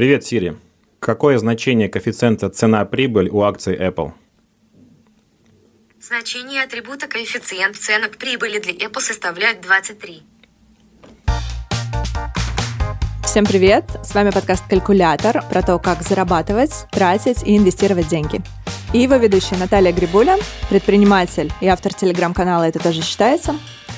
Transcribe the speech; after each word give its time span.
Привет, 0.00 0.24
Сири. 0.24 0.56
Какое 0.98 1.36
значение 1.36 1.86
коэффициента 1.90 2.48
цена-прибыль 2.48 3.28
у 3.28 3.42
акций 3.42 3.76
Apple? 3.76 4.12
Значение 6.00 6.62
атрибута 6.62 7.06
коэффициент 7.06 7.76
цена 7.76 8.08
к 8.08 8.16
прибыли 8.16 8.60
для 8.60 8.72
Apple 8.72 9.00
составляет 9.00 9.60
23. 9.60 10.22
Всем 13.26 13.44
привет! 13.44 13.84
С 14.02 14.14
вами 14.14 14.30
подкаст 14.30 14.66
«Калькулятор» 14.70 15.42
про 15.50 15.60
то, 15.60 15.78
как 15.78 16.00
зарабатывать, 16.00 16.86
тратить 16.90 17.42
и 17.42 17.58
инвестировать 17.58 18.08
деньги. 18.08 18.40
И 18.94 19.00
его 19.00 19.16
ведущая 19.16 19.58
Наталья 19.58 19.92
Грибуля, 19.92 20.38
предприниматель 20.70 21.52
и 21.60 21.66
автор 21.66 21.92
телеграм-канала 21.92 22.62
«Это 22.62 22.78
тоже 22.78 23.02
считается», 23.02 23.54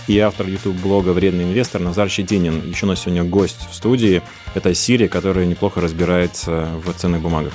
и 0.09 0.19
автор 0.19 0.47
YouTube-блога 0.47 1.11
«Вредный 1.11 1.45
инвестор» 1.45 1.81
Назар 1.81 2.09
Щетинин. 2.09 2.69
Еще 2.69 2.87
у 2.87 2.89
нас 2.89 3.01
сегодня 3.01 3.25
гость 3.25 3.69
в 3.71 3.75
студии. 3.75 4.23
Это 4.55 4.75
Сири, 4.75 5.07
которая 5.07 5.47
неплохо 5.47 5.81
разбирается 5.81 6.69
в 6.85 6.93
ценных 6.95 7.23
бумагах. 7.23 7.53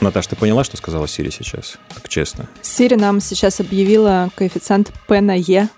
Наташ, 0.00 0.26
ты 0.28 0.36
поняла, 0.36 0.64
что 0.64 0.76
сказала 0.76 1.06
Сири 1.06 1.30
сейчас? 1.30 1.78
Так 1.94 2.08
честно. 2.08 2.48
Сири 2.62 2.94
нам 2.94 3.20
сейчас 3.20 3.60
объявила 3.60 4.30
коэффициент 4.34 4.92
P 5.06 5.20
на 5.20 5.36
E 5.36 5.68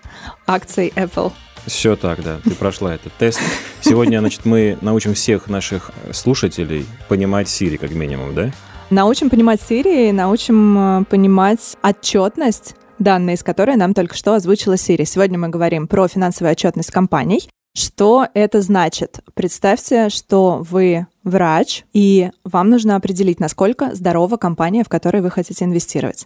акций 0.47 0.93
Apple. 0.95 1.31
Все 1.65 1.95
так, 1.95 2.23
да. 2.23 2.39
Ты 2.43 2.51
прошла 2.51 2.95
этот 2.95 3.13
тест. 3.13 3.39
Сегодня, 3.81 4.19
значит, 4.19 4.45
мы 4.45 4.77
научим 4.81 5.13
всех 5.13 5.47
наших 5.47 5.91
слушателей 6.11 6.85
понимать 7.07 7.49
Сири, 7.49 7.77
как 7.77 7.91
минимум, 7.91 8.33
да? 8.33 8.51
Научим 8.89 9.29
понимать 9.29 9.61
Сири, 9.61 10.11
научим 10.11 11.01
э, 11.01 11.03
понимать 11.05 11.77
отчетность 11.81 12.75
данные 13.03 13.35
из 13.35 13.43
которой 13.43 13.75
нам 13.75 13.93
только 13.93 14.15
что 14.15 14.33
озвучила 14.33 14.77
Сири. 14.77 15.03
Сегодня 15.03 15.37
мы 15.37 15.49
говорим 15.49 15.87
про 15.87 16.07
финансовую 16.07 16.51
отчетность 16.51 16.91
компаний. 16.91 17.47
Что 17.75 18.27
это 18.33 18.61
значит? 18.61 19.19
Представьте, 19.33 20.09
что 20.09 20.63
вы 20.69 21.07
врач, 21.23 21.85
и 21.91 22.31
вам 22.43 22.69
нужно 22.69 22.95
определить, 22.95 23.39
насколько 23.39 23.93
здорова 23.95 24.37
компания, 24.37 24.83
в 24.83 24.89
которой 24.89 25.21
вы 25.21 25.31
хотите 25.31 25.65
инвестировать. 25.65 26.25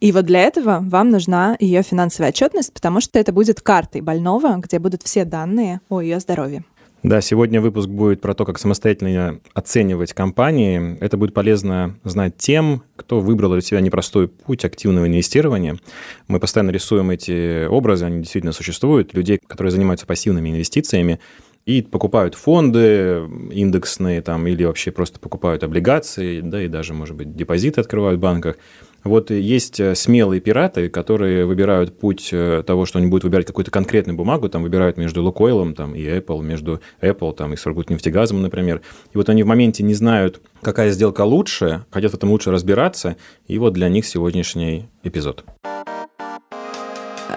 И 0.00 0.12
вот 0.12 0.26
для 0.26 0.42
этого 0.42 0.80
вам 0.82 1.10
нужна 1.10 1.56
ее 1.58 1.82
финансовая 1.82 2.30
отчетность, 2.30 2.72
потому 2.72 3.00
что 3.00 3.18
это 3.18 3.32
будет 3.32 3.60
картой 3.60 4.02
больного, 4.02 4.56
где 4.56 4.78
будут 4.78 5.02
все 5.02 5.24
данные 5.24 5.80
о 5.88 6.00
ее 6.00 6.20
здоровье. 6.20 6.64
Да, 7.06 7.20
сегодня 7.20 7.60
выпуск 7.60 7.88
будет 7.88 8.20
про 8.20 8.34
то, 8.34 8.44
как 8.44 8.58
самостоятельно 8.58 9.38
оценивать 9.54 10.12
компании. 10.12 10.98
Это 10.98 11.16
будет 11.16 11.34
полезно 11.34 11.94
знать 12.02 12.36
тем, 12.36 12.82
кто 12.96 13.20
выбрал 13.20 13.52
для 13.52 13.60
себя 13.60 13.78
непростой 13.78 14.26
путь 14.26 14.64
активного 14.64 15.06
инвестирования. 15.06 15.76
Мы 16.26 16.40
постоянно 16.40 16.72
рисуем 16.72 17.10
эти 17.10 17.66
образы, 17.66 18.06
они 18.06 18.22
действительно 18.22 18.52
существуют, 18.52 19.14
людей, 19.14 19.38
которые 19.46 19.70
занимаются 19.70 20.04
пассивными 20.04 20.48
инвестициями 20.48 21.20
и 21.64 21.80
покупают 21.80 22.34
фонды 22.34 23.22
индексные 23.52 24.20
там, 24.20 24.44
или 24.48 24.64
вообще 24.64 24.90
просто 24.90 25.20
покупают 25.20 25.62
облигации, 25.62 26.40
да, 26.40 26.60
и 26.60 26.66
даже, 26.66 26.92
может 26.92 27.14
быть, 27.14 27.36
депозиты 27.36 27.80
открывают 27.80 28.18
в 28.18 28.22
банках. 28.22 28.56
Вот 29.06 29.30
есть 29.30 29.78
э, 29.78 29.94
смелые 29.94 30.40
пираты, 30.40 30.88
которые 30.88 31.46
выбирают 31.46 31.96
путь 31.96 32.30
э, 32.32 32.64
того, 32.66 32.86
что 32.86 32.98
они 32.98 33.06
будут 33.06 33.22
выбирать 33.22 33.46
какую-то 33.46 33.70
конкретную 33.70 34.16
бумагу, 34.16 34.48
там 34.48 34.64
выбирают 34.64 34.96
между 34.96 35.22
Лукойлом 35.22 35.74
там, 35.74 35.94
и 35.94 36.02
Apple, 36.02 36.42
между 36.42 36.80
Apple 37.00 37.32
там, 37.34 37.52
и 37.52 37.56
Сургутнефтегазом, 37.56 38.42
например. 38.42 38.82
И 39.14 39.16
вот 39.16 39.28
они 39.28 39.44
в 39.44 39.46
моменте 39.46 39.84
не 39.84 39.94
знают, 39.94 40.40
какая 40.60 40.90
сделка 40.90 41.22
лучше, 41.22 41.84
хотят 41.90 42.10
в 42.10 42.14
этом 42.16 42.30
лучше 42.30 42.50
разбираться, 42.50 43.16
и 43.46 43.58
вот 43.58 43.74
для 43.74 43.88
них 43.88 44.06
сегодняшний 44.06 44.88
эпизод. 45.04 45.44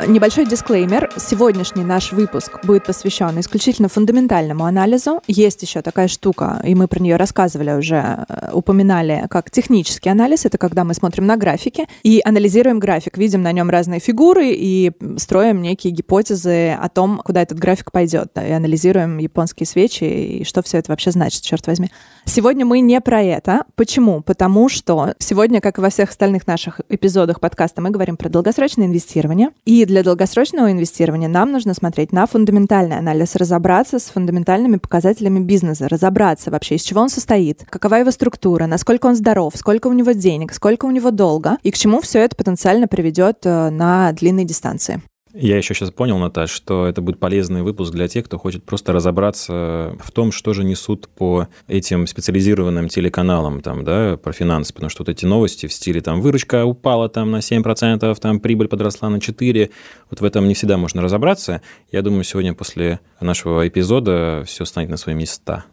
Небольшой 0.07 0.45
дисклеймер. 0.45 1.09
Сегодняшний 1.17 1.83
наш 1.83 2.13
выпуск 2.13 2.63
будет 2.63 2.85
посвящен 2.85 3.37
исключительно 3.37 3.89
фундаментальному 3.89 4.63
анализу. 4.63 5.19
Есть 5.27 5.61
еще 5.61 5.81
такая 5.81 6.07
штука, 6.07 6.61
и 6.63 6.73
мы 6.73 6.87
про 6.87 7.01
нее 7.01 7.17
рассказывали 7.17 7.71
уже, 7.71 8.25
э, 8.29 8.51
упоминали, 8.53 9.25
как 9.29 9.51
технический 9.51 10.07
анализ. 10.07 10.45
Это 10.45 10.57
когда 10.57 10.85
мы 10.85 10.93
смотрим 10.93 11.25
на 11.25 11.35
графики 11.35 11.85
и 12.03 12.21
анализируем 12.23 12.79
график, 12.79 13.17
видим 13.17 13.41
на 13.41 13.51
нем 13.51 13.69
разные 13.69 13.99
фигуры 13.99 14.51
и 14.51 14.93
строим 15.17 15.61
некие 15.61 15.91
гипотезы 15.91 16.71
о 16.71 16.87
том, 16.87 17.21
куда 17.25 17.41
этот 17.41 17.59
график 17.59 17.91
пойдет. 17.91 18.31
И 18.37 18.51
анализируем 18.51 19.17
японские 19.17 19.67
свечи 19.67 20.05
и 20.05 20.43
что 20.45 20.63
все 20.63 20.77
это 20.77 20.93
вообще 20.93 21.11
значит, 21.11 21.43
черт 21.43 21.67
возьми. 21.67 21.91
Сегодня 22.23 22.65
мы 22.65 22.79
не 22.79 23.01
про 23.01 23.21
это. 23.21 23.65
Почему? 23.75 24.21
Потому 24.21 24.69
что 24.69 25.13
сегодня, 25.19 25.59
как 25.59 25.77
и 25.77 25.81
во 25.81 25.89
всех 25.89 26.11
остальных 26.11 26.47
наших 26.47 26.79
эпизодах 26.87 27.41
подкаста, 27.41 27.81
мы 27.81 27.89
говорим 27.89 28.15
про 28.15 28.29
долгосрочное 28.29 28.87
инвестирование. 28.87 29.49
И 29.65 29.88
для 29.89 30.03
долгосрочного 30.03 30.71
инвестирования 30.71 31.27
нам 31.27 31.51
нужно 31.51 31.73
смотреть 31.73 32.13
на 32.13 32.25
фундаментальный 32.27 32.97
анализ, 32.97 33.35
разобраться 33.35 33.99
с 33.99 34.05
фундаментальными 34.05 34.77
показателями 34.77 35.39
бизнеса, 35.39 35.89
разобраться 35.89 36.51
вообще, 36.51 36.75
из 36.75 36.83
чего 36.83 37.01
он 37.01 37.09
состоит, 37.09 37.65
какова 37.69 37.95
его 37.95 38.11
структура, 38.11 38.67
насколько 38.67 39.07
он 39.07 39.15
здоров, 39.15 39.53
сколько 39.55 39.87
у 39.87 39.93
него 39.93 40.11
денег, 40.11 40.53
сколько 40.53 40.85
у 40.85 40.91
него 40.91 41.11
долга 41.11 41.57
и 41.63 41.71
к 41.71 41.77
чему 41.77 42.01
все 42.01 42.19
это 42.19 42.35
потенциально 42.35 42.87
приведет 42.87 43.39
э, 43.45 43.69
на 43.69 44.11
длинной 44.13 44.45
дистанции. 44.45 45.01
Я 45.33 45.57
еще 45.57 45.75
сейчас 45.75 45.91
понял, 45.91 46.17
Наташ, 46.17 46.49
что 46.49 46.87
это 46.87 47.01
будет 47.01 47.19
полезный 47.19 47.61
выпуск 47.61 47.93
для 47.93 48.07
тех, 48.07 48.25
кто 48.25 48.39
хочет 48.39 48.63
просто 48.63 48.93
разобраться 48.93 49.95
в 49.99 50.11
том, 50.11 50.31
что 50.31 50.53
же 50.53 50.63
несут 50.63 51.07
по 51.07 51.47
этим 51.67 52.07
специализированным 52.07 52.87
телеканалам 52.87 53.61
там, 53.61 53.83
да, 53.83 54.17
про 54.17 54.33
финансы, 54.33 54.73
потому 54.73 54.89
что 54.89 55.03
вот 55.03 55.09
эти 55.09 55.25
новости 55.25 55.67
в 55.67 55.73
стиле 55.73 56.01
там 56.01 56.21
выручка 56.21 56.65
упала 56.65 57.09
там 57.09 57.29
на 57.29 57.37
7%, 57.37 58.19
там 58.19 58.39
прибыль 58.39 58.67
подросла 58.67 59.09
на 59.09 59.17
4%, 59.17 59.71
вот 60.09 60.19
в 60.19 60.23
этом 60.23 60.47
не 60.47 60.55
всегда 60.55 60.77
можно 60.77 61.03
разобраться. 61.03 61.61
Я 61.91 62.01
думаю, 62.01 62.23
сегодня 62.23 62.55
после 62.55 62.99
нашего 63.21 63.67
эпизода 63.67 64.43
все 64.47 64.65
станет 64.65 64.89
на 64.89 64.97
свои 64.97 65.13
места. 65.13 65.65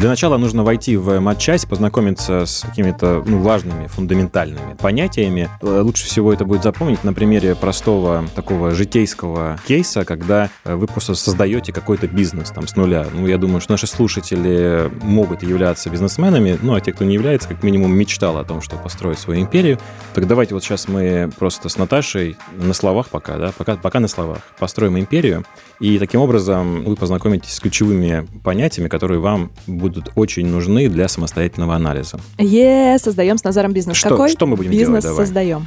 Для 0.00 0.08
начала 0.08 0.38
нужно 0.38 0.64
войти 0.64 0.96
в 0.96 1.20
матчасть, 1.20 1.68
познакомиться 1.68 2.46
с 2.46 2.62
какими-то 2.66 3.22
ну, 3.26 3.40
важными, 3.40 3.86
фундаментальными 3.86 4.72
понятиями. 4.72 5.50
Э, 5.60 5.80
лучше 5.82 6.06
всего 6.06 6.32
это 6.32 6.46
будет 6.46 6.62
запомнить 6.62 7.04
на 7.04 7.12
примере 7.12 7.54
простого 7.54 8.24
такого 8.34 8.70
житейского 8.70 9.60
кейса, 9.68 10.06
когда 10.06 10.48
э, 10.64 10.74
вы 10.74 10.86
просто 10.86 11.14
создаете 11.14 11.74
какой-то 11.74 12.08
бизнес 12.08 12.48
там 12.48 12.66
с 12.66 12.76
нуля. 12.76 13.08
Ну, 13.12 13.26
я 13.26 13.36
думаю, 13.36 13.60
что 13.60 13.72
наши 13.72 13.86
слушатели 13.86 14.90
могут 15.02 15.42
являться 15.42 15.90
бизнесменами, 15.90 16.58
ну, 16.62 16.74
а 16.74 16.80
те, 16.80 16.94
кто 16.94 17.04
не 17.04 17.12
является, 17.12 17.48
как 17.48 17.62
минимум 17.62 17.94
мечтал 17.94 18.38
о 18.38 18.44
том, 18.44 18.62
чтобы 18.62 18.82
построить 18.82 19.18
свою 19.18 19.42
империю. 19.42 19.78
Так 20.14 20.26
давайте 20.26 20.54
вот 20.54 20.64
сейчас 20.64 20.88
мы 20.88 21.30
просто 21.38 21.68
с 21.68 21.76
Наташей 21.76 22.38
на 22.56 22.72
словах 22.72 23.10
пока, 23.10 23.36
да, 23.36 23.52
пока, 23.52 23.76
пока 23.76 24.00
на 24.00 24.08
словах 24.08 24.38
построим 24.58 24.98
империю, 24.98 25.44
и 25.80 25.98
таким 25.98 26.20
образом 26.20 26.84
вы 26.84 26.94
познакомитесь 26.94 27.52
с 27.54 27.60
ключевыми 27.60 28.26
понятиями, 28.44 28.88
которые 28.88 29.18
вам 29.18 29.50
будут 29.66 30.12
очень 30.14 30.46
нужны 30.46 30.88
для 30.88 31.08
самостоятельного 31.08 31.74
анализа. 31.74 32.20
Е, 32.38 32.98
создаем 32.98 33.38
с 33.38 33.44
Назаром 33.44 33.72
бизнес. 33.72 33.96
Что, 33.96 34.10
Какой 34.10 34.28
что 34.28 34.46
мы 34.46 34.56
будем 34.56 34.70
бизнес 34.70 34.88
делать? 34.88 35.04
Давай. 35.04 35.26
создаем? 35.26 35.66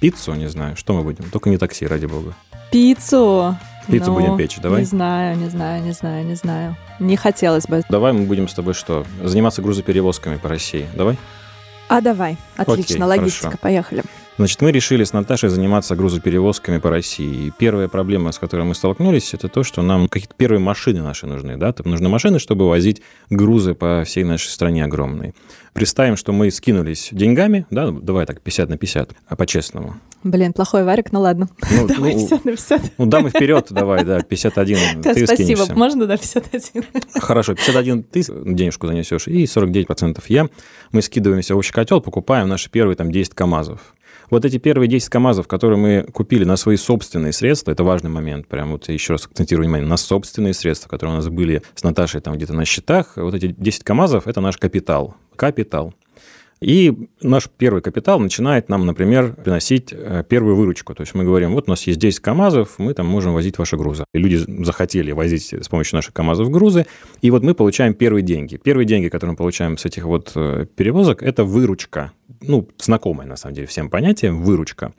Пиццу, 0.00 0.34
не 0.34 0.48
знаю, 0.48 0.76
что 0.76 0.94
мы 0.94 1.02
будем? 1.02 1.24
Только 1.30 1.48
не 1.48 1.58
такси, 1.58 1.86
ради 1.86 2.06
бога. 2.06 2.34
Пиццу. 2.72 3.56
Пиццу 3.86 4.10
Ну, 4.12 4.14
будем 4.14 4.36
печь, 4.36 4.58
давай. 4.60 4.80
Не 4.80 4.86
знаю, 4.86 5.36
не 5.36 5.48
знаю, 5.48 5.82
не 5.84 5.92
знаю, 5.92 6.24
не 6.24 6.34
знаю. 6.34 6.76
Не 6.98 7.16
хотелось 7.16 7.66
бы. 7.66 7.82
Давай 7.88 8.12
мы 8.12 8.24
будем 8.24 8.48
с 8.48 8.54
тобой 8.54 8.74
что? 8.74 9.04
Заниматься 9.22 9.62
грузоперевозками 9.62 10.36
по 10.36 10.48
России. 10.48 10.86
Давай? 10.96 11.16
А 11.88 12.00
давай, 12.00 12.36
отлично, 12.56 13.06
Окей, 13.06 13.18
логистика, 13.18 13.44
хорошо. 13.48 13.58
поехали. 13.60 14.02
Значит, 14.38 14.62
мы 14.62 14.72
решили 14.72 15.04
с 15.04 15.12
Наташей 15.12 15.50
заниматься 15.50 15.94
грузоперевозками 15.94 16.78
по 16.78 16.88
России. 16.88 17.46
И 17.46 17.52
первая 17.56 17.86
проблема, 17.86 18.32
с 18.32 18.38
которой 18.38 18.62
мы 18.62 18.74
столкнулись, 18.74 19.34
это 19.34 19.48
то, 19.48 19.62
что 19.62 19.82
нам 19.82 20.08
какие-то 20.08 20.34
первые 20.34 20.58
машины 20.58 21.02
наши 21.02 21.26
нужны. 21.26 21.58
Да? 21.58 21.72
Там 21.72 21.90
нужны 21.90 22.08
машины, 22.08 22.38
чтобы 22.38 22.66
возить 22.66 23.02
грузы 23.28 23.74
по 23.74 24.04
всей 24.06 24.24
нашей 24.24 24.48
стране 24.48 24.84
огромные. 24.84 25.34
Представим, 25.74 26.16
что 26.16 26.32
мы 26.32 26.50
скинулись 26.50 27.10
деньгами, 27.12 27.66
да, 27.70 27.90
давай 27.90 28.24
так, 28.24 28.40
50 28.40 28.70
на 28.70 28.78
50, 28.78 29.10
а 29.26 29.36
по-честному. 29.36 29.96
Блин, 30.22 30.52
плохой 30.52 30.84
варик, 30.84 31.12
ну 31.12 31.20
ладно. 31.20 31.48
Ну, 31.70 31.88
Давай 31.88 32.14
ну, 32.14 32.20
50 32.20 32.44
на 32.44 32.50
50. 32.52 32.92
ну, 32.98 33.06
дамы 33.06 33.30
вперед, 33.30 33.66
давай, 33.70 34.04
да, 34.04 34.20
51 34.20 34.78
Да, 35.02 35.14
ты 35.14 35.26
спасибо, 35.26 35.56
скинешься. 35.56 35.74
можно 35.74 36.06
на 36.06 36.16
51? 36.16 36.84
Хорошо, 37.20 37.54
51 37.54 38.02
ты 38.04 38.22
денежку 38.44 38.86
занесешь, 38.86 39.26
и 39.26 39.44
49% 39.44 40.22
я. 40.28 40.48
Мы 40.92 41.02
скидываемся 41.02 41.54
в 41.54 41.58
общий 41.58 41.72
котел, 41.72 42.00
покупаем 42.00 42.48
наши 42.48 42.70
первые 42.70 42.96
там 42.96 43.10
10 43.10 43.34
КАМАЗов. 43.34 43.94
Вот 44.32 44.46
эти 44.46 44.56
первые 44.56 44.88
10 44.88 45.10
КАМАЗов, 45.10 45.46
которые 45.46 45.78
мы 45.78 46.04
купили 46.10 46.44
на 46.44 46.56
свои 46.56 46.78
собственные 46.78 47.34
средства, 47.34 47.70
это 47.70 47.84
важный 47.84 48.08
момент, 48.08 48.46
прям 48.46 48.72
вот 48.72 48.88
еще 48.88 49.12
раз 49.12 49.26
акцентирую 49.26 49.66
внимание, 49.66 49.86
на 49.86 49.98
собственные 49.98 50.54
средства, 50.54 50.88
которые 50.88 51.12
у 51.12 51.16
нас 51.16 51.28
были 51.28 51.60
с 51.74 51.82
Наташей 51.82 52.22
там 52.22 52.36
где-то 52.36 52.54
на 52.54 52.64
счетах, 52.64 53.12
вот 53.16 53.34
эти 53.34 53.48
10 53.48 53.84
КАМАЗов– 53.84 54.26
это 54.26 54.40
наш 54.40 54.56
капитал, 54.56 55.16
капитал. 55.36 55.92
И 56.62 57.08
наш 57.20 57.48
первый 57.48 57.82
капитал 57.82 58.20
начинает 58.20 58.68
нам, 58.68 58.86
например, 58.86 59.34
приносить 59.34 59.92
э, 59.92 60.24
первую 60.28 60.56
выручку. 60.56 60.94
То 60.94 61.02
есть 61.02 61.14
мы 61.14 61.24
говорим, 61.24 61.52
вот 61.52 61.66
у 61.66 61.70
нас 61.70 61.82
есть 61.86 61.98
10 61.98 62.20
КАМАЗов, 62.20 62.78
мы 62.78 62.94
там 62.94 63.06
можем 63.06 63.34
возить 63.34 63.58
ваши 63.58 63.76
грузы. 63.76 64.04
И 64.14 64.18
люди 64.18 64.36
захотели 64.64 65.12
возить 65.12 65.52
с 65.52 65.68
помощью 65.68 65.96
наших 65.96 66.14
КАМАЗов 66.14 66.50
грузы, 66.50 66.86
и 67.20 67.30
вот 67.30 67.42
мы 67.42 67.54
получаем 67.54 67.94
первые 67.94 68.22
деньги. 68.22 68.56
Первые 68.56 68.86
деньги, 68.86 69.08
которые 69.08 69.32
мы 69.32 69.36
получаем 69.36 69.76
с 69.76 69.84
этих 69.84 70.04
вот 70.04 70.32
э, 70.36 70.66
перевозок, 70.76 71.22
это 71.22 71.44
выручка. 71.44 72.12
Ну, 72.40 72.68
знакомое, 72.78 73.26
на 73.26 73.36
самом 73.36 73.54
деле, 73.54 73.66
всем 73.66 73.90
понятие– 73.90 74.30
выручка. 74.32 74.92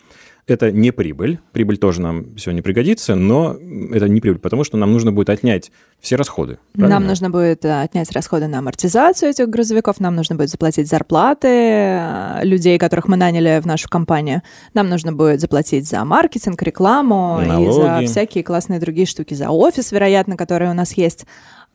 Это 0.45 0.72
не 0.72 0.92
прибыль. 0.92 1.40
Прибыль 1.54 1.78
тоже 1.78 2.01
нам 2.01 2.38
сегодня 2.38 2.62
пригодится, 2.62 3.16
но 3.16 3.56
это 3.94 4.10
не 4.10 4.19
прибыль, 4.19 4.40
потому 4.40 4.66
что 4.66 4.75
нам 4.75 4.92
нужно 4.92 5.13
будет 5.13 5.30
отнять 5.30 5.72
все 6.01 6.18
расходы. 6.18 6.60
Правильно? 6.74 7.00
Нам 7.00 7.07
нужно 7.07 7.30
будет 7.30 7.63
э, 7.63 7.81
отнять 7.81 8.12
расходы 8.12 8.48
на 8.48 8.60
амортизацию 8.60 9.30
этих 9.30 9.48
грузовиков, 9.48 10.01
нам 10.01 10.16
нужно 10.18 10.36
будет 10.36 10.50
заплатить 10.50 10.90
зарплаты 10.90 11.48
э, 11.48 12.40
людей, 12.44 12.78
которых 12.78 13.07
мы 13.07 13.16
наняли 13.16 13.62
в 13.62 13.66
нашу 13.66 13.88
компанию, 13.88 14.42
нам 14.74 14.90
нужно 14.90 15.13
будет 15.13 15.40
заплатить 15.40 15.88
за 15.88 16.04
маркетинг, 16.04 16.62
рекламу 16.62 17.39
Налоги. 17.39 18.04
и 18.04 18.07
за 18.07 18.12
всякие 18.12 18.44
классные 18.44 18.81
другие 18.81 19.07
штуки, 19.07 19.34
за 19.34 19.50
офис, 19.50 19.94
вероятно, 19.94 20.36
который 20.36 20.69
у 20.69 20.74
нас 20.74 20.98
есть. 20.98 21.25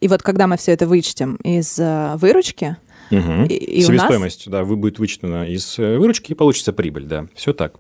И 0.01 0.09
вот 0.09 0.23
когда 0.23 0.47
мы 0.47 0.59
все 0.59 0.73
это 0.73 0.87
вычтем 0.87 1.37
из 1.37 1.79
э, 1.79 2.17
выручки, 2.17 2.77
Мгм. 3.11 3.45
И- 3.47 3.55
и 3.55 3.83
Себестоимость, 3.83 4.51
да, 4.51 4.65
вы 4.65 4.77
будет 4.77 4.99
вычтена 4.99 5.49
из 5.49 5.79
э, 5.79 5.97
выручки 5.99 6.33
и 6.33 6.35
получится 6.35 6.73
прибыль, 6.73 7.05
да, 7.05 7.27
все 7.35 7.53
так. 7.53 7.75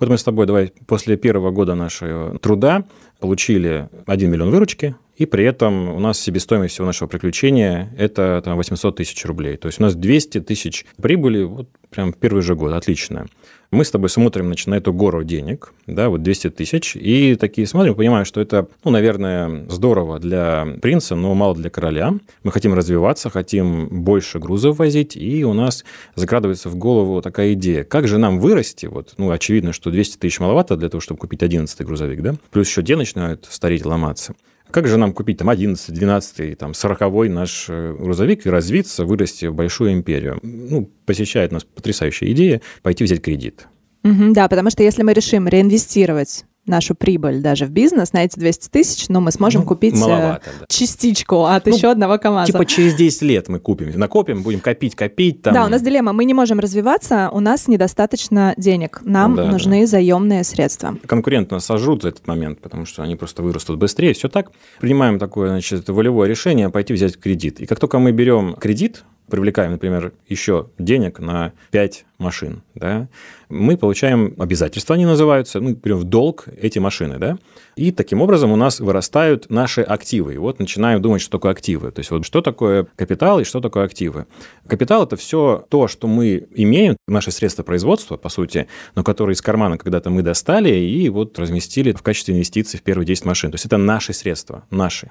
Вот 0.00 0.08
мы 0.08 0.18
с 0.18 0.24
тобой 0.24 0.46
давай 0.46 0.72
после 0.86 1.16
первого 1.16 1.50
года 1.50 1.74
нашего 1.74 2.38
труда 2.38 2.84
получили 3.20 3.88
1 4.06 4.30
миллион 4.30 4.50
выручки, 4.50 4.96
и 5.22 5.26
при 5.26 5.44
этом 5.44 5.88
у 5.94 6.00
нас 6.00 6.18
себестоимость 6.18 6.74
всего 6.74 6.86
нашего 6.86 7.06
приключения– 7.06 7.94
это 7.96 8.42
там, 8.44 8.56
800 8.56 8.96
тысяч 8.96 9.24
рублей. 9.24 9.56
То 9.56 9.68
есть 9.68 9.78
у 9.78 9.82
нас 9.84 9.94
200 9.94 10.40
тысяч 10.40 10.84
прибыли 11.00 11.44
вот 11.44 11.68
прям 11.90 12.12
в 12.12 12.16
первый 12.16 12.42
же 12.42 12.56
год, 12.56 12.72
отлично. 12.72 13.26
Мы 13.70 13.84
с 13.84 13.90
тобой 13.90 14.10
смотрим 14.10 14.46
значит, 14.46 14.66
на 14.66 14.74
эту 14.74 14.92
гору 14.92 15.22
денег, 15.22 15.72
да, 15.86 16.08
вот 16.08 16.22
200 16.22 16.50
тысяч, 16.50 16.96
и 16.96 17.36
такие 17.36 17.66
смотрим, 17.66 17.94
понимаем, 17.94 18.24
что 18.24 18.40
это, 18.40 18.66
ну, 18.84 18.90
наверное, 18.90 19.64
здорово 19.68 20.18
для 20.18 20.66
принца, 20.82 21.14
но 21.14 21.32
мало 21.34 21.54
для 21.54 21.70
короля. 21.70 22.12
Мы 22.42 22.50
хотим 22.50 22.74
развиваться, 22.74 23.30
хотим 23.30 24.04
больше 24.04 24.40
грузов 24.40 24.78
возить, 24.78 25.16
и 25.16 25.44
у 25.44 25.54
нас 25.54 25.84
закрадывается 26.16 26.68
в 26.68 26.76
голову 26.76 27.22
такая 27.22 27.52
идея, 27.52 27.84
как 27.84 28.08
же 28.08 28.18
нам 28.18 28.40
вырасти, 28.40 28.86
вот, 28.86 29.14
ну, 29.18 29.30
очевидно, 29.30 29.72
что 29.72 29.90
200 29.90 30.18
тысяч 30.18 30.40
маловато 30.40 30.76
для 30.76 30.88
того, 30.88 31.00
чтобы 31.00 31.20
купить 31.20 31.42
11 31.42 31.86
грузовик, 31.86 32.20
да, 32.22 32.34
плюс 32.50 32.68
еще 32.68 32.82
те 32.82 32.96
начинают 32.96 33.46
стареть, 33.48 33.86
ломаться. 33.86 34.34
Как 34.72 34.88
же 34.88 34.96
нам 34.96 35.12
купить 35.12 35.36
там 35.38 35.50
11, 35.50 35.94
12, 35.94 36.58
там 36.58 36.72
40 36.72 37.28
наш 37.28 37.66
э, 37.68 37.94
грузовик 37.98 38.46
и 38.46 38.50
развиться, 38.50 39.04
вырасти 39.04 39.46
в 39.46 39.54
большую 39.54 39.92
империю? 39.92 40.38
Ну, 40.42 40.90
посещает 41.04 41.52
нас 41.52 41.64
потрясающая 41.64 42.32
идея 42.32 42.62
пойти 42.82 43.04
взять 43.04 43.20
кредит. 43.20 43.68
Мгм, 44.02 44.32
да, 44.32 44.48
потому 44.48 44.70
что 44.70 44.82
если 44.82 45.02
мы 45.02 45.12
решим 45.12 45.46
реинвестировать 45.46 46.46
нашу 46.66 46.94
прибыль 46.94 47.40
даже 47.40 47.66
в 47.66 47.70
бизнес 47.70 48.12
на 48.12 48.24
эти 48.24 48.38
200 48.38 48.68
тысяч, 48.68 49.08
ну, 49.08 49.20
мы 49.20 49.32
сможем 49.32 49.62
Ну, 49.62 49.66
купить 49.66 49.94
э, 49.94 49.98
маловато, 49.98 50.42
да. 50.60 50.66
частичку 50.68 51.44
от 51.44 51.66
Ну, 51.66 51.74
еще 51.74 51.90
одного 51.90 52.18
КАМАЗа. 52.18 52.52
Типа 52.52 52.64
через 52.64 52.94
10 52.94 53.22
лет 53.22 53.48
мы 53.48 53.58
купим, 53.58 53.90
накопим, 53.98 54.42
будем 54.42 54.60
копить, 54.60 54.94
копить. 54.94 55.42
Там. 55.42 55.54
Да, 55.54 55.64
у 55.66 55.68
нас 55.68 55.82
дилемма. 55.82 56.12
Мы 56.12 56.24
не 56.24 56.34
можем 56.34 56.60
развиваться, 56.60 57.30
у 57.32 57.40
нас 57.40 57.66
недостаточно 57.68 58.54
денег. 58.56 59.00
Нам 59.04 59.34
Да, 59.34 59.46
нужны 59.50 59.86
заемные 59.86 60.44
средства. 60.44 60.96
конкуренты 61.06 61.54
нас 61.54 61.64
сожрут 61.64 62.02
за 62.02 62.08
этот 62.10 62.26
момент, 62.26 62.60
потому 62.60 62.86
что 62.86 63.02
они 63.02 63.16
просто 63.16 63.42
вырастут 63.42 63.78
быстрее. 63.78 64.12
Все 64.12 64.28
так. 64.28 64.52
Принимаем 64.80 65.18
такое, 65.18 65.48
значит, 65.50 65.88
волевое 65.88 66.28
решение 66.28 66.68
пойти 66.70 66.92
взять 66.94 67.18
кредит. 67.18 67.60
И 67.60 67.66
как 67.66 67.80
только 67.80 67.98
мы 67.98 68.12
берем 68.12 68.54
кредит, 68.54 69.04
привлекаем, 69.28 69.72
например, 69.72 70.12
еще 70.28 70.68
денег 70.78 71.18
на 71.18 71.52
5 71.70 72.04
машин, 72.22 72.62
да, 72.74 73.08
мы 73.48 73.76
получаем 73.76 74.34
обязательства, 74.38 74.94
они 74.94 75.04
называются, 75.04 75.60
мы 75.60 75.74
берем 75.74 75.98
в 75.98 76.04
долг 76.04 76.46
эти 76.60 76.78
машины, 76.78 77.18
да, 77.18 77.38
и 77.76 77.90
таким 77.90 78.20
образом 78.20 78.52
у 78.52 78.56
нас 78.56 78.80
вырастают 78.80 79.48
наши 79.50 79.80
активы. 79.80 80.34
И 80.34 80.38
вот 80.38 80.58
начинаем 80.58 81.00
думать, 81.00 81.22
что 81.22 81.32
такое 81.32 81.52
активы. 81.52 81.90
То 81.90 82.00
есть 82.00 82.10
вот 82.10 82.26
что 82.26 82.42
такое 82.42 82.86
капитал 82.96 83.40
и 83.40 83.44
что 83.44 83.60
такое 83.60 83.84
активы. 83.84 84.26
Капитал– 84.66 85.02
это 85.04 85.16
все 85.16 85.64
то, 85.70 85.88
что 85.88 86.06
мы 86.06 86.46
имеем, 86.54 86.96
наши 87.08 87.30
средства 87.30 87.62
производства, 87.62 88.16
по 88.16 88.28
сути, 88.28 88.66
но 88.94 89.02
которые 89.02 89.34
из 89.34 89.40
кармана 89.40 89.78
когда-то 89.78 90.10
мы 90.10 90.22
достали 90.22 90.74
и 90.74 91.08
вот 91.08 91.38
разместили 91.38 91.92
в 91.92 92.02
качестве 92.02 92.34
инвестиций 92.34 92.78
в 92.78 92.82
первые 92.82 93.06
10 93.06 93.24
машин. 93.24 93.50
То 93.50 93.54
есть 93.54 93.66
это 93.66 93.78
наши 93.78 94.12
средства, 94.12 94.64
наши. 94.70 95.10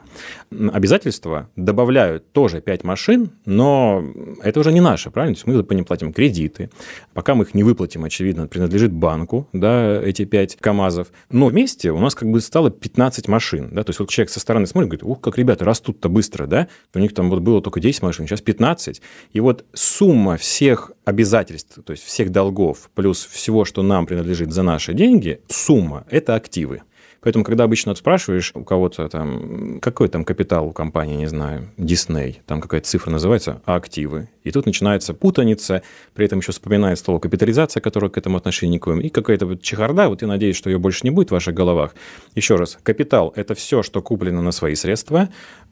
Обязательства 0.52 1.50
добавляют 1.56 2.32
тоже 2.32 2.62
5 2.62 2.84
машин, 2.84 3.32
но 3.46 4.04
это 4.44 4.60
уже 4.60 4.72
не 4.72 4.82
наши, 4.82 5.10
правильно? 5.10 5.36
То 5.36 5.40
есть 5.40 5.48
мы 5.48 5.76
ним 5.76 5.86
платим 5.86 6.14
кредиты. 6.14 6.70
Пока 7.14 7.36
мы 7.36 7.44
их 7.44 7.54
не 7.54 7.64
выплатим, 7.64 8.04
очевидно, 8.04 8.48
принадлежит 8.48 8.92
банку, 8.92 9.48
да, 9.54 10.02
эти 10.02 10.26
5 10.26 10.58
КАМАЗов. 10.58 11.12
Но 11.30 11.48
вместе 11.48 11.92
у 11.92 12.00
нас 12.00 12.16
как 12.16 12.30
бы 12.30 12.42
стало 12.42 12.70
15 12.70 13.28
машин, 13.28 13.70
да, 13.72 13.84
то 13.84 13.90
есть 13.90 14.00
вот 14.00 14.10
человек 14.10 14.30
со 14.30 14.40
стороны 14.40 14.68
смотрит, 14.68 14.90
говорит, 14.90 15.04
ух, 15.04 15.22
как 15.22 15.38
ребята 15.38 15.66
растут-то 15.66 16.10
быстро, 16.10 16.48
да, 16.48 16.68
у 16.94 17.00
них 17.00 17.14
там 17.14 17.30
вот 17.30 17.40
было 17.40 17.62
только 17.62 17.80
10 17.80 18.02
машин, 18.02 18.28
сейчас 18.28 18.42
15. 18.42 19.02
И 19.34 19.40
вот 19.40 19.66
сумма 19.74 20.38
всех 20.38 20.92
обязательств, 21.06 21.80
то 21.84 21.92
есть 21.92 22.04
всех 22.04 22.32
долгов, 22.32 22.90
плюс 22.96 23.26
всего, 23.26 23.66
что 23.66 23.84
нам 23.84 24.06
принадлежит 24.06 24.52
за 24.52 24.64
наши 24.64 24.94
деньги, 24.94 25.42
сумма– 25.48 26.06
это 26.10 26.36
активы. 26.36 26.82
Поэтому, 27.22 27.46
когда 27.46 27.66
обычно 27.66 27.94
спрашиваешь 27.94 28.52
у 28.56 28.64
кого-то 28.64 29.08
там, 29.08 29.80
какой 29.80 30.08
там 30.08 30.24
капитал 30.26 30.68
у 30.68 30.72
компании, 30.72 31.18
не 31.18 31.28
знаю, 31.28 31.70
Disney, 31.78 32.38
там 32.48 32.62
какая-то 32.62 32.88
цифра 32.88 33.12
называется, 33.12 33.62
а 33.66 33.76
активы. 33.76 34.30
И 34.44 34.52
тут 34.52 34.66
начинается 34.66 35.14
путаница, 35.14 35.84
при 36.16 36.26
этом 36.26 36.40
еще 36.40 36.52
вспоминает 36.52 36.98
слово 36.98 37.20
капитализация, 37.20 37.80
которое 37.80 38.10
к 38.10 38.18
этому 38.18 38.38
отношения 38.38 38.74
никакое, 38.74 39.00
и 39.02 39.10
какая-то 39.10 39.46
вот 39.46 39.62
чехарда, 39.62 40.10
вот 40.10 40.24
я 40.24 40.28
надеюсь, 40.28 40.56
что 40.56 40.72
ее 40.72 40.80
больше 40.80 41.02
не 41.04 41.12
будет 41.12 41.30
в 41.30 41.34
ваших 41.34 41.54
головах. 41.54 41.94
Еще 42.34 42.56
раз, 42.56 42.80
капитал– 42.82 43.34
это 43.36 43.54
все, 43.54 43.84
что 43.84 44.02
куплено 44.02 44.42
на 44.42 44.52
свои 44.52 44.74
средства, 44.74 45.30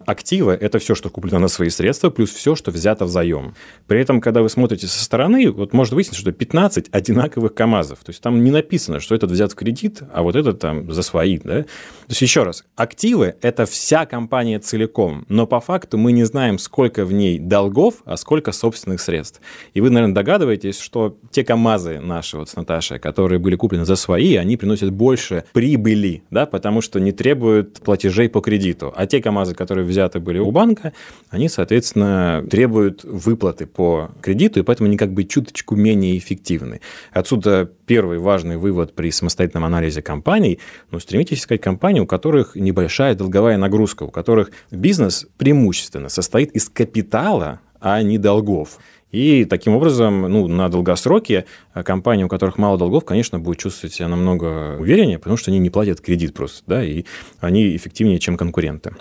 активы– 0.10 0.54
это 0.62 0.80
все, 0.80 0.96
что 0.96 1.10
куплено 1.10 1.40
на 1.40 1.48
свои 1.48 1.70
средства, 1.70 2.10
плюс 2.10 2.32
все, 2.32 2.56
что 2.56 2.72
взято 2.72 3.06
в 3.06 3.10
заем. 3.10 3.54
При 3.88 4.02
этом, 4.02 4.22
когда 4.22 4.42
вы 4.42 4.50
смотрите 4.50 4.88
со 4.88 5.04
стороны, 5.04 5.52
вот 5.52 5.72
может 5.72 5.94
выясниться, 5.94 6.20
что 6.20 6.32
15 6.32 6.90
одинаковых 6.92 7.54
КАМАЗов. 7.54 8.00
То 8.00 8.10
есть 8.10 8.22
там 8.22 8.44
не 8.44 8.52
написано, 8.52 9.00
что 9.00 9.14
этот 9.14 9.32
взят 9.32 9.52
в 9.52 9.56
кредит, 9.56 10.02
а 10.12 10.24
вот 10.24 10.36
этот 10.36 10.60
там 10.60 10.92
за 10.92 11.04
свои. 11.04 11.38
Да? 11.38 11.64
То 11.64 11.68
есть 12.10 12.22
еще 12.22 12.44
раз, 12.44 12.64
активы– 12.76 13.36
это 13.42 13.66
вся 13.66 14.06
компания 14.06 14.60
целиком, 14.60 15.26
но 15.30 15.46
по 15.46 15.60
факту 15.60 15.98
мы 15.98 16.12
не 16.12 16.24
знаем, 16.24 16.58
сколько 16.58 17.06
в 17.06 17.14
ней 17.14 17.38
долгов, 17.38 17.96
а 18.06 18.18
сколько 18.18 18.52
собственных 18.52 19.02
средств. 19.02 19.42
И 19.76 19.82
вы, 19.82 19.92
наверное, 19.92 20.16
догадываетесь, 20.16 20.80
что 20.80 21.18
те 21.32 21.44
КАМАЗы 21.44 22.00
наши 22.00 22.38
вот 22.38 22.50
с 22.50 22.56
Наташей, 22.56 22.98
которые 22.98 23.38
были 23.38 23.56
куплены 23.56 23.86
за 23.86 23.96
свои, 23.96 24.36
они 24.36 24.58
приносят 24.58 24.92
больше 24.92 25.44
прибыли, 25.54 26.24
да, 26.32 26.48
потому 26.48 26.82
что 26.82 27.00
не 27.00 27.12
требуют 27.12 27.82
платежей 27.82 28.28
по 28.28 28.42
кредиту. 28.42 28.92
А 28.96 29.06
те 29.06 29.22
КАМАЗы, 29.22 29.54
которые 29.54 29.86
взяты 29.86 29.99
были 30.20 30.40
у 30.40 30.52
банка, 30.52 30.94
они, 31.30 31.50
соответственно, 31.50 32.46
требуют 32.50 33.04
выплаты 33.04 33.66
по 33.66 34.12
кредиту, 34.22 34.60
и 34.60 34.64
поэтому 34.64 34.88
они 34.88 34.98
как 34.98 35.12
бы 35.12 35.24
чуточку 35.24 35.76
менее 35.76 36.18
эффективны. 36.18 36.82
Отсюда 37.12 37.70
первый 37.86 38.20
важный 38.20 38.58
вывод 38.58 38.94
при 38.94 39.12
самостоятельном 39.12 39.66
анализе 39.66 40.02
компаний. 40.02 40.60
Ну, 40.92 41.00
стремитесь 41.00 41.40
искать 41.40 41.62
компании, 41.62 42.00
у 42.00 42.06
которых 42.06 42.56
небольшая 42.56 43.16
долговая 43.16 43.58
нагрузка, 43.58 44.04
у 44.04 44.12
которых 44.12 44.52
бизнес 44.72 45.28
преимущественно 45.38 46.10
состоит 46.10 46.52
из 46.52 46.70
капитала, 46.70 47.60
а 47.82 48.02
не 48.02 48.18
долгов. 48.18 48.80
И 49.12 49.46
таким 49.46 49.76
образом, 49.76 50.22
ну, 50.22 50.48
на 50.48 50.70
долгосроке 50.70 51.46
компании, 51.74 52.24
у 52.24 52.28
которых 52.28 52.60
мало 52.60 52.78
долгов, 52.78 53.06
конечно, 53.06 53.40
будут 53.40 53.60
чувствовать 53.60 53.94
себя 53.94 54.08
намного 54.08 54.78
увереннее, 54.80 55.18
потому 55.18 55.36
что 55.36 55.50
они 55.50 55.60
не 55.60 55.72
платят 55.72 56.00
кредит 56.00 56.36
просто, 56.36 56.64
да, 56.68 56.84
и 56.84 57.06
они 57.40 57.76
эффективнее, 57.76 58.20
чем 58.20 58.38
конкуренты. 58.38 58.94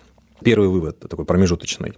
Первый 0.43 0.69
вывод 0.69 1.01
такой 1.01 1.25
промежуточный. 1.25 1.95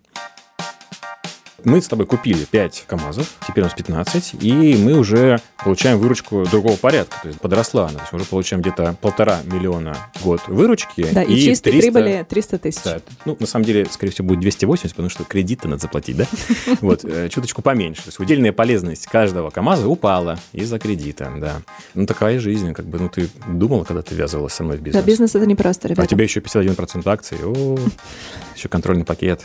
Мы 1.64 1.80
с 1.82 1.88
тобой 1.88 2.06
купили 2.06 2.44
5 2.44 2.84
КАМАЗов, 2.86 3.34
теперь 3.46 3.62
у 3.62 3.66
нас 3.66 3.74
15, 3.74 4.34
и 4.40 4.76
мы 4.82 4.98
уже 4.98 5.40
получаем 5.62 5.98
выручку 5.98 6.44
другого 6.50 6.76
порядка, 6.76 7.18
то 7.22 7.28
есть 7.28 7.40
подросла 7.40 7.82
она, 7.88 7.94
то 7.94 8.00
есть 8.00 8.12
мы 8.12 8.18
уже 8.20 8.28
получаем 8.28 8.62
где-то 8.62 8.96
полтора 9.00 9.40
миллиона 9.44 9.96
в 10.14 10.24
год 10.24 10.40
выручки. 10.46 11.06
Да, 11.12 11.22
и, 11.22 11.38
чистой 11.40 11.72
300 11.72 11.92
прибыли 11.92 12.26
300 12.28 12.58
тысяч. 12.58 12.82
Да, 12.84 13.00
ну, 13.24 13.36
на 13.38 13.46
самом 13.46 13.64
деле, 13.64 13.86
скорее 13.90 14.12
всего, 14.12 14.28
будет 14.28 14.40
280, 14.40 14.90
потому 14.94 15.08
что 15.10 15.24
кредиты 15.24 15.68
надо 15.68 15.82
заплатить, 15.82 16.16
да? 16.16 16.26
Вот, 16.80 17.04
э, 17.04 17.28
чуточку 17.28 17.62
поменьше. 17.62 18.02
То 18.02 18.08
есть 18.08 18.20
удельная 18.20 18.52
полезность 18.52 19.06
каждого 19.06 19.50
КАМАЗа 19.50 19.88
упала 19.88 20.38
из-за 20.52 20.78
кредита, 20.78 21.30
да. 21.38 21.62
Ну, 21.94 22.06
такая 22.06 22.38
жизнь, 22.40 22.72
как 22.72 22.86
бы, 22.86 22.98
ну, 22.98 23.08
ты 23.08 23.28
думала, 23.46 23.84
когда 23.84 24.02
ты 24.02 24.14
ввязывалась 24.14 24.54
со 24.54 24.64
мной 24.64 24.76
в 24.76 24.80
Да, 24.80 24.84
бизнес? 24.86 25.04
бизнес 25.04 25.34
это 25.34 25.46
не 25.46 25.54
просто, 25.54 25.88
А 25.88 25.90
ребята. 25.90 26.02
у 26.02 26.06
тебя 26.06 26.24
еще 26.24 26.40
51% 26.40 27.06
акций, 27.06 27.38
о, 27.44 27.78
еще 28.56 28.68
контрольный 28.68 29.04
пакет. 29.04 29.42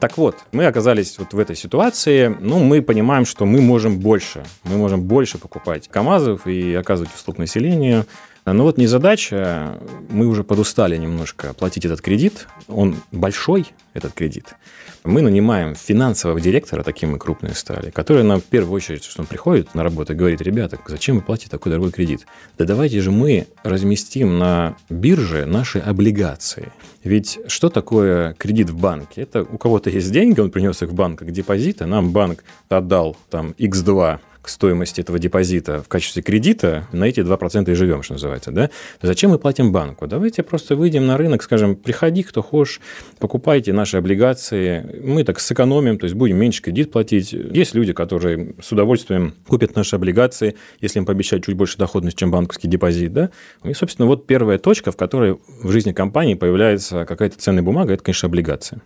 Так 0.00 0.18
вот, 0.18 0.36
мы 0.52 0.66
оказались 0.66 1.18
вот 1.18 1.32
в 1.32 1.38
этой 1.38 1.56
ситуации, 1.56 2.36
ну, 2.40 2.58
мы 2.58 2.82
понимаем, 2.82 3.24
что 3.24 3.46
мы 3.46 3.60
можем 3.60 3.98
больше, 3.98 4.44
мы 4.64 4.76
можем 4.76 5.02
больше 5.02 5.38
покупать 5.38 5.88
КАМАЗов 5.88 6.46
и 6.46 6.74
оказывать 6.74 7.14
услуг 7.14 7.38
населению, 7.38 8.04
но 8.52 8.64
вот 8.64 8.76
незадача, 8.76 9.78
мы 10.10 10.26
уже 10.26 10.44
подустали 10.44 10.96
немножко 10.96 11.54
платить 11.54 11.86
этот 11.86 12.02
кредит, 12.02 12.46
он 12.68 12.96
большой, 13.10 13.66
этот 13.94 14.12
кредит. 14.12 14.54
Мы 15.02 15.22
нанимаем 15.22 15.74
финансового 15.74 16.40
директора, 16.40 16.82
таким 16.82 17.12
мы 17.12 17.18
крупные 17.18 17.54
стали, 17.54 17.90
который 17.90 18.22
нам 18.22 18.40
в 18.40 18.44
первую 18.44 18.74
очередь, 18.74 19.04
что 19.04 19.22
он 19.22 19.26
приходит 19.26 19.74
на 19.74 19.82
работу 19.82 20.12
и 20.12 20.16
говорит, 20.16 20.42
ребята, 20.42 20.78
зачем 20.86 21.16
вы 21.16 21.22
платите 21.22 21.50
такой 21.50 21.70
дорогой 21.70 21.92
кредит? 21.92 22.26
Да 22.58 22.64
давайте 22.64 23.00
же 23.00 23.10
мы 23.10 23.46
разместим 23.62 24.38
на 24.38 24.76
бирже 24.90 25.46
наши 25.46 25.78
облигации. 25.78 26.72
Ведь 27.02 27.38
что 27.46 27.70
такое 27.70 28.34
кредит 28.34 28.70
в 28.70 28.78
банке? 28.78 29.22
Это 29.22 29.42
у 29.42 29.58
кого-то 29.58 29.90
есть 29.90 30.10
деньги, 30.10 30.40
он 30.40 30.50
принес 30.50 30.82
их 30.82 30.90
в 30.90 30.94
банк 30.94 31.18
как 31.18 31.30
депозиты, 31.30 31.86
нам 31.86 32.10
банк 32.10 32.44
отдал 32.68 33.16
там 33.30 33.54
x2 33.58 34.20
к 34.44 34.48
стоимости 34.48 35.00
этого 35.00 35.18
депозита 35.18 35.82
в 35.82 35.88
качестве 35.88 36.22
кредита, 36.22 36.86
на 36.92 37.04
эти 37.04 37.20
2% 37.20 37.70
и 37.70 37.74
живем, 37.74 38.02
что 38.02 38.12
называется, 38.12 38.50
да? 38.50 38.68
Зачем 39.00 39.30
мы 39.30 39.38
платим 39.38 39.72
банку? 39.72 40.06
Давайте 40.06 40.42
просто 40.42 40.76
выйдем 40.76 41.06
на 41.06 41.16
рынок, 41.16 41.42
скажем, 41.42 41.76
приходи, 41.76 42.22
кто 42.22 42.42
хочешь, 42.42 42.80
покупайте 43.18 43.72
наши 43.72 43.96
облигации, 43.96 45.00
мы 45.02 45.24
так 45.24 45.40
сэкономим, 45.40 45.98
то 45.98 46.04
есть 46.04 46.14
будем 46.14 46.36
меньше 46.36 46.60
кредит 46.60 46.92
платить. 46.92 47.32
Есть 47.32 47.74
люди, 47.74 47.94
которые 47.94 48.54
с 48.62 48.70
удовольствием 48.70 49.34
купят 49.48 49.74
наши 49.74 49.96
облигации, 49.96 50.56
если 50.80 50.98
им 50.98 51.06
пообещать 51.06 51.44
чуть 51.44 51.56
больше 51.56 51.78
доходность, 51.78 52.18
чем 52.18 52.30
банковский 52.30 52.68
депозит, 52.68 53.14
да? 53.14 53.30
И, 53.64 53.72
собственно, 53.72 54.06
вот 54.06 54.26
первая 54.26 54.58
точка, 54.58 54.92
в 54.92 54.96
которой 54.96 55.38
в 55.62 55.70
жизни 55.70 55.92
компании 55.92 56.34
появляется 56.34 57.06
какая-то 57.06 57.38
ценная 57.38 57.62
бумага, 57.62 57.94
это, 57.94 58.04
конечно, 58.04 58.26
облигация. 58.26 58.82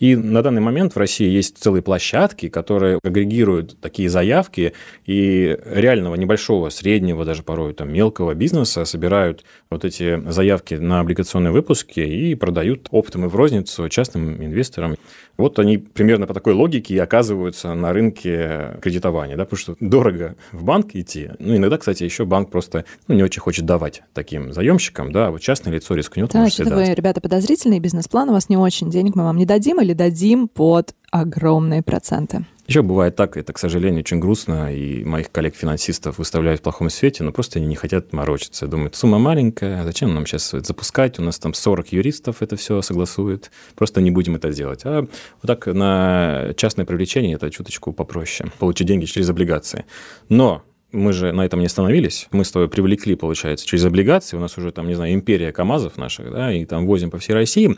И 0.00 0.16
на 0.16 0.42
данный 0.42 0.62
момент 0.62 0.94
в 0.94 0.98
России 0.98 1.28
есть 1.28 1.58
целые 1.58 1.82
площадки, 1.82 2.48
которые 2.48 2.98
агрегируют 3.02 3.78
такие 3.80 4.08
заявки, 4.08 4.72
и 5.04 5.58
реального 5.66 6.14
небольшого, 6.14 6.70
среднего, 6.70 7.26
даже 7.26 7.42
порой 7.42 7.74
там, 7.74 7.92
мелкого 7.92 8.34
бизнеса 8.34 8.86
собирают 8.86 9.44
вот 9.70 9.84
эти 9.84 10.20
заявки 10.30 10.74
на 10.74 11.00
облигационные 11.00 11.52
выпуски 11.52 12.00
и 12.00 12.34
продают 12.34 12.88
оптом 12.90 13.26
и 13.26 13.28
в 13.28 13.36
розницу 13.36 13.88
частным 13.90 14.42
инвесторам. 14.42 14.96
Вот 15.36 15.58
они 15.58 15.78
примерно 15.78 16.26
по 16.26 16.34
такой 16.34 16.54
логике 16.54 16.94
и 16.94 16.98
оказываются 16.98 17.74
на 17.74 17.92
рынке 17.92 18.78
кредитования, 18.82 19.36
да, 19.36 19.44
потому 19.44 19.58
что 19.58 19.76
дорого 19.80 20.36
в 20.52 20.64
банк 20.64 20.94
идти. 20.94 21.30
Ну, 21.38 21.56
иногда, 21.56 21.78
кстати, 21.78 22.04
еще 22.04 22.24
банк 22.24 22.50
просто 22.50 22.84
ну, 23.06 23.14
не 23.14 23.22
очень 23.22 23.40
хочет 23.40 23.64
давать 23.64 24.02
таким 24.12 24.52
заемщикам, 24.52 25.12
да, 25.12 25.30
вот 25.30 25.40
частное 25.40 25.72
лицо 25.72 25.94
рискнет. 25.94 26.30
Да, 26.32 26.48
что 26.48 26.64
вы, 26.64 26.94
ребята, 26.94 27.20
подозрительные, 27.20 27.80
бизнес-план 27.80 28.30
у 28.30 28.32
вас 28.32 28.48
не 28.48 28.56
очень, 28.56 28.90
денег 28.90 29.14
мы 29.14 29.24
вам 29.24 29.36
не 29.36 29.46
дадим 29.46 29.80
или 29.80 29.89
дадим 29.94 30.48
под 30.48 30.94
огромные 31.10 31.82
проценты. 31.82 32.44
Еще 32.70 32.82
бывает 32.82 33.16
так, 33.16 33.36
это, 33.36 33.52
к 33.52 33.58
сожалению, 33.58 34.02
очень 34.02 34.20
грустно, 34.20 34.72
и 34.72 35.02
моих 35.02 35.32
коллег-финансистов 35.32 36.18
выставляют 36.18 36.60
в 36.60 36.62
плохом 36.62 36.88
свете, 36.88 37.24
но 37.24 37.32
просто 37.32 37.58
они 37.58 37.66
не 37.66 37.74
хотят 37.74 38.12
морочиться. 38.12 38.68
Думают, 38.68 38.94
сумма 38.94 39.18
маленькая, 39.18 39.82
зачем 39.82 40.14
нам 40.14 40.24
сейчас 40.24 40.52
запускать? 40.52 41.18
У 41.18 41.22
нас 41.22 41.40
там 41.40 41.52
40 41.52 41.92
юристов 41.92 42.42
это 42.42 42.54
все 42.54 42.80
согласует. 42.80 43.50
Просто 43.74 44.00
не 44.00 44.12
будем 44.12 44.36
это 44.36 44.52
делать. 44.52 44.82
А 44.84 45.00
вот 45.00 45.08
так 45.42 45.66
на 45.66 46.52
частное 46.56 46.84
привлечение 46.84 47.34
это 47.34 47.50
чуточку 47.50 47.92
попроще. 47.92 48.52
Получить 48.60 48.86
деньги 48.86 49.06
через 49.06 49.28
облигации. 49.28 49.84
Но 50.28 50.62
мы 50.92 51.12
же 51.12 51.32
на 51.32 51.44
этом 51.44 51.60
не 51.60 51.66
остановились. 51.66 52.26
Мы 52.32 52.44
с 52.44 52.50
тобой 52.50 52.68
привлекли, 52.68 53.14
получается, 53.14 53.66
через 53.66 53.84
облигации. 53.84 54.36
У 54.36 54.40
нас 54.40 54.56
уже 54.58 54.72
там, 54.72 54.88
не 54.88 54.94
знаю, 54.94 55.14
империя 55.14 55.52
КАМАЗов 55.52 55.96
наших, 55.96 56.30
да, 56.30 56.52
и 56.52 56.64
там 56.64 56.86
возим 56.86 57.10
по 57.10 57.18
всей 57.18 57.34
России. 57.34 57.76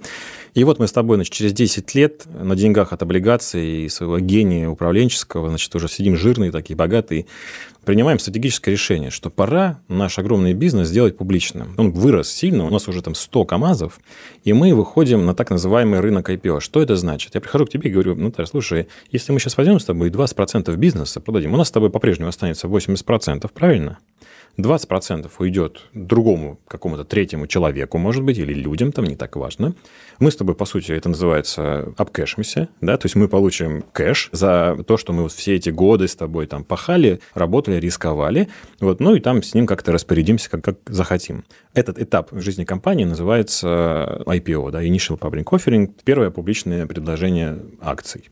И 0.55 0.65
вот 0.65 0.79
мы 0.79 0.87
с 0.87 0.93
тобой, 0.93 1.17
значит, 1.17 1.33
через 1.33 1.53
10 1.53 1.95
лет 1.95 2.25
на 2.27 2.57
деньгах 2.57 2.93
от 2.93 3.03
облигаций 3.03 3.85
и 3.85 3.89
своего 3.89 4.19
гения 4.19 4.69
управленческого, 4.69 5.49
значит, 5.49 5.75
уже 5.75 5.89
сидим 5.89 6.17
жирные 6.17 6.51
такие, 6.51 6.77
богатые, 6.77 7.27
принимаем 7.85 8.19
стратегическое 8.19 8.71
решение, 8.71 9.11
что 9.11 9.31
пора 9.31 9.81
наш 9.89 10.19
огромный 10.19 10.55
бизнес 10.55 10.89
сделать 10.89 11.17
публичным. 11.17 11.75
Он 11.79 11.91
вырос 11.91 12.31
сильно, 12.31 12.65
у 12.65 12.71
нас 12.71 12.89
уже 12.89 13.03
там 13.03 13.15
100 13.15 13.45
КАМАЗов, 13.45 14.01
и 14.45 14.53
мы 14.53 14.75
выходим 14.75 15.27
на 15.27 15.35
так 15.35 15.51
называемый 15.51 16.01
рынок 16.01 16.31
IPO. 16.31 16.61
Что 16.61 16.83
это 16.83 16.97
значит? 16.97 17.35
Я 17.35 17.41
прихожу 17.41 17.67
к 17.67 17.71
тебе 17.71 17.91
и 17.91 17.93
говорю, 17.93 18.15
ну, 18.15 18.31
Тарас, 18.31 18.51
слушай, 18.51 18.89
если 19.11 19.33
мы 19.33 19.41
сейчас 19.41 19.57
возьмем 19.57 19.81
с 19.81 19.85
тобой 19.85 20.11
20% 20.11 20.75
бизнеса, 20.77 21.21
продадим, 21.21 21.55
у 21.55 21.57
нас 21.57 21.69
с 21.69 21.73
тобой 21.73 21.91
по-прежнему 21.91 22.29
останется 22.29 22.69
80%, 22.69 23.51
правильно? 23.53 23.99
20% 24.59 25.31
уйдет 25.39 25.87
другому 25.95 26.59
какому-то 26.69 27.05
третьему 27.05 27.47
человеку, 27.47 27.99
может 27.99 28.23
быть, 28.23 28.39
или 28.39 28.53
людям, 28.53 28.93
там 28.93 29.05
не 29.07 29.17
так 29.17 29.37
важно. 29.37 29.75
Мы 30.19 30.31
с 30.31 30.37
тобой, 30.37 30.55
по 30.55 30.65
сути, 30.65 30.93
это 30.93 31.09
называется 31.09 31.93
обкэшимся, 31.97 32.69
да, 32.81 32.97
то 32.97 33.07
есть 33.07 33.17
мы 33.17 33.29
получим 33.29 33.83
кэш 33.93 34.29
за 34.33 34.79
то, 34.87 34.97
что 34.97 35.13
мы 35.13 35.25
вот 35.25 35.33
все 35.33 35.57
эти 35.57 35.71
годы 35.71 36.07
с 36.07 36.15
тобой 36.15 36.47
там 36.47 36.65
пахали, 36.65 37.21
работали, 37.35 37.77
рисковали, 37.77 38.49
вот, 38.81 39.01
ну 39.01 39.15
и 39.15 39.21
там 39.21 39.43
с 39.43 39.55
ним 39.55 39.67
как-то 39.67 39.93
распорядимся, 39.93 40.51
как, 40.51 40.63
как 40.65 40.77
захотим. 40.87 41.45
Этот 41.75 41.99
этап 41.99 42.33
в 42.33 42.41
жизни 42.41 42.65
компании 42.65 43.05
называется 43.05 44.23
IPO, 44.27 44.71
да, 44.71 44.85
Initial 44.85 45.19
Public 45.19 45.45
Offering, 45.45 45.91
первое 46.05 46.31
публичное 46.31 46.87
предложение 46.87 47.59
акций 47.81 48.31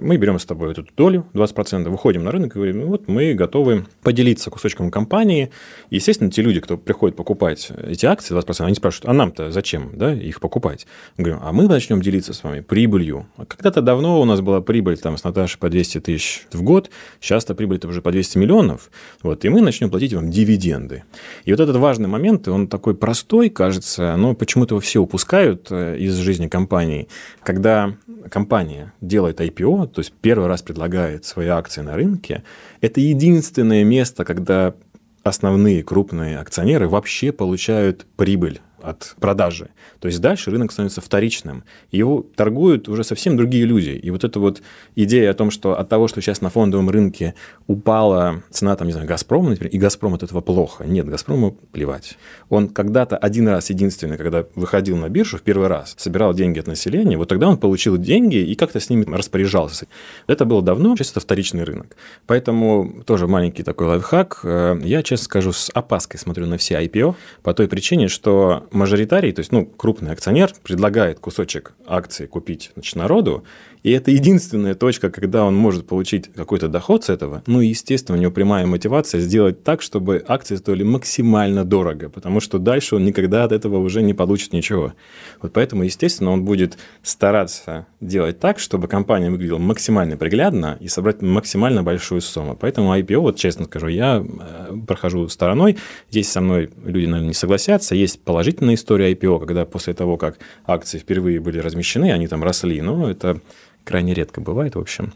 мы 0.00 0.16
берем 0.16 0.38
с 0.38 0.44
тобой 0.44 0.72
эту 0.72 0.86
долю, 0.96 1.26
20%, 1.34 1.88
выходим 1.88 2.24
на 2.24 2.30
рынок 2.30 2.52
и 2.52 2.54
говорим, 2.54 2.80
ну 2.80 2.86
вот 2.86 3.08
мы 3.08 3.34
готовы 3.34 3.86
поделиться 4.02 4.50
кусочком 4.50 4.90
компании. 4.90 5.50
И, 5.90 5.96
естественно, 5.96 6.30
те 6.30 6.42
люди, 6.42 6.60
кто 6.60 6.76
приходит 6.76 7.16
покупать 7.16 7.70
эти 7.86 8.06
акции, 8.06 8.36
20%, 8.36 8.64
они 8.64 8.74
спрашивают, 8.74 9.08
а 9.08 9.12
нам-то 9.12 9.50
зачем 9.50 9.90
да, 9.94 10.12
их 10.12 10.40
покупать? 10.40 10.86
Мы 11.16 11.24
говорим, 11.24 11.42
а 11.44 11.52
мы 11.52 11.68
начнем 11.68 12.00
делиться 12.00 12.32
с 12.32 12.42
вами 12.42 12.60
прибылью. 12.60 13.26
Когда-то 13.36 13.82
давно 13.82 14.20
у 14.20 14.24
нас 14.24 14.40
была 14.40 14.60
прибыль 14.60 14.98
там, 14.98 15.16
с 15.16 15.24
Наташей 15.24 15.58
по 15.58 15.68
200 15.68 16.00
тысяч 16.00 16.46
в 16.52 16.62
год, 16.62 16.90
сейчас-то 17.20 17.54
прибыль-то 17.54 17.88
уже 17.88 18.02
по 18.02 18.12
200 18.12 18.38
миллионов, 18.38 18.90
вот, 19.22 19.44
и 19.44 19.48
мы 19.48 19.60
начнем 19.60 19.90
платить 19.90 20.12
вам 20.12 20.30
дивиденды. 20.30 21.04
И 21.44 21.50
вот 21.50 21.60
этот 21.60 21.76
важный 21.76 22.08
момент, 22.08 22.48
он 22.48 22.68
такой 22.68 22.94
простой, 22.94 23.50
кажется, 23.50 24.16
но 24.16 24.34
почему-то 24.34 24.74
его 24.74 24.80
все 24.80 25.00
упускают 25.00 25.68
э, 25.70 25.98
из 25.98 26.14
жизни 26.16 26.48
компании. 26.48 27.08
Когда 27.42 27.94
компания 28.30 28.92
делает 29.00 29.40
IPO, 29.40 29.87
то 29.94 30.00
есть 30.00 30.12
первый 30.20 30.48
раз 30.48 30.62
предлагает 30.62 31.24
свои 31.24 31.48
акции 31.48 31.80
на 31.80 31.94
рынке, 31.94 32.44
это 32.80 33.00
единственное 33.00 33.84
место, 33.84 34.24
когда 34.24 34.74
основные 35.22 35.82
крупные 35.82 36.38
акционеры 36.38 36.88
вообще 36.88 37.32
получают 37.32 38.06
прибыль 38.16 38.60
от 38.82 39.14
продажи. 39.20 39.70
То 40.00 40.08
есть 40.08 40.20
дальше 40.20 40.50
рынок 40.50 40.72
становится 40.72 41.00
вторичным. 41.00 41.64
Его 41.90 42.24
торгуют 42.36 42.88
уже 42.88 43.04
совсем 43.04 43.36
другие 43.36 43.64
люди. 43.64 43.90
И 43.90 44.10
вот 44.10 44.24
эта 44.24 44.40
вот 44.40 44.62
идея 44.96 45.30
о 45.30 45.34
том, 45.34 45.50
что 45.50 45.78
от 45.78 45.88
того, 45.88 46.08
что 46.08 46.20
сейчас 46.20 46.40
на 46.40 46.50
фондовом 46.50 46.90
рынке 46.90 47.34
упала 47.66 48.42
цена, 48.50 48.76
там, 48.76 48.86
не 48.86 48.92
знаю, 48.92 49.08
Газпрома, 49.08 49.50
например, 49.50 49.72
и 49.72 49.78
Газпром 49.78 50.14
от 50.14 50.22
этого 50.22 50.40
плохо. 50.40 50.84
Нет, 50.84 51.06
Газпрому 51.06 51.52
плевать. 51.72 52.16
Он 52.48 52.68
когда-то 52.68 53.16
один 53.16 53.48
раз, 53.48 53.70
единственный, 53.70 54.16
когда 54.16 54.46
выходил 54.54 54.96
на 54.96 55.08
биржу 55.08 55.38
в 55.38 55.42
первый 55.42 55.68
раз, 55.68 55.94
собирал 55.98 56.34
деньги 56.34 56.58
от 56.58 56.66
населения, 56.66 57.16
вот 57.16 57.28
тогда 57.28 57.48
он 57.48 57.58
получил 57.58 57.96
деньги 57.96 58.36
и 58.36 58.54
как-то 58.54 58.80
с 58.80 58.90
ними 58.90 59.04
распоряжался. 59.04 59.86
Это 60.26 60.44
было 60.44 60.62
давно, 60.62 60.96
сейчас 60.96 61.10
это 61.12 61.20
вторичный 61.20 61.64
рынок. 61.64 61.96
Поэтому 62.26 63.02
тоже 63.06 63.26
маленький 63.26 63.62
такой 63.62 63.86
лайфхак. 63.88 64.40
Э, 64.44 64.80
я, 64.82 65.02
честно 65.02 65.24
скажу, 65.24 65.52
с 65.52 65.70
опаской 65.74 66.18
смотрю 66.18 66.46
на 66.46 66.58
все 66.58 66.82
IPO 66.82 67.14
по 67.42 67.54
той 67.54 67.68
причине, 67.68 68.08
что 68.08 68.67
мажоритарий, 68.70 69.32
то 69.32 69.40
есть 69.40 69.52
ну, 69.52 69.66
крупный 69.66 70.12
акционер, 70.12 70.52
предлагает 70.62 71.20
кусочек 71.20 71.72
акции 71.86 72.26
купить 72.26 72.72
значит, 72.74 72.96
народу, 72.96 73.44
и 73.82 73.90
это 73.90 74.10
единственная 74.10 74.74
точка, 74.74 75.10
когда 75.10 75.44
он 75.44 75.54
может 75.54 75.86
получить 75.86 76.30
какой-то 76.32 76.68
доход 76.68 77.04
с 77.04 77.08
этого. 77.10 77.42
Ну 77.46 77.60
и, 77.60 77.68
естественно, 77.68 78.18
у 78.18 78.20
него 78.20 78.30
прямая 78.32 78.66
мотивация 78.66 79.20
сделать 79.20 79.62
так, 79.62 79.82
чтобы 79.82 80.24
акции 80.26 80.56
стоили 80.56 80.82
максимально 80.82 81.64
дорого, 81.64 82.08
потому 82.08 82.40
что 82.40 82.58
дальше 82.58 82.96
он 82.96 83.04
никогда 83.04 83.44
от 83.44 83.52
этого 83.52 83.78
уже 83.78 84.02
не 84.02 84.14
получит 84.14 84.52
ничего. 84.52 84.94
Вот 85.40 85.52
поэтому, 85.52 85.84
естественно, 85.84 86.30
он 86.30 86.44
будет 86.44 86.78
стараться 87.02 87.86
делать 88.00 88.40
так, 88.40 88.58
чтобы 88.58 88.88
компания 88.88 89.30
выглядела 89.30 89.58
максимально 89.58 90.16
приглядно 90.16 90.76
и 90.80 90.88
собрать 90.88 91.22
максимально 91.22 91.82
большую 91.82 92.20
сумму. 92.20 92.56
Поэтому 92.60 92.96
IPO, 92.96 93.18
вот 93.18 93.36
честно 93.36 93.64
скажу, 93.64 93.88
я 93.88 94.24
э, 94.24 94.76
прохожу 94.86 95.28
стороной. 95.28 95.76
Здесь 96.10 96.30
со 96.30 96.40
мной 96.40 96.70
люди, 96.84 97.06
наверное, 97.06 97.28
не 97.28 97.34
согласятся. 97.34 97.94
Есть 97.94 98.22
положительная 98.22 98.74
история 98.74 99.12
IPO, 99.12 99.40
когда 99.40 99.64
после 99.64 99.94
того, 99.94 100.16
как 100.16 100.38
акции 100.66 100.98
впервые 100.98 101.40
были 101.40 101.58
размещены, 101.58 102.12
они 102.12 102.26
там 102.28 102.42
росли, 102.42 102.80
но 102.80 103.10
это 103.10 103.40
крайне 103.88 104.12
редко 104.12 104.42
бывает, 104.42 104.76
в 104.76 104.78
общем. 104.78 105.14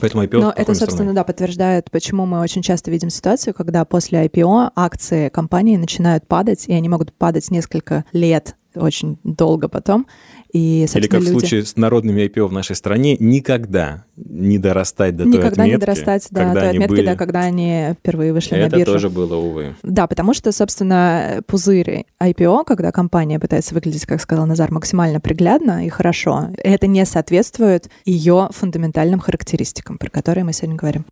Поэтому 0.00 0.22
IPO 0.22 0.40
Но 0.40 0.50
это, 0.50 0.66
собственно, 0.74 0.90
стороной. 0.90 1.14
да, 1.14 1.24
подтверждает, 1.24 1.90
почему 1.90 2.26
мы 2.26 2.40
очень 2.40 2.62
часто 2.62 2.90
видим 2.90 3.10
ситуацию, 3.10 3.54
когда 3.54 3.84
после 3.84 4.24
IPO 4.26 4.70
акции 4.76 5.28
компании 5.30 5.76
начинают 5.76 6.26
падать, 6.26 6.66
и 6.68 6.72
они 6.72 6.88
могут 6.88 7.12
падать 7.12 7.50
несколько 7.50 8.04
лет 8.12 8.54
очень 8.74 9.18
долго 9.24 9.68
потом. 9.68 10.06
И, 10.52 10.86
Или 10.92 11.06
как 11.08 11.20
люди... 11.20 11.30
в 11.30 11.38
случае 11.38 11.64
с 11.64 11.76
народными 11.76 12.22
IPO 12.22 12.46
в 12.46 12.52
нашей 12.52 12.74
стране, 12.74 13.16
никогда 13.20 14.04
не 14.16 14.58
дорастать 14.58 15.16
до 15.16 15.24
никогда 15.24 15.50
той 15.50 15.50
отметки. 15.50 15.60
Никогда 15.60 15.66
не 15.66 15.78
дорастать 15.78 16.28
до 16.30 16.52
той 16.52 16.68
отметки, 16.70 16.90
были... 16.90 17.06
да, 17.06 17.16
когда 17.16 17.40
они 17.40 17.94
впервые 17.98 18.32
вышли 18.32 18.56
Это 18.56 18.70
на 18.70 18.78
биржу. 18.78 18.82
Это 18.82 18.92
тоже 18.92 19.10
было, 19.10 19.36
увы. 19.36 19.76
Да, 19.82 20.06
потому 20.06 20.32
что, 20.32 20.50
собственно, 20.52 21.42
пузырь 21.46 22.06
IPO, 22.22 22.64
когда 22.64 22.92
компания 22.92 23.38
пытается 23.38 23.74
выглядеть, 23.74 24.06
как 24.06 24.20
сказал 24.20 24.46
Назар, 24.46 24.72
максимально 24.72 25.20
приглядно 25.20 25.84
и 25.84 25.88
хорошо, 25.90 26.48
это 26.56 26.86
не 26.86 27.04
соответствует 27.04 27.90
ее 28.04 28.48
фундаментальным 28.52 29.20
характеристикам, 29.20 29.98
про 29.98 30.08
которые 30.08 30.44
мы 30.44 30.52
сегодня 30.52 30.76
говорим. 30.76 31.04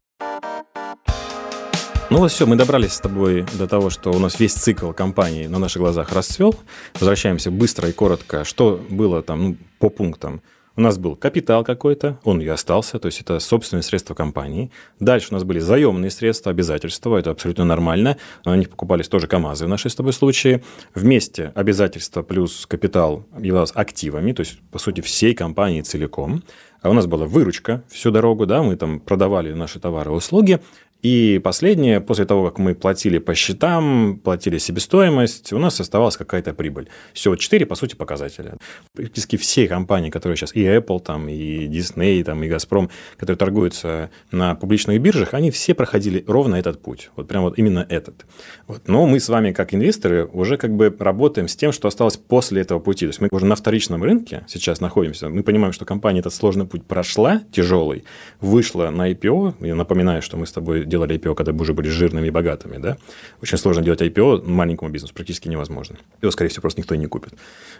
Ну 2.09 2.19
вот 2.19 2.31
все, 2.31 2.47
мы 2.47 2.55
добрались 2.55 2.93
с 2.93 3.01
тобой 3.01 3.45
до 3.59 3.67
того, 3.67 3.91
что 3.91 4.13
у 4.13 4.19
нас 4.21 4.39
весь 4.39 4.55
цикл 4.55 4.93
компании 4.93 5.49
на 5.49 5.59
наших 5.59 5.83
глазах 5.83 6.13
расцвел. 6.13 6.55
Возвращаемся 6.95 7.51
быстро 7.51 7.89
и 7.89 7.93
коротко. 7.93 8.45
Что 8.45 8.81
было 8.89 9.25
там 9.25 9.43
ну, 9.43 9.57
по 9.81 9.91
пунктам? 9.91 10.41
У 10.77 10.83
нас 10.83 10.99
был 10.99 11.17
капитал 11.17 11.65
какой-то, 11.65 12.21
он 12.23 12.41
и 12.43 12.47
остался, 12.47 12.99
то 12.99 13.07
есть 13.07 13.23
это 13.23 13.41
собственные 13.41 13.83
средства 13.83 14.15
компании. 14.15 14.71
Дальше 15.01 15.29
у 15.31 15.35
нас 15.35 15.43
были 15.43 15.59
заемные 15.59 16.11
средства, 16.11 16.53
обязательства, 16.53 17.17
это 17.17 17.31
абсолютно 17.31 17.65
нормально. 17.65 18.19
На 18.45 18.55
них 18.57 18.69
покупались 18.69 19.09
тоже 19.09 19.27
КАМАЗы 19.27 19.65
в 19.65 19.69
нашей 19.69 19.91
с 19.91 19.95
тобой 19.95 20.13
случае. 20.13 20.63
Вместе 20.95 21.51
обязательства 21.55 22.23
плюс 22.23 22.67
капитал 22.67 23.27
являлось 23.39 23.73
активами, 23.75 24.33
то 24.33 24.41
есть, 24.41 24.61
по 24.71 24.79
сути, 24.79 25.01
всей 25.01 25.35
компании 25.35 25.81
целиком. 25.81 26.45
А 26.83 26.91
у 26.91 26.93
нас 26.93 27.07
была 27.07 27.25
выручка 27.25 27.83
всю 27.89 28.11
дорогу, 28.11 28.45
да, 28.45 28.63
мы 28.63 28.77
там 28.77 29.01
продавали 29.01 29.53
наши 29.55 29.81
товары 29.81 30.13
и 30.13 30.15
услуги, 30.15 30.61
И 31.03 31.41
последнее, 31.45 32.01
после 32.01 32.25
того, 32.25 32.49
как 32.49 32.59
мы 32.59 32.75
платили 32.75 33.19
по 33.19 33.35
счетам, 33.35 34.19
платили 34.23 34.59
себестоимость, 34.59 35.53
у 35.53 35.59
нас 35.59 35.79
оставалась 35.81 36.17
какая-то 36.17 36.55
прибыль. 36.55 36.89
Все, 37.13 37.35
четыре, 37.37 37.67
по 37.67 37.75
сути, 37.75 37.95
показателя. 37.95 38.57
Практически 38.95 39.37
все 39.37 39.69
компании, 39.69 40.11
которые 40.11 40.37
сейчас, 40.37 40.55
и 40.55 40.65
Apple, 40.65 41.01
там, 41.01 41.29
и 41.29 41.69
Disney, 41.69 42.25
там, 42.25 42.43
и 42.43 42.49
Газпром, 42.49 42.91
которые 43.17 43.37
торгуются 43.37 44.11
на 44.33 44.55
публичных 44.55 45.01
биржах, 45.01 45.35
они 45.35 45.51
все 45.51 45.75
проходили 45.75 46.25
ровно 46.27 46.57
этот 46.57 46.83
путь. 46.83 47.11
Вот 47.15 47.29
прям 47.29 47.43
вот 47.43 47.59
именно 47.59 47.87
этот. 47.89 48.25
Вот. 48.67 48.89
Но 48.89 49.07
мы 49.07 49.21
с 49.21 49.29
вами, 49.29 49.53
как 49.53 49.75
инвесторы, 49.75 50.27
уже 50.27 50.57
как 50.57 50.75
бы 50.75 50.95
работаем 50.99 51.47
с 51.47 51.57
тем, 51.57 51.73
что 51.73 51.89
осталось 51.89 52.17
после 52.17 52.63
этого 52.63 52.81
пути. 52.81 53.07
То 53.07 53.11
есть 53.11 53.21
мы 53.21 53.29
уже 53.31 53.47
на 53.47 53.55
вторичном 53.55 54.03
рынке 54.03 54.45
сейчас 54.49 54.81
находимся. 54.81 55.29
Мы 55.29 55.43
понимаем, 55.43 55.73
что 55.73 55.85
компания 55.85 56.21
этот 56.21 56.35
сложный 56.35 56.67
путь 56.67 56.85
прошла, 56.85 57.43
тяжелый, 57.53 58.05
вышла 58.41 58.91
на 58.91 59.13
IPO. 59.13 59.55
Я 59.61 59.75
напоминаю, 59.75 60.23
что 60.23 60.37
мы 60.37 60.47
с 60.47 60.53
тобой 60.53 60.86
делали 60.87 61.19
IPO, 61.19 61.35
когда 61.35 61.53
мы 61.53 61.61
уже 61.61 61.75
были 61.75 61.89
жирными 61.89 62.29
и 62.29 62.31
богатыми, 62.31 62.79
да. 62.79 62.97
Очень 63.43 63.59
сложно 63.59 63.83
делать 63.83 64.01
IPO 64.01 64.49
маленькому 64.49 64.91
бизнесу, 64.91 65.15
практически 65.15 65.49
невозможно. 65.49 65.97
Его, 66.23 66.31
скорее 66.31 66.51
всего, 66.51 66.63
просто 66.63 66.81
никто 66.81 66.95
и 66.95 66.99
не 66.99 67.07
купит. 67.07 67.35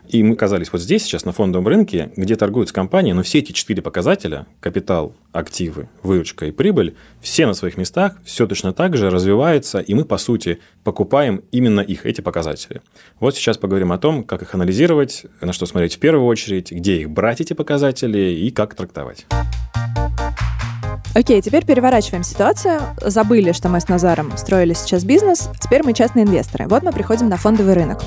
И 0.09 0.23
мы 0.23 0.35
оказались 0.35 0.73
вот 0.73 0.81
здесь 0.81 1.05
сейчас, 1.05 1.25
на 1.25 1.33
фондовом 1.33 1.69
рынке, 1.69 2.13
где 2.17 2.37
торгуются 2.37 2.75
компании, 2.75 3.13
но 3.13 3.23
все 3.23 3.39
эти 3.39 3.53
четыре 3.53 3.83
показателя– 3.83 4.47
капитал, 4.61 5.15
активы, 5.33 5.89
выручка 6.03 6.47
и 6.47 6.51
прибыль– 6.51 6.95
все 7.21 7.47
на 7.47 7.55
своих 7.55 7.77
местах, 7.77 8.19
все 8.25 8.47
точно 8.47 8.73
так 8.73 8.97
же 8.97 9.11
развивается, 9.11 9.81
и 9.81 9.95
мы, 9.95 10.05
по 10.05 10.19
сути, 10.19 10.61
покупаем 10.85 11.43
именно 11.51 11.81
их, 11.81 12.07
эти 12.07 12.21
показатели. 12.21 12.83
Вот 13.21 13.35
сейчас 13.35 13.59
поговорим 13.59 13.93
о 13.93 13.99
том, 13.99 14.25
как 14.25 14.43
их 14.43 14.55
анализировать, 14.55 15.27
на 15.41 15.53
что 15.53 15.67
смотреть 15.67 15.97
в 15.97 15.99
первую 15.99 16.27
очередь, 16.27 16.71
где 16.71 17.01
их 17.01 17.11
брать, 17.11 17.41
эти 17.41 17.53
показатели, 17.53 18.19
и 18.19 18.51
как 18.51 18.75
трактовать. 18.75 19.27
Окей, 21.17 21.41
теперь 21.41 21.65
переворачиваем 21.65 22.23
ситуацию. 22.23 22.79
Забыли, 23.01 23.53
что 23.53 23.71
мы 23.71 23.81
с 23.81 23.89
Назаром 23.89 24.37
строили 24.37 24.75
сейчас 24.75 25.03
бизнес. 25.03 25.49
Теперь 25.59 25.83
мы 25.83 25.95
частные 25.95 26.27
инвесторы. 26.27 26.69
Вот 26.69 26.83
мы 26.83 26.93
приходим 26.93 27.31
на 27.31 27.39
фондовый 27.39 27.73
рынок. 27.73 28.03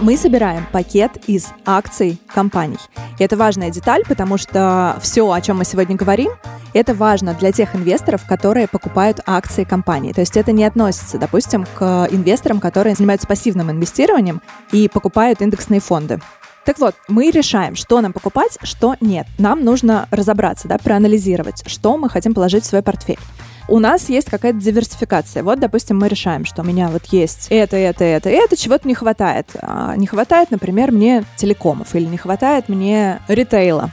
Мы 0.00 0.16
собираем 0.16 0.64
пакет 0.72 1.10
из 1.26 1.48
акций 1.66 2.18
компаний. 2.26 2.78
И 3.18 3.22
это 3.22 3.36
важная 3.36 3.68
деталь, 3.68 4.02
потому 4.08 4.38
что 4.38 4.96
все, 5.02 5.30
о 5.30 5.40
чем 5.42 5.58
мы 5.58 5.66
сегодня 5.66 5.94
говорим, 5.94 6.30
это 6.72 6.94
важно 6.94 7.34
для 7.34 7.52
тех 7.52 7.76
инвесторов, 7.76 8.22
которые 8.26 8.66
покупают 8.66 9.20
акции 9.26 9.64
компании. 9.64 10.14
То 10.14 10.22
есть 10.22 10.38
это 10.38 10.50
не 10.50 10.64
относится, 10.64 11.18
допустим, 11.18 11.66
к 11.74 12.08
инвесторам, 12.10 12.60
которые 12.60 12.94
занимаются 12.94 13.26
пассивным 13.26 13.70
инвестированием 13.72 14.40
и 14.72 14.88
покупают 14.88 15.42
индексные 15.42 15.80
фонды. 15.80 16.18
Так 16.64 16.78
вот, 16.78 16.94
мы 17.08 17.30
решаем, 17.30 17.76
что 17.76 18.00
нам 18.00 18.12
покупать, 18.12 18.58
что 18.62 18.96
нет. 19.00 19.26
Нам 19.38 19.64
нужно 19.64 20.08
разобраться, 20.10 20.66
да, 20.66 20.78
проанализировать, 20.78 21.62
что 21.66 21.96
мы 21.98 22.08
хотим 22.08 22.34
положить 22.34 22.64
в 22.64 22.66
свой 22.66 22.82
портфель 22.82 23.18
у 23.68 23.78
нас 23.78 24.08
есть 24.08 24.30
какая-то 24.30 24.58
диверсификация. 24.58 25.42
Вот, 25.42 25.58
допустим, 25.58 25.98
мы 25.98 26.08
решаем, 26.08 26.44
что 26.44 26.62
у 26.62 26.64
меня 26.64 26.88
вот 26.88 27.06
есть 27.06 27.46
это, 27.50 27.76
это, 27.76 28.04
это, 28.04 28.28
это, 28.28 28.56
чего-то 28.56 28.86
не 28.86 28.94
хватает. 28.94 29.48
А, 29.54 29.96
не 29.96 30.06
хватает, 30.06 30.50
например, 30.50 30.92
мне 30.92 31.24
телекомов 31.36 31.94
или 31.94 32.04
не 32.04 32.18
хватает 32.18 32.68
мне 32.68 33.20
ритейла. 33.28 33.90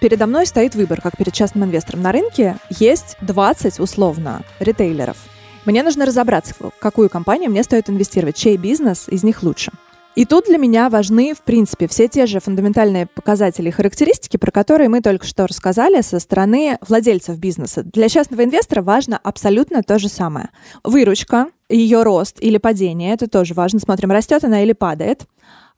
Передо 0.00 0.26
мной 0.26 0.46
стоит 0.46 0.74
выбор, 0.74 1.00
как 1.00 1.16
перед 1.16 1.32
частным 1.32 1.64
инвестором. 1.64 2.02
На 2.02 2.12
рынке 2.12 2.56
есть 2.70 3.16
20, 3.20 3.80
условно, 3.80 4.42
ритейлеров. 4.60 5.16
Мне 5.64 5.82
нужно 5.82 6.06
разобраться, 6.06 6.54
в 6.58 6.70
какую 6.78 7.10
компанию 7.10 7.50
мне 7.50 7.62
стоит 7.62 7.90
инвестировать, 7.90 8.36
чей 8.36 8.56
бизнес 8.56 9.08
из 9.08 9.24
них 9.24 9.42
лучше. 9.42 9.72
И 10.18 10.24
тут 10.24 10.46
для 10.46 10.58
меня 10.58 10.90
важны, 10.90 11.32
в 11.32 11.42
принципе, 11.42 11.86
все 11.86 12.08
те 12.08 12.26
же 12.26 12.40
фундаментальные 12.40 13.06
показатели 13.06 13.68
и 13.68 13.70
характеристики, 13.70 14.36
про 14.36 14.50
которые 14.50 14.88
мы 14.88 15.00
только 15.00 15.24
что 15.24 15.46
рассказали 15.46 16.00
со 16.00 16.18
стороны 16.18 16.76
владельцев 16.88 17.38
бизнеса. 17.38 17.84
Для 17.84 18.08
частного 18.08 18.42
инвестора 18.42 18.82
важно 18.82 19.16
абсолютно 19.22 19.84
то 19.84 20.00
же 20.00 20.08
самое. 20.08 20.48
Выручка, 20.82 21.46
ее 21.68 22.02
рост 22.02 22.38
или 22.40 22.58
падение, 22.58 23.14
это 23.14 23.28
тоже 23.28 23.54
важно. 23.54 23.78
Смотрим, 23.78 24.10
растет 24.10 24.42
она 24.42 24.64
или 24.64 24.72
падает. 24.72 25.28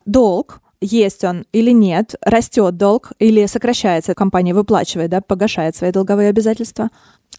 Долг, 0.06 0.62
есть 0.80 1.22
он 1.22 1.44
или 1.52 1.70
нет, 1.70 2.14
растет 2.22 2.78
долг 2.78 3.12
или 3.18 3.44
сокращается, 3.44 4.14
компания 4.14 4.54
выплачивает, 4.54 5.10
да, 5.10 5.20
погашает 5.20 5.76
свои 5.76 5.92
долговые 5.92 6.30
обязательства 6.30 6.88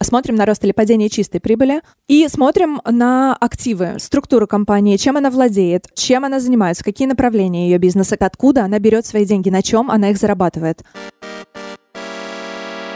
смотрим 0.00 0.36
на 0.36 0.46
рост 0.46 0.64
или 0.64 0.72
падение 0.72 1.08
чистой 1.08 1.40
прибыли 1.40 1.82
и 2.08 2.26
смотрим 2.28 2.80
на 2.84 3.36
активы, 3.36 3.96
структуру 3.98 4.46
компании, 4.46 4.96
чем 4.96 5.16
она 5.16 5.30
владеет, 5.30 5.88
чем 5.94 6.24
она 6.24 6.40
занимается, 6.40 6.84
какие 6.84 7.08
направления 7.08 7.68
ее 7.68 7.78
бизнеса, 7.78 8.16
откуда 8.18 8.64
она 8.64 8.78
берет 8.78 9.06
свои 9.06 9.24
деньги, 9.24 9.50
на 9.50 9.62
чем 9.62 9.90
она 9.90 10.10
их 10.10 10.18
зарабатывает. 10.18 10.82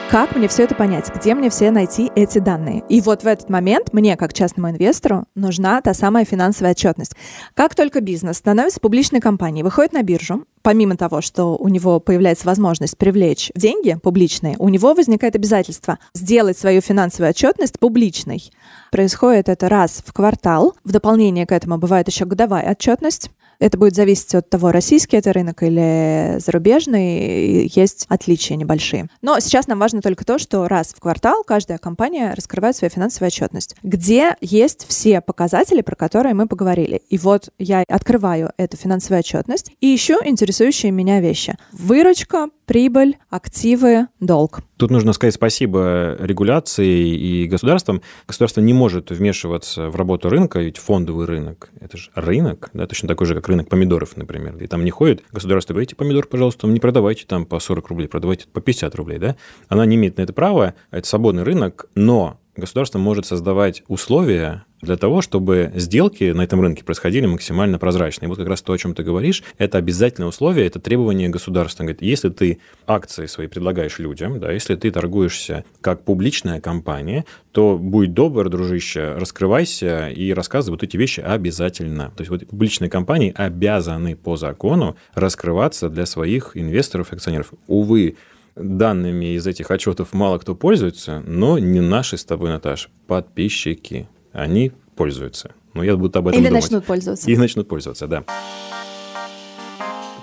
Как 0.09 0.37
мне 0.37 0.47
все 0.47 0.63
это 0.63 0.77
понять? 0.77 1.13
Где 1.13 1.35
мне 1.35 1.51
все 1.51 1.73
найти 1.73 2.13
эти 2.15 2.39
данные? 2.39 2.85
И 2.89 3.01
вот 3.01 3.25
в 3.25 3.27
этот 3.27 3.51
момент 3.51 3.93
мне, 3.93 4.17
как 4.17 4.33
частному 4.33 4.71
инвестору, 4.71 5.25
нужна 5.35 5.81
та 5.83 5.95
самая 5.95 6.25
финансовая 6.25 6.73
отчетность. 6.73 7.15
Как 7.55 7.75
только 7.75 8.01
бизнес 8.01 8.37
становится 8.37 8.79
публичной 8.79 9.21
компанией, 9.21 9.65
выходит 9.65 9.93
на 9.93 10.05
биржу, 10.05 10.45
помимо 10.67 10.97
того, 10.97 11.21
что 11.21 11.57
у 11.57 11.69
него 11.69 12.01
появляется 12.01 12.45
возможность 12.45 12.99
привлечь 12.99 13.53
деньги 13.55 13.97
публичные, 14.03 14.57
у 14.59 14.69
него 14.69 14.95
возникает 14.95 15.37
обязательство 15.37 16.01
сделать 16.13 16.59
свою 16.59 16.81
финансовую 16.81 17.31
отчетность 17.31 17.79
публичной. 17.79 18.51
Происходит 18.91 19.49
это 19.49 19.69
раз 19.69 20.03
в 20.05 20.13
квартал. 20.13 20.75
В 20.83 20.91
дополнение 20.91 21.47
к 21.47 21.53
этому 21.53 21.79
бывает 21.79 22.09
еще 22.09 22.25
годовая 22.25 22.69
отчетность. 22.73 23.31
Это 23.59 23.79
будет 23.79 23.95
зависеть 23.95 24.35
от 24.35 24.49
того, 24.51 24.73
российский 24.73 25.17
это 25.17 25.33
рынок 25.33 25.63
или 25.63 26.39
зарубежный, 26.39 27.71
есть 27.75 28.07
отличия 28.09 28.57
небольшие. 28.57 29.09
Но 29.23 29.41
сейчас 29.41 29.67
нам 29.67 29.79
важно 29.79 30.03
только 30.03 30.25
то, 30.25 30.39
что 30.39 30.69
раз 30.69 30.95
в 30.95 31.01
квартал 31.01 31.43
каждая 31.45 31.79
компания 31.79 32.35
раскрывает 32.35 32.77
свою 32.77 32.91
финансовую 32.91 33.29
отчетность, 33.29 33.77
где 33.83 34.37
есть 34.41 34.87
все 34.89 35.21
показатели, 35.21 35.81
про 35.81 35.95
которые 35.95 36.35
мы 36.35 36.47
поговорили. 36.47 37.03
И 37.09 37.19
вот 37.19 37.51
я 37.59 37.85
открываю 37.89 38.53
эту 38.57 38.77
финансовую 38.77 39.21
отчетность 39.21 39.73
и 39.81 39.95
ищу 39.95 40.19
интересующие 40.25 40.93
меня 40.93 41.21
вещи. 41.21 41.57
Выручка, 41.73 42.49
прибыль, 42.67 43.17
активы, 43.31 44.09
долг. 44.21 44.61
Тут 44.77 44.91
нужно 44.91 45.13
сказать 45.13 45.35
спасибо 45.35 46.17
регуляции 46.21 47.09
и 47.09 47.47
государствам. 47.47 48.03
Государство 48.27 48.61
не 48.61 48.75
может 48.75 49.11
вмешиваться 49.11 49.89
в 49.89 49.97
работу 49.97 50.29
рынка, 50.29 50.59
ведь 50.61 50.77
фондовый 50.77 51.27
рынок– 51.27 51.71
это 51.81 51.97
же 51.97 52.11
рынок, 52.15 52.71
да, 52.75 52.87
точно 52.87 53.09
такой 53.09 53.27
же, 53.27 53.35
как 53.35 53.49
рынок 53.49 53.69
помидоров, 53.69 54.17
например. 54.17 54.57
И 54.63 54.67
там 54.67 54.85
не 54.85 54.91
ходит 54.91 55.23
государство, 55.33 55.73
говорите, 55.73 55.97
помидор, 55.97 56.27
пожалуйста, 56.27 56.67
не 56.67 56.81
продавайте 56.81 57.25
там 57.27 57.47
по 57.47 57.59
40 57.59 57.89
рублей, 57.89 58.09
продавайте 58.09 58.47
по 58.49 58.61
50 58.61 58.95
рублей, 58.97 59.19
да. 59.19 59.37
Она 59.69 59.87
не 59.87 59.97
имеет 59.97 60.19
на 60.19 60.23
это 60.23 60.33
права, 60.33 60.75
это 60.91 61.09
свободный 61.09 61.45
рынок, 61.45 61.87
но 61.95 62.39
государство 62.57 62.99
может 62.99 63.27
создавать 63.27 63.83
условия 63.89 64.65
для 64.83 64.97
того, 64.97 65.23
чтобы 65.23 65.73
сделки 65.75 66.33
на 66.33 66.43
этом 66.43 66.61
рынке 66.61 66.85
происходили 66.85 67.27
максимально 67.27 67.79
прозрачно. 67.79 68.27
И 68.27 68.29
вот 68.29 68.39
как 68.39 68.47
раз 68.47 68.63
то, 68.63 68.73
о 68.73 68.79
чем 68.79 68.95
ты 68.95 69.03
говоришь, 69.03 69.43
это 69.59 69.79
обязательное 69.79 70.29
условие, 70.29 70.67
это 70.67 70.81
требование 70.81 71.29
государства. 71.29 71.83
Говорит, 71.83 72.03
если 72.03 72.29
ты 72.29 72.59
акции 72.87 73.27
свои 73.27 73.47
предлагаешь 73.47 73.99
людям, 73.99 74.39
да, 74.39 74.53
если 74.53 74.75
ты 74.77 74.91
торгуешься 74.91 75.65
как 75.81 76.05
публичная 76.05 76.61
компания, 76.61 77.25
то 77.53 77.79
будь 77.79 78.13
добр, 78.13 78.49
дружище, 78.51 79.15
раскрывайся 79.17 80.09
и 80.09 80.33
рассказывай 80.33 80.75
вот 80.75 80.83
эти 80.83 80.97
вещи 80.97 81.21
обязательно. 81.21 82.13
То 82.17 82.21
есть 82.21 82.31
вот 82.31 82.47
публичные 82.47 82.91
компании 82.91 83.33
обязаны 83.35 84.15
по 84.15 84.37
закону 84.37 84.97
раскрываться 85.15 85.89
для 85.89 86.05
своих 86.05 86.51
инвесторов 86.55 87.13
и 87.13 87.17
акционеров. 87.17 87.53
Увы, 87.67 88.17
данными 88.57 89.37
из 89.37 89.47
этих 89.47 89.71
отчетов 89.71 90.13
мало 90.13 90.39
кто 90.39 90.55
пользуется, 90.55 91.23
но 91.27 91.59
не 91.59 91.81
наши 91.81 92.17
с 92.17 92.25
тобой, 92.25 92.51
Наташ, 92.51 92.89
подписчики. 93.07 94.09
Они 94.33 94.73
пользуются. 94.97 95.53
Но 95.75 95.83
я 95.83 95.97
буду 95.97 96.19
об 96.19 96.29
этом 96.29 96.41
Или 96.41 96.49
думать. 96.49 96.65
начнут 96.65 96.85
пользоваться. 96.85 97.31
И 97.31 97.37
начнут 97.37 97.69
пользоваться, 97.69 98.07
да. 98.07 98.25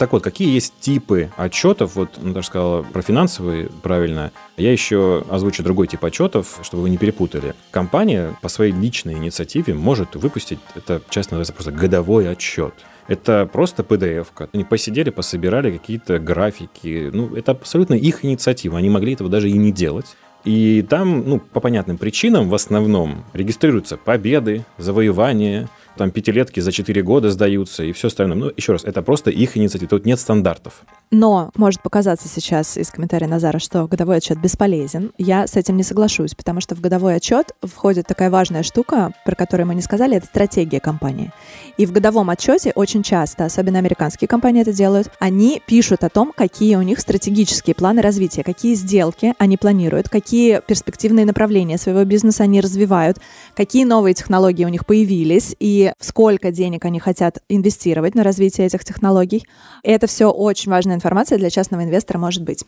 Так 0.04 0.12
вот, 0.12 0.22
какие 0.22 0.54
есть 0.54 0.74
типы 0.82 1.32
отчетов? 1.38 1.96
Вот 1.96 2.22
Наташа 2.22 2.48
сказала 2.48 2.82
про 2.84 3.02
финансовые, 3.02 3.70
правильно. 3.84 4.34
Я 4.58 4.70
еще 4.74 5.24
озвучу 5.30 5.63
другой 5.63 5.88
тип 5.88 6.04
отчетов, 6.04 6.60
чтобы 6.62 6.84
вы 6.84 6.89
не 6.89 6.98
перепутали. 6.98 7.56
Компания 7.72 8.36
по 8.42 8.50
своей 8.50 8.74
личной 8.74 9.13
инициативе 9.13 9.74
может 9.74 10.16
выпустить, 10.16 10.60
это 10.76 11.02
часто 11.10 11.36
называется 11.36 11.54
просто 11.54 11.72
годовой 11.72 12.30
отчет. 12.30 12.74
Это 13.08 13.50
просто 13.50 13.84
PDF-ка. 13.84 14.50
Они 14.52 14.66
посидели, 14.66 15.10
пособирали 15.10 15.72
какие-то 15.72 16.20
графики. 16.20 17.10
Ну, 17.13 17.34
это 17.34 17.54
абсолютно 17.54 17.94
их 17.94 18.26
инициатива. 18.26 18.78
Они 18.78 18.89
могли 18.89 19.13
этого 19.13 19.30
даже 19.30 19.50
и 19.50 19.54
не 19.54 19.72
делать. 19.72 20.18
И 20.44 20.86
там, 20.89 21.30
ну, 21.30 21.39
по 21.39 21.62
понятным 21.62 21.98
причинам, 21.98 22.50
в 22.50 22.56
основном 22.56 23.24
регистрируются 23.32 23.96
победы, 23.96 24.66
завоевания, 24.78 25.70
там 25.97 26.12
пятилетки 26.12 26.60
за 26.60 26.71
четыре 26.71 27.03
года 27.03 27.32
сдаются 27.32 27.84
и 27.84 27.91
все 27.91 28.08
остальное. 28.08 28.38
Ну, 28.38 28.51
еще 28.56 28.73
раз, 28.73 28.84
это 28.84 29.01
просто 29.01 29.29
их 29.29 29.58
инициатива, 29.58 29.89
тут 29.89 30.06
нет 30.06 30.19
стандартов. 30.19 30.84
Но 31.12 31.51
может 31.56 31.82
показаться 31.82 32.27
сейчас 32.27 32.75
из 32.75 32.89
комментария 32.89 33.27
Назара, 33.27 33.60
что 33.60 33.88
годовой 33.88 34.17
отчет 34.17 34.41
бесполезен. 34.41 35.12
Я 35.19 35.45
с 35.45 35.56
этим 35.56 35.77
не 35.77 35.84
соглашусь, 35.84 36.34
потому 36.34 36.60
что 36.60 36.73
в 36.73 36.82
годовой 36.82 37.15
отчет 37.15 37.51
входит 37.62 38.08
такая 38.08 38.32
важная 38.32 38.63
штука, 38.63 39.12
про 39.23 39.36
которую 39.36 39.67
мы 39.67 39.75
не 39.75 39.82
сказали, 39.82 40.17
это 40.17 40.25
стратегия 40.25 40.79
компании. 40.79 41.32
И 41.77 41.86
в 41.86 41.91
годовом 41.91 42.32
отчете 42.32 42.71
очень 42.73 43.03
часто, 43.03 43.45
особенно 43.45 43.77
американские 43.77 44.27
компании 44.27 44.63
это 44.63 44.73
делают, 44.73 45.12
они 45.19 45.62
пишут 45.67 46.03
о 46.03 46.10
том, 46.10 46.34
какие 46.36 46.75
у 46.77 46.82
них 46.82 46.99
стратегические 46.99 47.75
планы 47.75 48.01
развития, 48.01 48.43
какие 48.43 48.73
сделки 48.73 49.34
они 49.38 49.58
планируют, 49.58 50.10
какие 50.10 50.62
перспективные 50.65 51.27
направления 51.27 51.77
своего 51.77 52.03
бизнеса 52.06 52.43
они 52.43 52.60
развивают, 52.60 53.17
какие 53.56 53.84
новые 53.84 54.15
технологии 54.15 54.65
у 54.65 54.69
них 54.69 54.86
появились 54.86 55.56
и 55.60 55.83
сколько 56.00 56.52
денег 56.52 56.86
они 56.86 57.00
хотят 57.00 57.39
инвестировать 57.50 58.15
на 58.15 58.24
развитие 58.24 58.67
этих 58.67 58.84
технологий. 58.86 59.46
Это 59.84 60.08
все 60.08 60.30
очень 60.32 60.72
важная 60.72 60.96
информация 60.96 61.38
для 61.38 61.50
частного 61.50 61.84
инвестора 61.84 62.17
может 62.17 62.43
быть. 62.43 62.63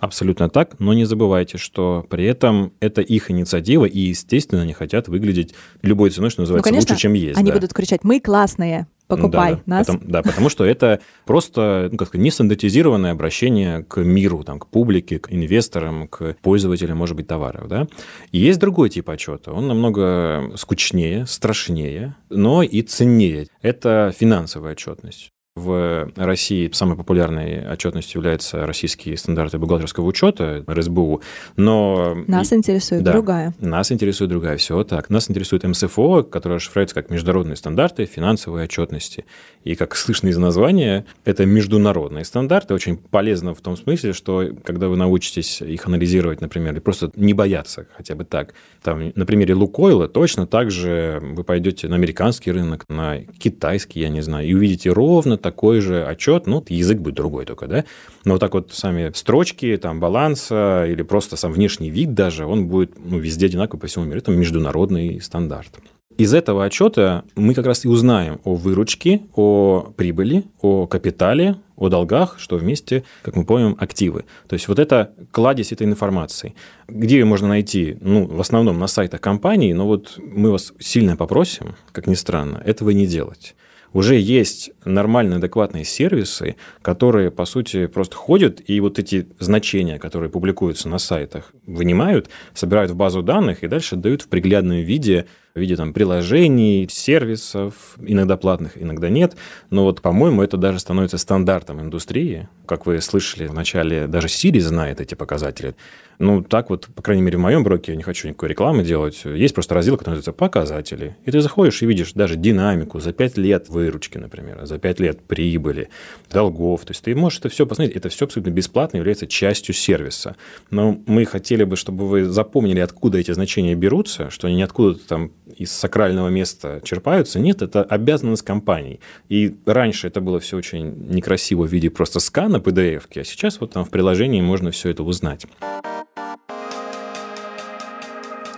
Абсолютно 0.00 0.48
так, 0.48 0.80
но 0.80 0.94
не 0.94 1.04
забывайте, 1.04 1.58
что 1.58 2.06
при 2.08 2.24
этом 2.24 2.72
это 2.80 3.02
их 3.02 3.30
инициатива, 3.30 3.84
и, 3.84 3.98
естественно, 3.98 4.62
они 4.62 4.72
хотят 4.72 5.08
выглядеть 5.08 5.54
любой 5.82 6.08
ценой, 6.08 6.30
что 6.30 6.40
называется, 6.40 6.70
ну, 6.70 6.72
конечно, 6.72 6.94
лучше, 6.94 7.02
чем 7.02 7.12
есть. 7.12 7.38
Они 7.38 7.50
да. 7.50 7.56
будут 7.56 7.74
кричать 7.74 8.02
«Мы 8.02 8.18
классные!» 8.18 8.86
Покупай 9.16 9.56
да, 9.56 9.62
нас. 9.66 9.86
Потому, 9.86 10.10
да, 10.10 10.22
потому 10.22 10.48
что 10.48 10.64
это 10.64 11.00
просто 11.24 11.88
ну, 11.92 11.98
как 11.98 12.08
сказать, 12.08 12.24
нестандартизированное 12.24 13.12
обращение 13.12 13.84
к 13.84 14.00
миру, 14.00 14.44
там, 14.44 14.58
к 14.58 14.66
публике, 14.66 15.18
к 15.18 15.32
инвесторам, 15.32 16.08
к 16.08 16.36
пользователям, 16.42 16.98
может 16.98 17.16
быть, 17.16 17.26
товаров. 17.26 17.68
Да? 17.68 17.86
И 18.32 18.38
есть 18.38 18.58
другой 18.58 18.90
тип 18.90 19.10
отчета. 19.10 19.52
Он 19.52 19.68
намного 19.68 20.52
скучнее, 20.56 21.26
страшнее, 21.26 22.14
но 22.28 22.62
и 22.62 22.82
ценнее. 22.82 23.46
Это 23.62 24.12
финансовая 24.16 24.72
отчетность. 24.72 25.30
В 25.60 26.10
России 26.16 26.70
самой 26.72 26.96
популярной 26.96 27.70
отчетностью 27.70 28.20
являются 28.20 28.66
российские 28.66 29.16
стандарты 29.18 29.58
бухгалтерского 29.58 30.06
учета, 30.06 30.64
РСБУ, 30.68 31.20
но... 31.56 32.16
Нас 32.26 32.52
интересует 32.52 33.02
да, 33.02 33.12
другая. 33.12 33.54
Нас 33.60 33.92
интересует 33.92 34.30
другая, 34.30 34.56
все 34.56 34.82
так. 34.84 35.10
Нас 35.10 35.30
интересует 35.30 35.64
МСФО, 35.64 36.22
которая 36.22 36.56
расшифровывается 36.56 36.94
как 36.94 37.10
международные 37.10 37.56
стандарты 37.56 38.06
финансовой 38.06 38.64
отчетности. 38.64 39.26
И, 39.64 39.74
как 39.74 39.94
слышно 39.96 40.28
из 40.28 40.38
названия, 40.38 41.04
это 41.26 41.44
международные 41.44 42.24
стандарты. 42.24 42.72
Очень 42.72 42.96
полезно 42.96 43.54
в 43.54 43.60
том 43.60 43.76
смысле, 43.76 44.14
что 44.14 44.48
когда 44.64 44.88
вы 44.88 44.96
научитесь 44.96 45.60
их 45.60 45.86
анализировать, 45.86 46.40
например, 46.40 46.74
и 46.76 46.80
просто 46.80 47.10
не 47.16 47.34
бояться 47.34 47.86
хотя 47.94 48.14
бы 48.14 48.24
так, 48.24 48.54
там, 48.82 49.12
на 49.14 49.26
примере 49.26 49.54
Лукойла 49.54 50.08
точно 50.08 50.46
так 50.46 50.70
же 50.70 51.20
вы 51.22 51.44
пойдете 51.44 51.88
на 51.88 51.96
американский 51.96 52.50
рынок, 52.50 52.84
на 52.88 53.18
китайский, 53.38 54.00
я 54.00 54.08
не 54.08 54.22
знаю, 54.22 54.48
и 54.48 54.54
увидите 54.54 54.90
ровно 54.90 55.36
такой 55.50 55.80
же 55.80 56.04
отчет, 56.04 56.46
ну, 56.46 56.64
язык 56.68 56.98
будет 57.00 57.16
другой 57.16 57.44
только, 57.44 57.66
да, 57.66 57.84
но 58.24 58.34
вот 58.34 58.38
так 58.38 58.54
вот 58.54 58.70
сами 58.72 59.10
строчки, 59.14 59.76
там, 59.82 59.98
баланса 59.98 60.86
или 60.86 61.02
просто 61.02 61.36
сам 61.36 61.52
внешний 61.52 61.90
вид 61.90 62.14
даже, 62.14 62.46
он 62.46 62.68
будет 62.68 62.92
ну, 62.98 63.18
везде 63.18 63.46
одинаковый 63.46 63.80
по 63.80 63.88
всему 63.88 64.04
миру. 64.04 64.18
Это 64.18 64.30
международный 64.30 65.20
стандарт. 65.20 65.80
Из 66.18 66.34
этого 66.34 66.64
отчета 66.64 67.24
мы 67.34 67.54
как 67.54 67.66
раз 67.66 67.84
и 67.84 67.88
узнаем 67.88 68.40
о 68.44 68.54
выручке, 68.54 69.22
о 69.34 69.92
прибыли, 69.96 70.44
о 70.60 70.86
капитале, 70.86 71.56
о 71.76 71.88
долгах, 71.88 72.36
что 72.38 72.56
вместе, 72.56 73.02
как 73.22 73.34
мы 73.34 73.44
помним, 73.44 73.76
активы. 73.80 74.24
То 74.46 74.54
есть 74.54 74.68
вот 74.68 74.78
это 74.78 75.12
кладезь 75.32 75.72
этой 75.72 75.86
информации. 75.86 76.54
Где 76.86 77.18
ее 77.18 77.24
можно 77.24 77.48
найти? 77.48 77.96
Ну, 78.00 78.26
в 78.26 78.40
основном 78.40 78.78
на 78.78 78.86
сайтах 78.86 79.20
компаний, 79.20 79.74
но 79.74 79.86
вот 79.86 80.18
мы 80.18 80.52
вас 80.52 80.72
сильно 80.78 81.16
попросим, 81.16 81.74
как 81.90 82.06
ни 82.06 82.14
странно, 82.14 82.62
этого 82.64 82.90
не 82.90 83.06
делать 83.06 83.56
уже 83.92 84.16
есть 84.16 84.70
нормальные, 84.84 85.38
адекватные 85.38 85.84
сервисы, 85.84 86.56
которые, 86.82 87.30
по 87.30 87.44
сути, 87.44 87.86
просто 87.86 88.16
ходят 88.16 88.60
и 88.68 88.80
вот 88.80 88.98
эти 88.98 89.28
значения, 89.38 89.98
которые 89.98 90.30
публикуются 90.30 90.88
на 90.88 90.98
сайтах, 90.98 91.52
вынимают, 91.66 92.28
собирают 92.54 92.90
в 92.90 92.96
базу 92.96 93.22
данных 93.22 93.64
и 93.64 93.68
дальше 93.68 93.96
дают 93.96 94.22
в 94.22 94.28
приглядном 94.28 94.78
виде 94.78 95.26
в 95.54 95.60
виде 95.60 95.76
там, 95.76 95.92
приложений, 95.92 96.88
сервисов, 96.90 97.96
иногда 98.00 98.36
платных, 98.36 98.80
иногда 98.80 99.08
нет. 99.08 99.36
Но 99.70 99.84
вот, 99.84 100.00
по-моему, 100.00 100.42
это 100.42 100.56
даже 100.56 100.78
становится 100.78 101.18
стандартом 101.18 101.80
индустрии. 101.80 102.48
Как 102.66 102.86
вы 102.86 103.00
слышали 103.00 103.46
в 103.46 103.54
начале, 103.54 104.06
даже 104.06 104.28
Siri 104.28 104.60
знает 104.60 105.00
эти 105.00 105.14
показатели. 105.14 105.74
Ну, 106.20 106.42
так 106.42 106.68
вот, 106.68 106.88
по 106.94 107.00
крайней 107.00 107.22
мере, 107.22 107.38
в 107.38 107.40
моем 107.40 107.64
броке, 107.64 107.92
я 107.92 107.96
не 107.96 108.02
хочу 108.02 108.28
никакой 108.28 108.50
рекламы 108.50 108.84
делать, 108.84 109.22
есть 109.24 109.54
просто 109.54 109.74
раздел, 109.74 109.96
который 109.96 110.16
называется 110.16 110.34
«Показатели». 110.34 111.16
И 111.24 111.30
ты 111.30 111.40
заходишь 111.40 111.82
и 111.82 111.86
видишь 111.86 112.12
даже 112.12 112.36
динамику 112.36 113.00
за 113.00 113.14
5 113.14 113.38
лет 113.38 113.70
выручки, 113.70 114.18
например, 114.18 114.66
за 114.66 114.78
5 114.78 115.00
лет 115.00 115.22
прибыли, 115.22 115.88
долгов. 116.30 116.84
То 116.84 116.90
есть 116.90 117.02
ты 117.02 117.14
можешь 117.14 117.38
это 117.38 117.48
все 117.48 117.64
посмотреть. 117.66 117.96
Это 117.96 118.10
все 118.10 118.26
абсолютно 118.26 118.50
бесплатно 118.50 118.98
является 118.98 119.26
частью 119.26 119.74
сервиса. 119.74 120.36
Но 120.70 121.00
мы 121.06 121.24
хотели 121.24 121.64
бы, 121.64 121.76
чтобы 121.76 122.06
вы 122.06 122.24
запомнили, 122.24 122.80
откуда 122.80 123.16
эти 123.16 123.32
значения 123.32 123.74
берутся, 123.74 124.28
что 124.28 124.46
они 124.46 124.56
не 124.56 124.62
откуда-то 124.62 125.08
там 125.08 125.32
из 125.56 125.72
сакрального 125.72 126.28
места 126.28 126.80
черпаются. 126.84 127.40
Нет, 127.40 127.62
это 127.62 127.82
обязанность 127.82 128.42
компаний. 128.42 129.00
И 129.28 129.56
раньше 129.66 130.06
это 130.06 130.20
было 130.20 130.40
все 130.40 130.56
очень 130.56 131.08
некрасиво 131.08 131.66
в 131.66 131.72
виде 131.72 131.90
просто 131.90 132.20
скана 132.20 132.56
PDF, 132.56 133.04
а 133.14 133.24
сейчас 133.24 133.60
вот 133.60 133.72
там 133.72 133.84
в 133.84 133.90
приложении 133.90 134.40
можно 134.40 134.70
все 134.70 134.90
это 134.90 135.02
узнать. 135.02 135.46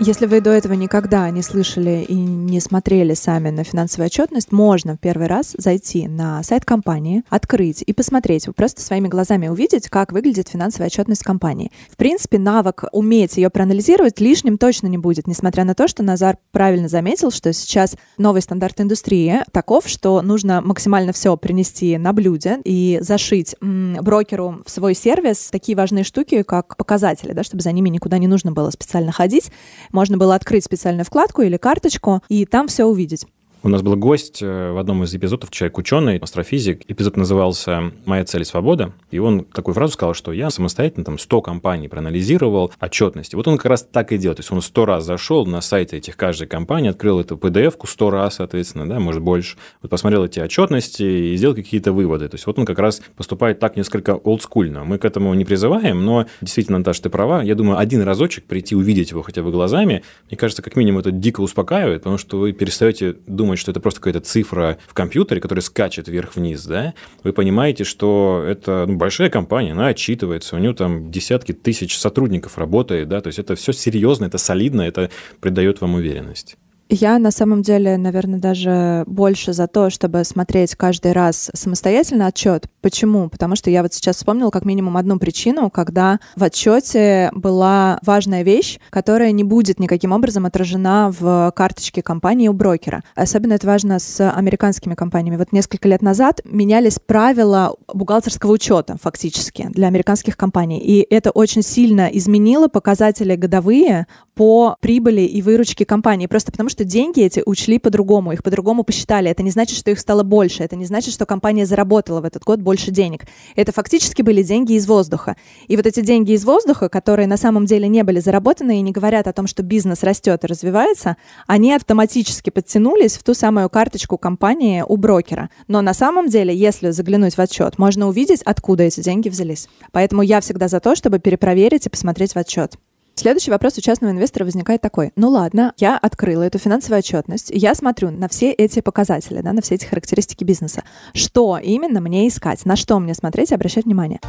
Если 0.00 0.26
вы 0.26 0.40
до 0.40 0.50
этого 0.50 0.72
никогда 0.72 1.30
не 1.30 1.42
слышали 1.42 2.04
и 2.08 2.14
не 2.14 2.60
смотрели 2.60 3.14
сами 3.14 3.50
на 3.50 3.62
финансовую 3.62 4.06
отчетность, 4.06 4.50
можно 4.50 4.96
в 4.96 4.98
первый 4.98 5.28
раз 5.28 5.54
зайти 5.56 6.08
на 6.08 6.42
сайт 6.42 6.64
компании, 6.64 7.22
открыть 7.28 7.84
и 7.86 7.92
посмотреть, 7.92 8.48
вы 8.48 8.52
просто 8.52 8.82
своими 8.82 9.06
глазами 9.06 9.46
увидеть, 9.46 9.88
как 9.88 10.10
выглядит 10.10 10.48
финансовая 10.48 10.88
отчетность 10.88 11.22
компании. 11.22 11.70
В 11.88 11.96
принципе, 11.96 12.38
навык 12.38 12.84
уметь 12.90 13.36
ее 13.36 13.48
проанализировать 13.48 14.18
лишним 14.18 14.58
точно 14.58 14.88
не 14.88 14.98
будет, 14.98 15.28
несмотря 15.28 15.64
на 15.64 15.74
то, 15.74 15.86
что 15.86 16.02
Назар 16.02 16.36
правильно 16.50 16.88
заметил, 16.88 17.30
что 17.30 17.52
сейчас 17.52 17.96
новый 18.18 18.42
стандарт 18.42 18.80
индустрии 18.80 19.44
таков, 19.52 19.86
что 19.86 20.20
нужно 20.22 20.62
максимально 20.62 21.12
все 21.12 21.36
принести 21.36 21.96
на 21.96 22.12
блюде 22.12 22.58
и 22.64 22.98
зашить 23.02 23.54
брокеру 23.60 24.62
в 24.66 24.70
свой 24.70 24.94
сервис 24.94 25.48
такие 25.52 25.76
важные 25.76 26.02
штуки, 26.02 26.42
как 26.42 26.76
показатели, 26.76 27.32
да, 27.32 27.44
чтобы 27.44 27.62
за 27.62 27.70
ними 27.70 27.88
никуда 27.88 28.18
не 28.18 28.26
нужно 28.26 28.50
было 28.50 28.70
специально 28.70 29.12
ходить 29.12 29.52
можно 29.92 30.16
было 30.16 30.34
открыть 30.34 30.64
специальную 30.64 31.04
вкладку 31.04 31.42
или 31.42 31.56
карточку 31.56 32.22
и 32.28 32.44
там 32.46 32.68
все 32.68 32.84
увидеть. 32.84 33.26
У 33.64 33.68
нас 33.68 33.80
был 33.80 33.94
гость 33.94 34.42
э, 34.42 34.72
в 34.72 34.78
одном 34.78 35.04
из 35.04 35.14
эпизодов, 35.14 35.52
человек-ученый, 35.52 36.16
астрофизик. 36.18 36.82
Эпизод 36.88 37.16
назывался 37.16 37.92
«Моя 38.06 38.24
цель– 38.24 38.44
свобода». 38.46 38.92
И 39.12 39.20
он 39.20 39.44
такую 39.44 39.72
фразу 39.76 39.92
сказал, 39.92 40.14
что 40.14 40.32
я 40.32 40.50
самостоятельно 40.50 41.04
там 41.04 41.16
100 41.16 41.42
компаний 41.42 41.86
проанализировал 41.86 42.72
отчетности. 42.80 43.36
Вот 43.36 43.46
он 43.46 43.58
как 43.58 43.66
раз 43.66 43.84
так 43.84 44.10
и 44.10 44.18
делает. 44.18 44.38
То 44.38 44.40
есть 44.40 44.50
он 44.50 44.62
100 44.62 44.84
раз 44.84 45.04
зашел 45.04 45.46
на 45.46 45.60
сайты 45.60 45.98
этих 45.98 46.16
каждой 46.16 46.48
компании, 46.48 46.90
открыл 46.90 47.20
эту 47.20 47.36
PDF-ку 47.36 47.86
100 47.86 48.10
раз, 48.10 48.34
соответственно, 48.34 48.88
да, 48.88 48.98
может 48.98 49.22
больше. 49.22 49.56
Вот 49.80 49.90
посмотрел 49.92 50.24
эти 50.24 50.40
отчетности 50.40 51.04
и 51.04 51.36
сделал 51.36 51.54
какие-то 51.54 51.92
выводы. 51.92 52.28
То 52.28 52.34
есть 52.34 52.48
вот 52.48 52.58
он 52.58 52.66
как 52.66 52.80
раз 52.80 53.00
поступает 53.16 53.60
так 53.60 53.76
несколько 53.76 54.16
олдскульно. 54.16 54.82
Мы 54.82 54.98
к 54.98 55.04
этому 55.04 55.32
не 55.34 55.44
призываем, 55.44 56.04
но 56.04 56.26
действительно, 56.40 56.78
Наташа, 56.78 57.04
ты 57.04 57.10
права. 57.10 57.44
Я 57.44 57.54
думаю, 57.54 57.78
один 57.78 58.02
разочек 58.02 58.42
прийти 58.42 58.74
увидеть 58.74 59.12
его 59.12 59.22
хотя 59.22 59.44
бы 59.44 59.52
глазами, 59.52 60.02
мне 60.28 60.36
кажется, 60.36 60.62
как 60.62 60.74
минимум 60.74 60.98
это 60.98 61.12
дико 61.12 61.42
успокаивает, 61.42 62.00
потому 62.00 62.18
что 62.18 62.40
вы 62.40 62.50
перестаете 62.50 63.14
думать, 63.28 63.51
думать, 63.52 63.58
что 63.58 63.70
это 63.70 63.80
просто 63.80 64.00
какая-то 64.00 64.20
цифра 64.20 64.78
в 64.88 64.94
компьютере, 64.94 65.40
которая 65.40 65.62
скачет 65.62 66.08
вверх-вниз, 66.08 66.64
да, 66.64 66.94
вы 67.22 67.32
понимаете, 67.32 67.84
что 67.84 68.42
это 68.46 68.86
ну, 68.88 68.96
большая 68.96 69.28
компания, 69.28 69.72
она 69.72 69.88
отчитывается, 69.88 70.56
у 70.56 70.58
нее 70.58 70.74
там 70.74 71.10
десятки 71.10 71.52
тысяч 71.52 71.98
сотрудников 71.98 72.56
работает, 72.56 73.08
да, 73.08 73.20
то 73.20 73.26
есть 73.26 73.38
это 73.38 73.54
все 73.54 73.72
серьезно, 73.72 74.24
это 74.24 74.38
солидно, 74.38 74.82
это 74.82 75.10
придает 75.40 75.82
вам 75.82 75.94
уверенность. 75.94 76.56
Я 76.88 77.18
на 77.18 77.30
самом 77.30 77.62
деле, 77.62 77.96
наверное, 77.96 78.38
даже 78.38 79.04
больше 79.06 79.52
за 79.52 79.66
то, 79.66 79.88
чтобы 79.88 80.24
смотреть 80.24 80.74
каждый 80.74 81.12
раз 81.12 81.50
самостоятельно 81.54 82.26
отчет. 82.26 82.66
Почему? 82.82 83.30
Потому 83.30 83.56
что 83.56 83.70
я 83.70 83.82
вот 83.82 83.94
сейчас 83.94 84.16
вспомнила 84.16 84.50
как 84.50 84.64
минимум 84.64 84.96
одну 84.96 85.18
причину, 85.18 85.70
когда 85.70 86.20
в 86.36 86.44
отчете 86.44 87.30
была 87.34 87.98
важная 88.04 88.42
вещь, 88.42 88.78
которая 88.90 89.32
не 89.32 89.44
будет 89.44 89.80
никаким 89.80 90.12
образом 90.12 90.44
отражена 90.44 91.10
в 91.18 91.52
карточке 91.56 92.02
компании 92.02 92.48
у 92.48 92.52
брокера. 92.52 93.02
Особенно 93.14 93.54
это 93.54 93.66
важно 93.66 93.98
с 93.98 94.28
американскими 94.30 94.94
компаниями. 94.94 95.36
Вот 95.36 95.52
несколько 95.52 95.88
лет 95.88 96.02
назад 96.02 96.42
менялись 96.44 96.98
правила 96.98 97.74
бухгалтерского 97.92 98.52
учета 98.52 98.96
фактически 99.00 99.68
для 99.70 99.86
американских 99.86 100.36
компаний. 100.36 100.80
И 100.80 101.06
это 101.08 101.30
очень 101.30 101.62
сильно 101.62 102.08
изменило 102.12 102.68
показатели 102.68 103.34
годовые 103.36 104.06
по 104.34 104.76
прибыли 104.80 105.22
и 105.22 105.42
выручке 105.42 105.84
компании. 105.84 106.26
Просто 106.26 106.52
потому 106.52 106.68
что 106.72 106.84
деньги 106.84 107.22
эти 107.22 107.42
учли 107.46 107.78
по-другому, 107.78 108.32
их 108.32 108.42
по-другому 108.42 108.82
посчитали. 108.82 109.30
Это 109.30 109.42
не 109.42 109.50
значит, 109.50 109.78
что 109.78 109.90
их 109.90 110.00
стало 110.00 110.22
больше, 110.22 110.64
это 110.64 110.74
не 110.74 110.86
значит, 110.86 111.14
что 111.14 111.26
компания 111.26 111.66
заработала 111.66 112.20
в 112.20 112.24
этот 112.24 112.42
год 112.42 112.60
больше 112.60 112.90
денег. 112.90 113.26
Это 113.54 113.72
фактически 113.72 114.22
были 114.22 114.42
деньги 114.42 114.72
из 114.72 114.88
воздуха. 114.88 115.36
И 115.68 115.76
вот 115.76 115.86
эти 115.86 116.00
деньги 116.00 116.32
из 116.32 116.44
воздуха, 116.44 116.88
которые 116.88 117.28
на 117.28 117.36
самом 117.36 117.66
деле 117.66 117.86
не 117.86 118.02
были 118.02 118.18
заработаны 118.18 118.78
и 118.78 118.80
не 118.80 118.90
говорят 118.90 119.28
о 119.28 119.32
том, 119.32 119.46
что 119.46 119.62
бизнес 119.62 120.02
растет 120.02 120.42
и 120.42 120.46
развивается, 120.46 121.16
они 121.46 121.74
автоматически 121.74 122.50
подтянулись 122.50 123.16
в 123.16 123.22
ту 123.22 123.34
самую 123.34 123.68
карточку 123.68 124.18
компании 124.18 124.82
у 124.86 124.96
брокера. 124.96 125.50
Но 125.68 125.82
на 125.82 125.94
самом 125.94 126.28
деле, 126.28 126.56
если 126.56 126.90
заглянуть 126.90 127.36
в 127.36 127.40
отчет, 127.40 127.78
можно 127.78 128.08
увидеть, 128.08 128.42
откуда 128.42 128.84
эти 128.84 129.00
деньги 129.00 129.28
взялись. 129.28 129.68
Поэтому 129.92 130.22
я 130.22 130.40
всегда 130.40 130.68
за 130.68 130.80
то, 130.80 130.96
чтобы 130.96 131.18
перепроверить 131.18 131.86
и 131.86 131.90
посмотреть 131.90 132.32
в 132.32 132.38
отчет. 132.38 132.78
Следующий 133.14 133.50
вопрос 133.50 133.78
у 133.78 133.80
частного 133.80 134.12
инвестора 134.12 134.44
возникает 134.44 134.80
такой. 134.80 135.12
Ну 135.16 135.28
ладно, 135.28 135.74
я 135.76 135.98
открыла 135.98 136.42
эту 136.42 136.58
финансовую 136.58 136.98
отчетность, 136.98 137.50
я 137.54 137.74
смотрю 137.74 138.10
на 138.10 138.28
все 138.28 138.50
эти 138.50 138.80
показатели, 138.80 139.40
да, 139.42 139.52
на 139.52 139.60
все 139.60 139.74
эти 139.74 139.84
характеристики 139.84 140.44
бизнеса. 140.44 140.82
Что 141.14 141.58
именно 141.58 142.00
мне 142.00 142.26
искать? 142.26 142.64
На 142.64 142.74
что 142.74 142.98
мне 142.98 143.14
смотреть 143.14 143.52
и 143.52 143.54
обращать 143.54 143.84
внимание? 143.84 144.20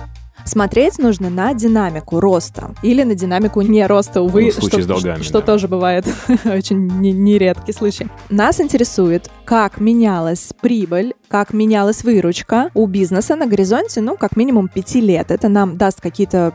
Смотреть 0.46 1.00
нужно 1.00 1.30
на 1.30 1.54
динамику 1.54 2.20
роста 2.20 2.76
или 2.84 3.04
на 3.04 3.16
динамику 3.16 3.62
не 3.62 3.86
роста, 3.88 4.22
увы, 4.22 4.52
ну, 4.54 4.68
что, 4.68 4.86
долгами, 4.86 5.22
что, 5.22 5.40
да. 5.40 5.46
тоже 5.46 5.68
бывает 5.68 6.06
очень 6.46 6.88
нередкий 7.00 7.74
случай. 7.74 8.08
Нас 8.30 8.60
интересует, 8.60 9.30
как 9.46 9.80
менялась 9.80 10.52
прибыль, 10.62 11.14
как 11.28 11.54
менялась 11.54 12.04
выручка 12.04 12.70
у 12.74 12.86
бизнеса 12.86 13.36
на 13.36 13.46
горизонте, 13.46 14.02
ну, 14.02 14.18
как 14.18 14.36
минимум 14.36 14.68
пяти 14.68 15.02
лет. 15.02 15.32
Это 15.32 15.50
нам 15.50 15.78
даст 15.78 16.00
какие-то 16.00 16.54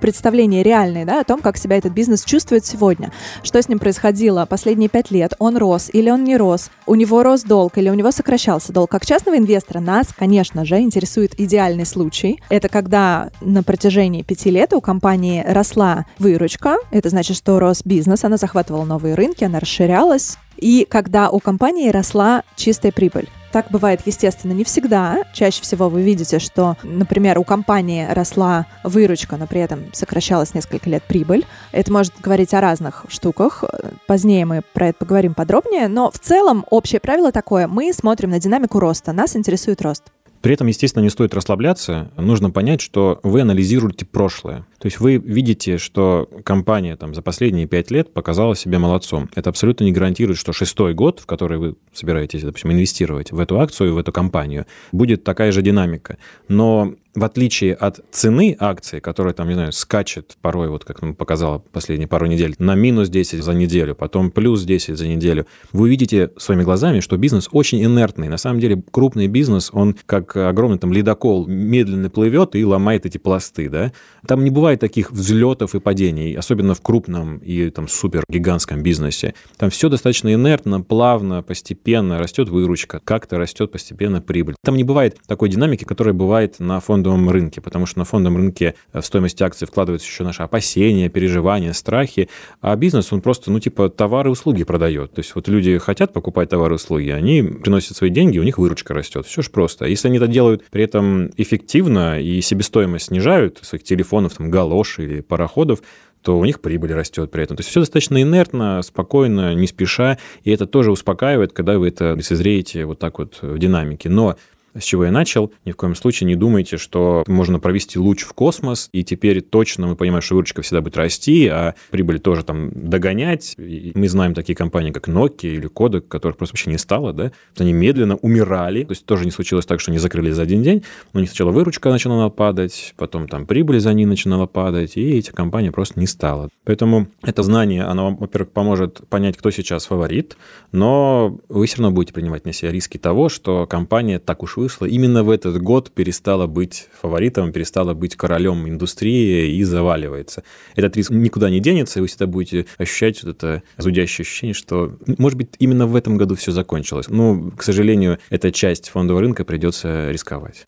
представления 0.00 0.62
реальные, 0.62 1.04
да, 1.04 1.20
о 1.20 1.24
том, 1.24 1.40
как 1.40 1.56
себя 1.56 1.76
этот 1.76 1.92
бизнес 1.92 2.24
чувствует 2.24 2.64
сегодня, 2.64 3.12
что 3.42 3.60
с 3.60 3.68
ним 3.68 3.78
происходило 3.78 4.46
последние 4.46 4.88
пять 4.88 5.10
лет, 5.10 5.34
он 5.38 5.56
рос 5.56 5.90
или 5.92 6.10
он 6.10 6.24
не 6.24 6.36
рос, 6.36 6.70
у 6.86 6.94
него 6.94 7.22
рос 7.22 7.42
долг 7.42 7.78
или 7.78 7.90
у 7.90 7.94
него 7.94 8.10
сокращался 8.10 8.72
долг. 8.72 8.90
Как 8.90 9.04
частного 9.04 9.36
инвестора 9.36 9.80
нас, 9.80 10.08
конечно 10.16 10.64
же, 10.64 10.78
интересует 10.78 11.38
идеальный 11.38 11.86
случай. 11.86 12.40
Это 12.48 12.68
когда 12.68 13.30
на 13.40 13.62
протяжении 13.62 14.22
пяти 14.22 14.50
лет 14.50 14.72
у 14.72 14.80
компании 14.80 15.44
росла 15.46 16.06
выручка, 16.18 16.76
это 16.90 17.10
значит, 17.10 17.36
что 17.36 17.58
рос 17.58 17.82
бизнес, 17.84 18.24
она 18.24 18.36
захватывала 18.36 18.84
новые 18.84 19.14
рынки, 19.14 19.44
она 19.44 19.60
расширялась, 19.60 20.38
и 20.58 20.86
когда 20.88 21.30
у 21.30 21.38
компании 21.38 21.88
росла 21.90 22.42
чистая 22.56 22.92
прибыль. 22.92 23.28
Так 23.52 23.70
бывает, 23.70 24.02
естественно, 24.04 24.52
не 24.52 24.64
всегда. 24.64 25.24
Чаще 25.32 25.62
всего 25.62 25.88
вы 25.88 26.02
видите, 26.02 26.38
что, 26.38 26.76
например, 26.82 27.38
у 27.38 27.44
компании 27.44 28.06
росла 28.10 28.66
выручка, 28.84 29.36
но 29.36 29.46
при 29.46 29.60
этом 29.60 29.86
сокращалась 29.94 30.52
несколько 30.52 30.90
лет 30.90 31.02
прибыль. 31.02 31.46
Это 31.72 31.90
может 31.90 32.12
говорить 32.20 32.52
о 32.52 32.60
разных 32.60 33.06
штуках. 33.08 33.64
Позднее 34.06 34.44
мы 34.44 34.62
про 34.74 34.88
это 34.88 34.98
поговорим 34.98 35.32
подробнее. 35.32 35.88
Но 35.88 36.10
в 36.10 36.18
целом 36.18 36.66
общее 36.68 37.00
правило 37.00 37.32
такое. 37.32 37.66
Мы 37.66 37.92
смотрим 37.94 38.30
на 38.30 38.38
динамику 38.38 38.80
роста. 38.80 39.12
Нас 39.12 39.34
интересует 39.34 39.80
рост. 39.80 40.04
При 40.40 40.54
этом, 40.54 40.66
естественно, 40.66 41.02
не 41.02 41.10
стоит 41.10 41.34
расслабляться. 41.34 42.10
Нужно 42.16 42.50
понять, 42.50 42.80
что 42.80 43.20
вы 43.22 43.40
анализируете 43.40 44.04
прошлое. 44.06 44.66
То 44.78 44.86
есть 44.86 45.00
вы 45.00 45.16
видите, 45.16 45.78
что 45.78 46.28
компания 46.44 46.96
там, 46.96 47.14
за 47.14 47.22
последние 47.22 47.66
пять 47.66 47.90
лет 47.90 48.12
показала 48.12 48.54
себя 48.54 48.78
молодцом. 48.78 49.28
Это 49.34 49.50
абсолютно 49.50 49.84
не 49.84 49.92
гарантирует, 49.92 50.38
что 50.38 50.52
шестой 50.52 50.94
год, 50.94 51.20
в 51.20 51.26
который 51.26 51.58
вы 51.58 51.76
собираетесь, 51.92 52.42
допустим, 52.42 52.72
инвестировать 52.72 53.32
в 53.32 53.38
эту 53.38 53.60
акцию, 53.60 53.94
в 53.94 53.98
эту 53.98 54.12
компанию, 54.12 54.66
будет 54.92 55.24
такая 55.24 55.50
же 55.52 55.62
динамика. 55.62 56.18
Но 56.48 56.94
в 57.18 57.24
отличие 57.24 57.74
от 57.74 58.00
цены 58.10 58.56
акции, 58.58 59.00
которая 59.00 59.34
там, 59.34 59.48
не 59.48 59.54
знаю, 59.54 59.72
скачет 59.72 60.36
порой, 60.40 60.68
вот 60.68 60.84
как 60.84 61.02
нам 61.02 61.14
показала 61.14 61.58
последние 61.58 62.08
пару 62.08 62.26
недель, 62.26 62.54
на 62.58 62.74
минус 62.74 63.08
10 63.08 63.42
за 63.42 63.54
неделю, 63.54 63.94
потом 63.94 64.30
плюс 64.30 64.64
10 64.64 64.96
за 64.96 65.06
неделю, 65.06 65.46
вы 65.72 65.84
увидите 65.84 66.30
своими 66.36 66.62
глазами, 66.62 67.00
что 67.00 67.16
бизнес 67.16 67.48
очень 67.52 67.84
инертный. 67.84 68.28
На 68.28 68.38
самом 68.38 68.60
деле 68.60 68.82
крупный 68.90 69.26
бизнес, 69.26 69.70
он 69.72 69.96
как 70.06 70.36
огромный 70.36 70.78
там 70.78 70.92
ледокол 70.92 71.46
медленно 71.46 72.10
плывет 72.10 72.54
и 72.54 72.64
ломает 72.64 73.06
эти 73.06 73.18
пласты, 73.18 73.68
да. 73.68 73.92
Там 74.26 74.44
не 74.44 74.50
бывает 74.50 74.80
таких 74.80 75.10
взлетов 75.10 75.74
и 75.74 75.80
падений, 75.80 76.34
особенно 76.34 76.74
в 76.74 76.82
крупном 76.82 77.38
и 77.38 77.70
там 77.70 77.88
супер 77.88 78.24
гигантском 78.28 78.82
бизнесе. 78.82 79.34
Там 79.56 79.70
все 79.70 79.88
достаточно 79.88 80.32
инертно, 80.32 80.80
плавно, 80.80 81.42
постепенно 81.42 82.18
растет 82.18 82.48
выручка, 82.48 83.00
как-то 83.02 83.38
растет 83.38 83.72
постепенно 83.72 84.20
прибыль. 84.20 84.54
Там 84.64 84.76
не 84.76 84.84
бывает 84.84 85.16
такой 85.26 85.48
динамики, 85.48 85.84
которая 85.84 86.14
бывает 86.14 86.56
на 86.58 86.80
фондовом 86.80 87.07
фондовом 87.08 87.30
рынке, 87.30 87.60
потому 87.60 87.86
что 87.86 87.98
на 87.98 88.04
фондовом 88.04 88.36
рынке 88.36 88.74
в 88.92 89.02
стоимость 89.02 89.40
акций 89.42 89.66
вкладываются 89.66 90.06
еще 90.06 90.24
наши 90.24 90.42
опасения, 90.42 91.08
переживания, 91.08 91.72
страхи, 91.72 92.28
а 92.60 92.76
бизнес, 92.76 93.12
он 93.12 93.20
просто, 93.20 93.50
ну, 93.50 93.60
типа, 93.60 93.88
товары 93.88 94.30
и 94.30 94.32
услуги 94.32 94.64
продает. 94.64 95.12
То 95.12 95.20
есть 95.20 95.34
вот 95.34 95.48
люди 95.48 95.78
хотят 95.78 96.12
покупать 96.12 96.50
товары 96.50 96.74
и 96.74 96.76
услуги, 96.76 97.10
они 97.10 97.42
приносят 97.42 97.96
свои 97.96 98.10
деньги, 98.10 98.38
у 98.38 98.42
них 98.42 98.58
выручка 98.58 98.94
растет. 98.94 99.26
Все 99.26 99.42
же 99.42 99.50
просто. 99.50 99.86
Если 99.86 100.08
они 100.08 100.18
это 100.18 100.26
делают 100.26 100.64
при 100.70 100.84
этом 100.84 101.30
эффективно 101.36 102.20
и 102.20 102.40
себестоимость 102.40 103.06
снижают 103.06 103.58
своих 103.62 103.84
телефонов, 103.84 104.34
там, 104.34 104.50
галош 104.50 104.98
или 104.98 105.20
пароходов, 105.20 105.82
то 106.22 106.38
у 106.38 106.44
них 106.44 106.60
прибыль 106.60 106.92
растет 106.92 107.30
при 107.30 107.44
этом. 107.44 107.56
То 107.56 107.60
есть 107.60 107.70
все 107.70 107.80
достаточно 107.80 108.20
инертно, 108.20 108.82
спокойно, 108.82 109.54
не 109.54 109.66
спеша, 109.66 110.18
и 110.42 110.50
это 110.50 110.66
тоже 110.66 110.90
успокаивает, 110.90 111.52
когда 111.52 111.78
вы 111.78 111.88
это 111.88 112.14
лицезреете 112.14 112.84
вот 112.84 112.98
так 112.98 113.18
вот 113.18 113.38
в 113.40 113.58
динамике. 113.58 114.08
Но 114.08 114.36
с 114.74 114.82
чего 114.82 115.04
я 115.04 115.10
начал. 115.10 115.52
Ни 115.64 115.72
в 115.72 115.76
коем 115.76 115.94
случае 115.94 116.26
не 116.26 116.36
думайте, 116.36 116.76
что 116.76 117.24
можно 117.26 117.58
провести 117.60 117.98
луч 117.98 118.22
в 118.22 118.32
космос, 118.32 118.88
и 118.92 119.04
теперь 119.04 119.40
точно 119.40 119.86
мы 119.86 119.96
понимаем, 119.96 120.22
что 120.22 120.34
выручка 120.34 120.62
всегда 120.62 120.80
будет 120.80 120.96
расти, 120.96 121.46
а 121.48 121.74
прибыль 121.90 122.18
тоже 122.18 122.44
там 122.44 122.70
догонять. 122.72 123.54
И 123.58 123.92
мы 123.94 124.08
знаем 124.08 124.34
такие 124.34 124.54
компании, 124.56 124.90
как 124.90 125.08
Nokia 125.08 125.54
или 125.54 125.68
Kodak, 125.68 126.02
которых 126.02 126.36
просто 126.36 126.54
вообще 126.54 126.70
не 126.70 126.78
стало, 126.78 127.12
да, 127.12 127.32
они 127.58 127.72
медленно 127.72 128.16
умирали, 128.16 128.84
то 128.84 128.92
есть 128.92 129.04
тоже 129.06 129.24
не 129.24 129.30
случилось 129.30 129.66
так, 129.66 129.80
что 129.80 129.90
они 129.90 129.98
закрылись 129.98 130.34
за 130.34 130.42
один 130.42 130.62
день, 130.62 130.82
но 131.12 131.18
у 131.18 131.20
них 131.20 131.30
сначала 131.30 131.50
выручка 131.50 131.90
начинала 131.90 132.28
падать, 132.28 132.94
потом 132.96 133.28
там 133.28 133.46
прибыль 133.46 133.80
за 133.80 133.92
ней 133.94 134.06
начинала 134.06 134.46
падать, 134.46 134.96
и 134.96 135.18
эти 135.18 135.30
компании 135.30 135.70
просто 135.70 135.98
не 136.00 136.06
стало. 136.06 136.48
Поэтому 136.64 137.08
это 137.22 137.42
знание, 137.42 137.84
оно, 137.84 138.14
во-первых, 138.14 138.52
поможет 138.52 139.06
понять, 139.08 139.36
кто 139.36 139.50
сейчас 139.50 139.86
фаворит, 139.86 140.36
но 140.72 141.38
вы 141.48 141.66
все 141.66 141.78
равно 141.78 141.94
будете 141.94 142.12
принимать 142.12 142.44
на 142.44 142.52
себя 142.52 142.70
риски 142.70 142.98
того, 142.98 143.28
что 143.28 143.66
компания 143.66 144.18
так 144.18 144.42
уж 144.42 144.57
вышло, 144.58 144.84
именно 144.84 145.24
в 145.24 145.30
этот 145.30 145.60
год 145.62 145.90
перестала 145.90 146.46
быть 146.46 146.88
фаворитом, 147.00 147.52
перестала 147.52 147.94
быть 147.94 148.16
королем 148.16 148.68
индустрии 148.68 149.56
и 149.56 149.64
заваливается. 149.64 150.42
Этот 150.76 150.96
риск 150.96 151.10
никуда 151.10 151.50
не 151.50 151.60
денется, 151.60 151.98
и 151.98 152.02
вы 152.02 152.08
всегда 152.08 152.26
будете 152.26 152.66
ощущать 152.76 153.22
вот 153.22 153.36
это 153.36 153.62
зудящее 153.78 154.24
ощущение, 154.24 154.54
что, 154.54 154.96
может 155.18 155.38
быть, 155.38 155.48
именно 155.58 155.86
в 155.86 155.96
этом 155.96 156.16
году 156.16 156.34
все 156.34 156.52
закончилось. 156.52 157.08
Но, 157.08 157.50
к 157.56 157.62
сожалению, 157.62 158.18
эта 158.30 158.52
часть 158.52 158.90
фондового 158.90 159.22
рынка 159.22 159.44
придется 159.44 160.10
рисковать. 160.10 160.64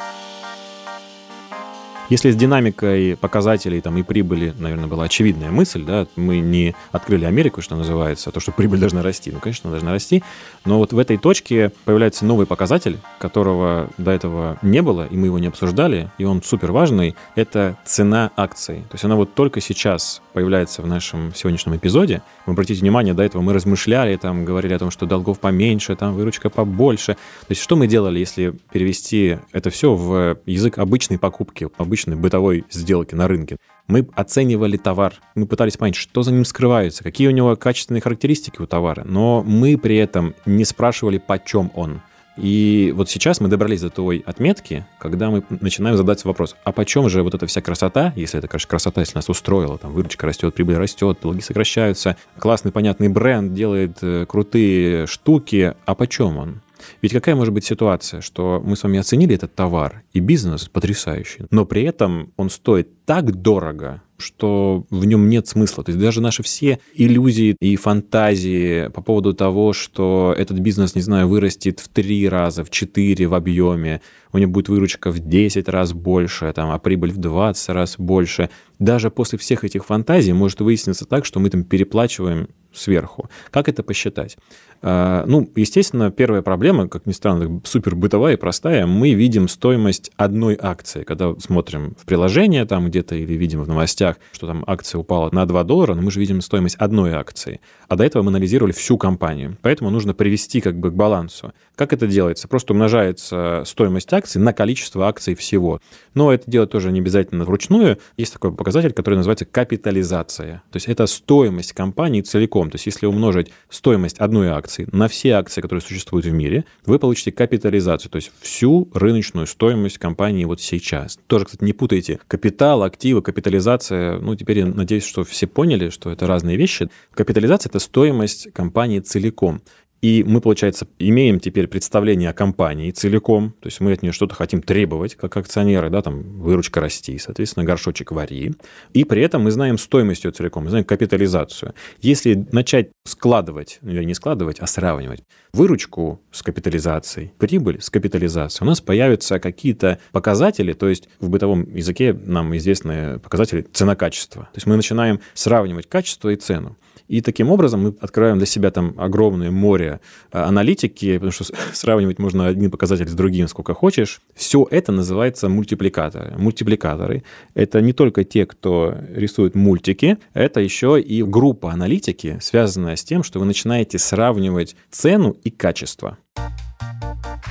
Если 2.10 2.32
с 2.32 2.36
динамикой 2.36 3.16
показателей 3.16 3.80
там, 3.80 3.96
и 3.96 4.02
прибыли, 4.02 4.52
наверное, 4.58 4.88
была 4.88 5.04
очевидная 5.04 5.52
мысль, 5.52 5.84
да, 5.84 6.08
мы 6.16 6.40
не 6.40 6.74
открыли 6.90 7.24
Америку, 7.24 7.62
что 7.62 7.76
называется, 7.76 8.30
а 8.30 8.32
то, 8.32 8.40
что 8.40 8.50
прибыль 8.50 8.80
должна 8.80 9.04
расти. 9.04 9.30
Ну, 9.30 9.38
конечно, 9.38 9.70
должна 9.70 9.92
расти. 9.92 10.24
Но 10.64 10.78
вот 10.78 10.92
в 10.92 10.98
этой 10.98 11.18
точке 11.18 11.70
появляется 11.84 12.24
новый 12.24 12.46
показатель, 12.46 12.98
которого 13.20 13.90
до 13.96 14.10
этого 14.10 14.58
не 14.60 14.82
было, 14.82 15.06
и 15.06 15.16
мы 15.16 15.26
его 15.28 15.38
не 15.38 15.46
обсуждали, 15.46 16.10
и 16.18 16.24
он 16.24 16.42
супер 16.42 16.72
важный. 16.72 17.14
Это 17.36 17.76
цена 17.84 18.32
акций. 18.36 18.78
То 18.88 18.94
есть 18.94 19.04
она 19.04 19.14
вот 19.14 19.34
только 19.34 19.60
сейчас 19.60 20.20
появляется 20.32 20.82
в 20.82 20.88
нашем 20.88 21.32
сегодняшнем 21.32 21.76
эпизоде. 21.76 22.22
Вы 22.44 22.54
обратите 22.54 22.80
внимание, 22.80 23.14
до 23.14 23.22
этого 23.22 23.40
мы 23.40 23.52
размышляли, 23.52 24.16
там, 24.16 24.44
говорили 24.44 24.74
о 24.74 24.80
том, 24.80 24.90
что 24.90 25.06
долгов 25.06 25.38
поменьше, 25.38 25.94
там, 25.94 26.14
выручка 26.14 26.50
побольше. 26.50 27.14
То 27.14 27.50
есть 27.50 27.62
что 27.62 27.76
мы 27.76 27.86
делали, 27.86 28.18
если 28.18 28.52
перевести 28.72 29.38
это 29.52 29.70
все 29.70 29.94
в 29.94 30.38
язык 30.44 30.78
обычной 30.78 31.18
покупки, 31.20 31.68
обычной 31.78 31.99
обычной 32.00 32.16
бытовой 32.16 32.64
сделки 32.70 33.14
на 33.14 33.28
рынке. 33.28 33.56
Мы 33.86 34.08
оценивали 34.14 34.76
товар, 34.76 35.14
мы 35.34 35.46
пытались 35.46 35.76
понять, 35.76 35.96
что 35.96 36.22
за 36.22 36.32
ним 36.32 36.44
скрывается, 36.44 37.02
какие 37.02 37.28
у 37.28 37.32
него 37.32 37.56
качественные 37.56 38.00
характеристики 38.00 38.60
у 38.60 38.66
товара, 38.66 39.02
но 39.04 39.42
мы 39.42 39.76
при 39.76 39.96
этом 39.96 40.34
не 40.46 40.64
спрашивали, 40.64 41.18
почем 41.18 41.70
он. 41.74 42.00
И 42.36 42.92
вот 42.96 43.10
сейчас 43.10 43.40
мы 43.40 43.48
добрались 43.48 43.82
до 43.82 43.90
той 43.90 44.22
отметки, 44.24 44.86
когда 44.98 45.30
мы 45.30 45.42
начинаем 45.60 45.96
задать 45.96 46.24
вопрос, 46.24 46.56
а 46.64 46.72
почем 46.72 47.08
же 47.08 47.22
вот 47.22 47.34
эта 47.34 47.46
вся 47.46 47.60
красота, 47.60 48.12
если 48.16 48.38
это, 48.38 48.48
конечно, 48.48 48.70
красота, 48.70 49.00
если 49.00 49.16
нас 49.16 49.28
устроила, 49.28 49.76
там 49.76 49.92
выручка 49.92 50.26
растет, 50.26 50.54
прибыль 50.54 50.76
растет, 50.76 51.18
долги 51.20 51.42
сокращаются, 51.42 52.16
классный 52.38 52.72
понятный 52.72 53.08
бренд 53.08 53.52
делает 53.52 53.98
э, 54.02 54.24
крутые 54.26 55.06
штуки, 55.06 55.74
а 55.84 55.94
почем 55.94 56.38
он? 56.38 56.60
Ведь 57.02 57.12
какая 57.12 57.34
может 57.34 57.54
быть 57.54 57.64
ситуация, 57.64 58.20
что 58.20 58.62
мы 58.64 58.76
с 58.76 58.82
вами 58.82 58.98
оценили 58.98 59.34
этот 59.34 59.54
товар, 59.54 60.02
и 60.12 60.20
бизнес 60.20 60.68
потрясающий, 60.68 61.46
но 61.50 61.64
при 61.64 61.82
этом 61.82 62.32
он 62.36 62.50
стоит 62.50 63.04
так 63.04 63.32
дорого, 63.42 64.02
что 64.20 64.86
в 64.90 65.04
нем 65.04 65.28
нет 65.28 65.48
смысла. 65.48 65.82
То 65.82 65.90
есть 65.90 66.00
даже 66.00 66.20
наши 66.20 66.42
все 66.42 66.78
иллюзии 66.94 67.56
и 67.60 67.76
фантазии 67.76 68.88
по 68.88 69.02
поводу 69.02 69.34
того, 69.34 69.72
что 69.72 70.34
этот 70.36 70.58
бизнес, 70.58 70.94
не 70.94 71.00
знаю, 71.00 71.28
вырастет 71.28 71.80
в 71.80 71.88
три 71.88 72.28
раза, 72.28 72.64
в 72.64 72.70
четыре 72.70 73.26
в 73.26 73.34
объеме, 73.34 74.00
у 74.32 74.38
него 74.38 74.52
будет 74.52 74.68
выручка 74.68 75.10
в 75.10 75.18
10 75.18 75.68
раз 75.68 75.92
больше, 75.92 76.52
там, 76.52 76.70
а 76.70 76.78
прибыль 76.78 77.12
в 77.12 77.16
20 77.16 77.68
раз 77.70 77.96
больше. 77.98 78.50
Даже 78.78 79.10
после 79.10 79.38
всех 79.38 79.64
этих 79.64 79.84
фантазий 79.84 80.32
может 80.32 80.60
выясниться 80.60 81.04
так, 81.04 81.24
что 81.24 81.40
мы 81.40 81.50
там 81.50 81.64
переплачиваем 81.64 82.48
сверху. 82.72 83.28
Как 83.50 83.68
это 83.68 83.82
посчитать? 83.82 84.36
А, 84.82 85.24
ну, 85.26 85.50
естественно, 85.56 86.10
первая 86.10 86.42
проблема, 86.42 86.88
как 86.88 87.04
ни 87.04 87.12
странно, 87.12 87.60
супер 87.64 87.94
бытовая 87.94 88.34
и 88.34 88.36
простая. 88.36 88.86
Мы 88.86 89.12
видим 89.12 89.48
стоимость 89.48 90.10
одной 90.16 90.58
акции. 90.60 91.02
Когда 91.02 91.34
смотрим 91.38 91.94
в 91.98 92.06
приложение 92.06 92.64
там 92.64 92.86
где-то 92.86 93.14
или 93.14 93.34
видим 93.34 93.62
в 93.62 93.68
новостях, 93.68 94.16
что 94.32 94.46
там 94.46 94.64
акция 94.66 94.98
упала 94.98 95.28
на 95.32 95.44
2 95.46 95.64
доллара, 95.64 95.94
но 95.94 96.02
мы 96.02 96.10
же 96.10 96.20
видим 96.20 96.40
стоимость 96.40 96.76
одной 96.76 97.12
акции. 97.12 97.60
А 97.88 97.96
до 97.96 98.04
этого 98.04 98.22
мы 98.22 98.30
анализировали 98.30 98.72
всю 98.72 98.96
компанию. 98.96 99.58
Поэтому 99.62 99.90
нужно 99.90 100.14
привести 100.14 100.60
как 100.60 100.78
бы 100.78 100.90
к 100.90 100.94
балансу. 100.94 101.52
Как 101.74 101.92
это 101.92 102.06
делается? 102.06 102.48
Просто 102.48 102.72
умножается 102.72 103.62
стоимость 103.66 104.12
акций 104.12 104.40
на 104.40 104.52
количество 104.52 105.08
акций 105.08 105.34
всего. 105.34 105.80
Но 106.14 106.32
это 106.32 106.50
делать 106.50 106.70
тоже 106.70 106.90
не 106.90 107.00
обязательно 107.00 107.44
вручную. 107.44 107.98
Есть 108.16 108.32
такой 108.32 108.54
показатель, 108.54 108.92
который 108.92 109.16
называется 109.16 109.44
капитализация. 109.44 110.62
То 110.70 110.76
есть 110.76 110.88
это 110.88 111.06
стоимость 111.06 111.72
компании 111.72 112.22
целиком. 112.22 112.59
То 112.68 112.74
есть 112.76 112.86
если 112.86 113.06
умножить 113.06 113.52
стоимость 113.68 114.18
одной 114.18 114.48
акции 114.48 114.86
на 114.92 115.08
все 115.08 115.30
акции, 115.30 115.60
которые 115.60 115.80
существуют 115.80 116.26
в 116.26 116.32
мире, 116.32 116.64
вы 116.84 116.98
получите 116.98 117.32
капитализацию, 117.32 118.10
то 118.10 118.16
есть 118.16 118.32
всю 118.40 118.90
рыночную 118.92 119.46
стоимость 119.46 119.98
компании 119.98 120.44
вот 120.44 120.60
сейчас. 120.60 121.18
Тоже, 121.26 121.46
кстати, 121.46 121.64
не 121.64 121.72
путайте 121.72 122.20
капитал, 122.26 122.82
активы, 122.82 123.22
капитализация. 123.22 124.18
Ну, 124.18 124.34
теперь 124.34 124.58
я 124.58 124.66
надеюсь, 124.66 125.04
что 125.04 125.24
все 125.24 125.46
поняли, 125.46 125.88
что 125.90 126.10
это 126.10 126.26
разные 126.26 126.56
вещи. 126.56 126.90
Капитализация– 127.14 127.70
это 127.70 127.78
стоимость 127.78 128.52
компании 128.52 129.00
целиком. 129.00 129.62
И 130.00 130.24
мы, 130.26 130.40
получается, 130.40 130.88
имеем 130.98 131.40
теперь 131.40 131.66
представление 131.66 132.30
о 132.30 132.32
компании 132.32 132.90
целиком, 132.90 133.54
то 133.60 133.66
есть 133.66 133.80
мы 133.80 133.92
от 133.92 134.02
нее 134.02 134.12
что-то 134.12 134.34
хотим 134.34 134.62
требовать, 134.62 135.14
как 135.14 135.36
акционеры, 135.36 135.90
да, 135.90 136.00
там, 136.00 136.40
выручка 136.40 136.80
расти, 136.80 137.18
соответственно, 137.18 137.64
горшочек 137.64 138.12
вари. 138.12 138.54
И 138.94 139.04
при 139.04 139.22
этом 139.22 139.42
мы 139.42 139.50
знаем 139.50 139.76
стоимость 139.76 140.24
ее 140.24 140.30
целиком, 140.30 140.64
мы 140.64 140.70
знаем 140.70 140.84
капитализацию. 140.84 141.74
Если 142.00 142.46
начать 142.50 142.90
складывать, 143.04 143.78
ну, 143.82 143.90
или 143.90 144.04
не 144.04 144.14
складывать, 144.14 144.60
а 144.60 144.66
сравнивать 144.66 145.22
выручку 145.52 146.22
с 146.30 146.42
капитализацией, 146.42 147.32
прибыль 147.38 147.80
с 147.82 147.90
капитализацией, 147.90 148.66
у 148.66 148.70
нас 148.70 148.80
появятся 148.80 149.38
какие-то 149.38 149.98
показатели, 150.12 150.72
то 150.72 150.88
есть 150.88 151.08
в 151.18 151.28
бытовом 151.28 151.74
языке 151.74 152.12
нам 152.12 152.56
известны 152.56 153.18
показатели 153.18 153.62
цена-качество. 153.62 154.44
То 154.44 154.56
есть 154.56 154.66
мы 154.66 154.76
начинаем 154.76 155.20
сравнивать 155.34 155.88
качество 155.88 156.30
и 156.30 156.36
цену. 156.36 156.76
И 157.10 157.22
таким 157.22 157.50
образом 157.50 157.82
мы 157.82 157.94
открываем 158.00 158.38
для 158.38 158.46
себя 158.46 158.70
там 158.70 158.94
огромное 158.96 159.50
море 159.50 159.98
а, 160.30 160.46
аналитики, 160.46 161.14
потому 161.14 161.32
что 161.32 161.44
сравнивать 161.72 162.20
можно 162.20 162.46
один 162.46 162.70
показатель 162.70 163.08
с 163.08 163.14
другим 163.14 163.48
сколько 163.48 163.74
хочешь. 163.74 164.20
Все 164.36 164.64
это 164.70 164.92
называется 164.92 165.48
мультипликаторы. 165.48 166.38
Мультипликаторы— 166.38 167.24
это 167.54 167.80
не 167.80 167.92
только 167.92 168.22
те, 168.22 168.46
кто 168.46 168.94
рисует 169.12 169.56
мультики, 169.56 170.18
это 170.34 170.60
еще 170.60 171.00
и 171.00 171.24
группа 171.24 171.72
аналитики, 171.72 172.38
связанная 172.40 172.94
с 172.94 173.02
тем, 173.02 173.24
что 173.24 173.40
вы 173.40 173.46
начинаете 173.46 173.98
сравнивать 173.98 174.76
цену 174.92 175.36
и 175.42 175.50
качество. 175.50 176.16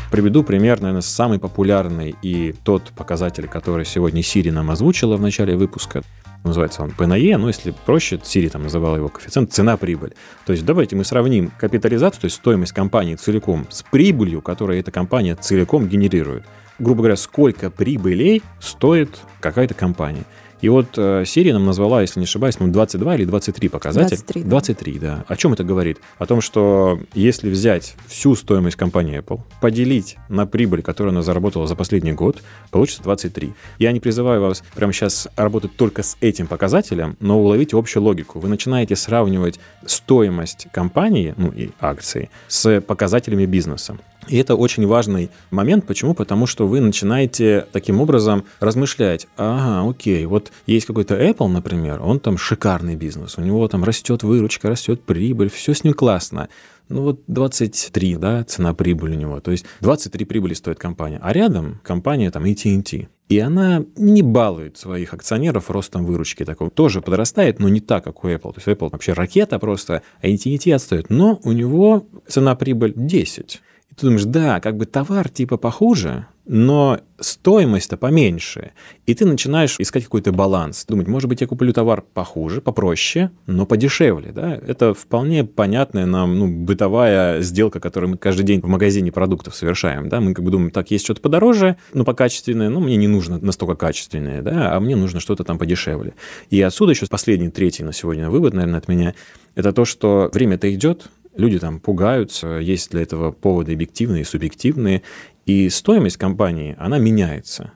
Приведу 0.10 0.44
пример, 0.44 0.80
наверное, 0.80 1.02
самый 1.02 1.38
популярный 1.38 2.16
и 2.22 2.56
тот 2.64 2.94
показатель, 2.96 3.48
который 3.50 3.86
сегодня 3.86 4.24
Сири 4.24 4.52
нам 4.52 4.72
озвучила 4.72 5.18
в 5.18 5.22
начале 5.22 5.58
выпуска 5.58 6.02
называется 6.44 6.84
он 6.84 6.92
ПНЕ, 6.92 7.38
но 7.38 7.48
если 7.48 7.74
проще, 7.86 8.16
Siri 8.18 8.50
там 8.50 8.64
называл 8.64 8.96
его 8.96 9.10
коэффициент 9.10 9.52
цена-прибыль. 9.52 10.14
То 10.46 10.54
есть 10.54 10.66
давайте 10.66 10.96
мы 10.96 11.04
сравним 11.04 11.52
капитализацию, 11.58 12.22
то 12.22 12.26
есть 12.26 12.38
стоимость 12.38 12.74
компании 12.74 13.16
целиком, 13.16 13.68
с 13.70 13.84
прибылью, 13.84 14.42
которую 14.42 14.80
эта 14.80 14.92
компания 14.92 15.36
целиком 15.36 15.88
генерирует. 15.88 16.44
Грубо 16.80 17.00
говоря, 17.00 17.18
сколько 17.18 17.70
прибылей 17.70 18.42
стоит 18.60 19.20
какая-то 19.42 19.74
компания. 19.74 20.24
И 20.62 20.70
вот 20.70 20.88
э, 20.98 21.24
Сирия 21.26 21.54
нам 21.54 21.66
назвала, 21.66 22.02
если 22.02 22.20
не 22.20 22.26
ошибаюсь, 22.26 22.56
22 22.60 23.16
или 23.16 23.26
23 23.26 23.70
показателя. 23.70 24.18
23, 24.18 24.44
да. 24.44 24.50
23, 24.50 25.00
да. 25.00 25.26
О 25.28 25.36
чем 25.36 25.54
это 25.54 25.64
говорит? 25.64 26.00
О 26.18 26.26
том, 26.26 26.42
что 26.42 27.00
если 27.14 27.50
взять 27.50 27.96
всю 28.08 28.36
стоимость 28.36 28.76
компании 28.76 29.20
Apple, 29.20 29.42
поделить 29.62 30.18
на 30.28 30.46
прибыль, 30.46 30.82
которую 30.82 31.12
она 31.12 31.22
заработала 31.22 31.68
за 31.68 31.76
последний 31.76 32.14
год, 32.14 32.42
получится 32.72 33.04
23. 33.04 33.54
Я 33.80 33.92
не 33.92 34.00
призываю 34.00 34.42
вас 34.42 34.64
прямо 34.76 34.92
сейчас 34.92 35.28
работать 35.36 35.76
только 35.76 36.04
с 36.04 36.18
этим 36.22 36.48
показателем, 36.48 37.16
но 37.20 37.40
уловите 37.40 37.78
общую 37.78 38.04
логику. 38.04 38.40
Вы 38.40 38.50
начинаете 38.50 38.96
сравнивать 38.96 39.60
стоимость 39.86 40.68
компании, 40.72 41.34
ну 41.38 41.50
и 41.50 41.70
акции, 41.80 42.30
с 42.48 42.82
показателями 42.82 43.46
бизнеса. 43.46 43.98
И 44.28 44.38
это 44.38 44.56
очень 44.56 44.86
важный 44.86 45.30
момент. 45.50 45.88
Почему? 45.88 46.14
Потому 46.14 46.46
что 46.46 46.68
вы 46.68 46.82
начинаете 46.82 47.66
таким 47.72 48.02
образом 48.02 48.44
размышлять. 48.60 49.28
Ага, 49.38 49.90
окей, 49.90 50.26
вот 50.26 50.52
есть 50.68 50.86
какой-то 50.86 51.16
Apple, 51.16 51.48
например, 51.48 52.02
он 52.04 52.20
там 52.20 52.38
шикарный 52.38 52.96
бизнес, 52.96 53.38
у 53.38 53.42
него 53.42 53.68
там 53.68 53.84
растет 53.84 54.24
выручка, 54.24 54.70
растет 54.70 55.02
прибыль, 55.02 55.50
все 55.50 55.74
с 55.74 55.84
ним 55.84 55.94
классно. 55.94 56.50
Ну 56.90 57.04
вот 57.04 57.22
23, 57.28 58.16
да, 58.16 58.44
цена 58.44 58.74
прибыли 58.74 59.16
у 59.16 59.20
него. 59.20 59.40
То 59.42 59.52
есть 59.52 59.66
23 59.82 60.26
прибыли 60.26 60.56
стоит 60.56 60.80
компания. 60.80 61.20
А 61.22 61.32
рядом 61.32 61.80
компания 61.84 62.32
там 62.32 62.46
AT&T. 62.46 63.08
И 63.30 63.40
она 63.40 63.86
не 63.96 64.24
балует 64.24 64.80
своих 64.80 65.14
акционеров 65.14 65.70
ростом 65.70 66.04
выручки. 66.04 66.44
Такого 66.44 66.72
тоже 66.72 67.02
подрастает, 67.02 67.60
но 67.60 67.70
не 67.70 67.80
так, 67.80 68.04
как 68.04 68.24
у 68.24 68.28
Apple. 68.28 68.54
То 68.54 68.56
есть 68.58 68.68
Apple 68.68 68.90
вообще 68.92 69.14
ракета 69.14 69.60
просто, 69.60 70.02
а 70.20 70.28
AT&T 70.28 70.74
отстает. 70.74 71.12
Но 71.12 71.40
у 71.44 71.52
него 71.52 72.08
цена-прибыль 72.28 72.94
10 72.96 73.62
ты 74.00 74.06
думаешь, 74.06 74.26
да, 74.26 74.60
как 74.60 74.78
бы 74.78 74.86
товар 74.86 75.30
типа 75.30 75.58
похуже, 75.58 76.26
но 76.46 77.00
стоимость-то 77.20 77.96
поменьше. 77.96 78.72
И 79.06 79.14
ты 79.14 79.26
начинаешь 79.26 79.76
искать 79.78 80.06
какой-то 80.06 80.32
баланс. 80.32 80.84
Думать, 80.88 81.08
может 81.08 81.30
быть, 81.30 81.42
я 81.42 81.48
куплю 81.48 81.72
товар 81.74 82.02
похуже, 82.02 82.60
попроще, 82.60 83.30
но 83.46 83.68
подешевле. 83.68 84.32
Да? 84.32 84.56
Это 84.56 84.96
вполне 84.96 85.44
понятная 85.44 86.08
нам 86.08 86.40
ну, 86.40 86.48
бытовая 86.48 87.42
сделка, 87.42 87.80
которую 87.80 88.12
мы 88.12 88.18
каждый 88.18 88.44
день 88.44 88.62
в 88.62 88.68
магазине 88.68 89.12
продуктов 89.12 89.56
совершаем. 89.56 90.10
Да? 90.10 90.22
Мы 90.22 90.34
как 90.34 90.44
бы 90.44 90.50
думаем, 90.50 90.72
так, 90.72 90.90
есть 90.90 91.06
что-то 91.06 91.22
подороже, 91.22 91.78
но 91.94 92.04
покачественное, 92.04 92.70
но 92.70 92.80
мне 92.80 92.96
не 92.96 93.08
нужно 93.08 93.38
настолько 93.38 93.76
качественное, 93.76 94.42
да? 94.42 94.76
а 94.76 94.80
мне 94.80 94.96
нужно 94.96 95.20
что-то 95.20 95.44
там 95.44 95.60
подешевле. 95.60 96.16
И 96.50 96.60
отсюда 96.62 96.94
еще 96.94 97.06
последний, 97.06 97.50
третий 97.50 97.84
на 97.84 97.94
сегодня 97.94 98.28
вывод, 98.28 98.56
наверное, 98.56 98.80
от 98.80 98.88
меня, 98.88 99.14
это 99.54 99.72
то, 99.72 99.86
что 99.86 100.32
время-то 100.34 100.74
идет, 100.74 101.10
люди 101.36 101.60
там 101.60 101.80
пугаются, 101.80 102.60
есть 102.60 102.92
для 102.92 103.02
этого 103.02 103.32
поводы 103.32 103.74
объективные 103.74 104.22
и 104.22 104.26
субъективные, 104.26 105.04
и 105.46 105.70
стоимость 105.70 106.18
компании, 106.18 106.76
она 106.80 106.98
меняется. 106.98 107.72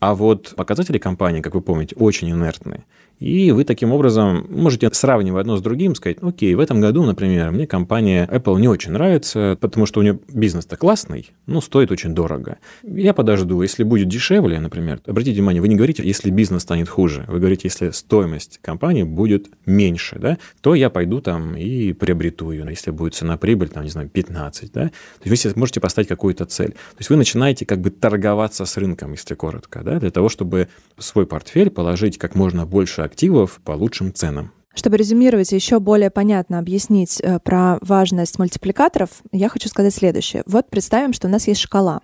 А 0.00 0.14
вот 0.14 0.54
показатели 0.56 0.98
компании, 0.98 1.40
как 1.40 1.54
вы 1.54 1.60
помните, 1.60 1.96
очень 1.96 2.30
инертные. 2.30 2.84
И 3.18 3.50
вы 3.50 3.64
таким 3.64 3.92
образом 3.92 4.46
можете, 4.48 4.88
сравнивая 4.92 5.40
одно 5.40 5.56
с 5.56 5.62
другим, 5.62 5.94
сказать, 5.94 6.18
окей, 6.22 6.54
в 6.54 6.60
этом 6.60 6.80
году, 6.80 7.04
например, 7.04 7.50
мне 7.50 7.66
компания 7.66 8.28
Apple 8.30 8.60
не 8.60 8.68
очень 8.68 8.92
нравится, 8.92 9.58
потому 9.60 9.86
что 9.86 10.00
у 10.00 10.02
нее 10.02 10.18
бизнес-то 10.32 10.76
классный, 10.76 11.30
но 11.46 11.60
стоит 11.60 11.90
очень 11.90 12.14
дорого. 12.14 12.58
Я 12.84 13.14
подожду, 13.14 13.60
если 13.62 13.82
будет 13.82 14.08
дешевле, 14.08 14.60
например, 14.60 15.00
обратите 15.06 15.36
внимание, 15.36 15.60
вы 15.60 15.68
не 15.68 15.74
говорите, 15.74 16.04
если 16.04 16.30
бизнес 16.30 16.62
станет 16.62 16.88
хуже, 16.88 17.24
вы 17.28 17.38
говорите, 17.38 17.62
если 17.64 17.90
стоимость 17.90 18.58
компании 18.62 19.02
будет 19.02 19.48
меньше, 19.66 20.18
да, 20.18 20.38
то 20.60 20.74
я 20.74 20.88
пойду 20.88 21.20
там 21.20 21.56
и 21.56 21.92
приобрету 21.92 22.52
ее, 22.52 22.64
если 22.68 22.90
будет 22.90 23.14
цена-прибыль, 23.14 23.68
там, 23.68 23.82
не 23.82 23.90
знаю, 23.90 24.08
15, 24.08 24.72
да, 24.72 24.90
то 25.22 25.28
есть 25.28 25.44
вы 25.44 25.52
можете 25.56 25.80
поставить 25.80 26.08
какую-то 26.08 26.44
цель. 26.44 26.72
То 26.72 26.98
есть 26.98 27.10
вы 27.10 27.16
начинаете 27.16 27.66
как 27.66 27.80
бы 27.80 27.90
торговаться 27.90 28.64
с 28.64 28.76
рынком, 28.76 29.12
если 29.12 29.34
коротко, 29.34 29.82
да, 29.82 29.98
для 29.98 30.10
того, 30.10 30.28
чтобы 30.28 30.68
свой 30.98 31.26
портфель 31.26 31.70
положить 31.70 32.18
как 32.18 32.34
можно 32.34 32.64
больше 32.64 33.07
активов 33.08 33.60
по 33.64 33.72
лучшим 33.72 34.14
ценам. 34.14 34.52
Чтобы 34.74 34.96
резюмировать 34.96 35.52
и 35.52 35.56
еще 35.56 35.80
более 35.80 36.10
понятно 36.10 36.60
объяснить 36.60 37.20
э, 37.20 37.40
про 37.40 37.78
важность 37.80 38.38
мультипликаторов, 38.38 39.10
я 39.32 39.48
хочу 39.48 39.68
сказать 39.68 39.92
следующее. 39.92 40.44
Вот 40.46 40.70
представим, 40.70 41.12
что 41.12 41.26
у 41.26 41.30
нас 41.30 41.48
есть 41.48 41.60
шкала. 41.60 42.00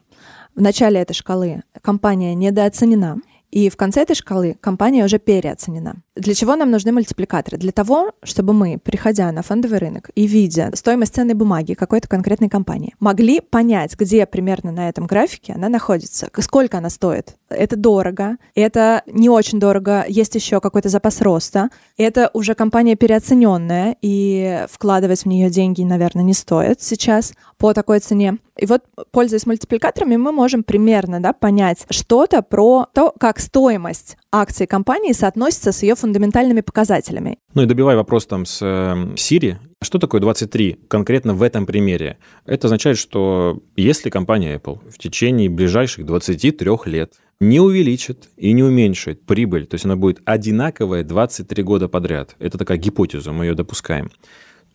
В 0.56 0.60
начале 0.60 1.00
этой 1.00 1.14
шкалы 1.14 1.62
компания 1.82 2.34
недооценена, 2.34 3.18
и 3.50 3.70
в 3.70 3.76
конце 3.76 4.02
этой 4.02 4.16
шкалы 4.16 4.56
компания 4.60 5.04
уже 5.04 5.20
переоценена. 5.20 6.02
Для 6.16 6.32
чего 6.34 6.54
нам 6.54 6.70
нужны 6.70 6.92
мультипликаторы? 6.92 7.58
Для 7.58 7.72
того, 7.72 8.12
чтобы 8.22 8.52
мы, 8.52 8.78
приходя 8.78 9.32
на 9.32 9.42
фондовый 9.42 9.80
рынок 9.80 10.10
и 10.14 10.28
видя 10.28 10.70
стоимость 10.74 11.14
ценной 11.14 11.34
бумаги 11.34 11.74
какой-то 11.74 12.06
конкретной 12.06 12.48
компании, 12.48 12.94
могли 13.00 13.40
понять, 13.40 13.96
где 13.98 14.24
примерно 14.24 14.70
на 14.70 14.88
этом 14.88 15.06
графике 15.06 15.54
она 15.54 15.68
находится, 15.68 16.28
сколько 16.38 16.78
она 16.78 16.88
стоит. 16.88 17.34
Это 17.48 17.74
дорого, 17.74 18.36
это 18.54 19.02
не 19.06 19.28
очень 19.28 19.58
дорого, 19.58 20.04
есть 20.06 20.36
еще 20.36 20.60
какой-то 20.60 20.88
запас 20.88 21.20
роста. 21.20 21.70
Это 21.96 22.30
уже 22.32 22.54
компания 22.54 22.94
переоцененная, 22.94 23.96
и 24.00 24.66
вкладывать 24.70 25.22
в 25.22 25.26
нее 25.26 25.50
деньги, 25.50 25.82
наверное, 25.82 26.22
не 26.22 26.34
стоит 26.34 26.80
сейчас 26.80 27.32
по 27.58 27.72
такой 27.72 27.98
цене. 27.98 28.38
И 28.56 28.66
вот, 28.66 28.82
пользуясь 29.10 29.46
мультипликаторами, 29.46 30.16
мы 30.16 30.30
можем 30.30 30.62
примерно 30.62 31.20
да, 31.20 31.32
понять 31.32 31.86
что-то 31.90 32.42
про 32.42 32.86
то, 32.92 33.12
как 33.18 33.40
стоимость 33.40 34.16
акций 34.30 34.66
компании 34.66 35.12
соотносится 35.12 35.72
с 35.72 35.82
ее 35.82 35.96
фундаментальными 36.04 36.60
показателями. 36.60 37.38
Ну 37.54 37.62
и 37.62 37.66
добивая 37.66 37.96
вопрос 37.96 38.26
там 38.26 38.44
с 38.44 38.60
э, 38.60 39.14
Siri, 39.14 39.56
что 39.82 39.98
такое 39.98 40.20
23 40.20 40.80
конкретно 40.86 41.32
в 41.32 41.42
этом 41.42 41.64
примере? 41.64 42.18
Это 42.44 42.66
означает, 42.66 42.98
что 42.98 43.62
если 43.74 44.10
компания 44.10 44.56
Apple 44.56 44.78
в 44.90 44.98
течение 44.98 45.48
ближайших 45.48 46.04
23 46.04 46.70
лет 46.84 47.14
не 47.40 47.58
увеличит 47.58 48.28
и 48.36 48.52
не 48.52 48.62
уменьшит 48.62 49.24
прибыль, 49.24 49.66
то 49.66 49.76
есть 49.76 49.86
она 49.86 49.96
будет 49.96 50.20
одинаковая 50.26 51.04
23 51.04 51.62
года 51.62 51.88
подряд, 51.88 52.36
это 52.38 52.58
такая 52.58 52.76
гипотеза, 52.76 53.32
мы 53.32 53.46
ее 53.46 53.54
допускаем, 53.54 54.10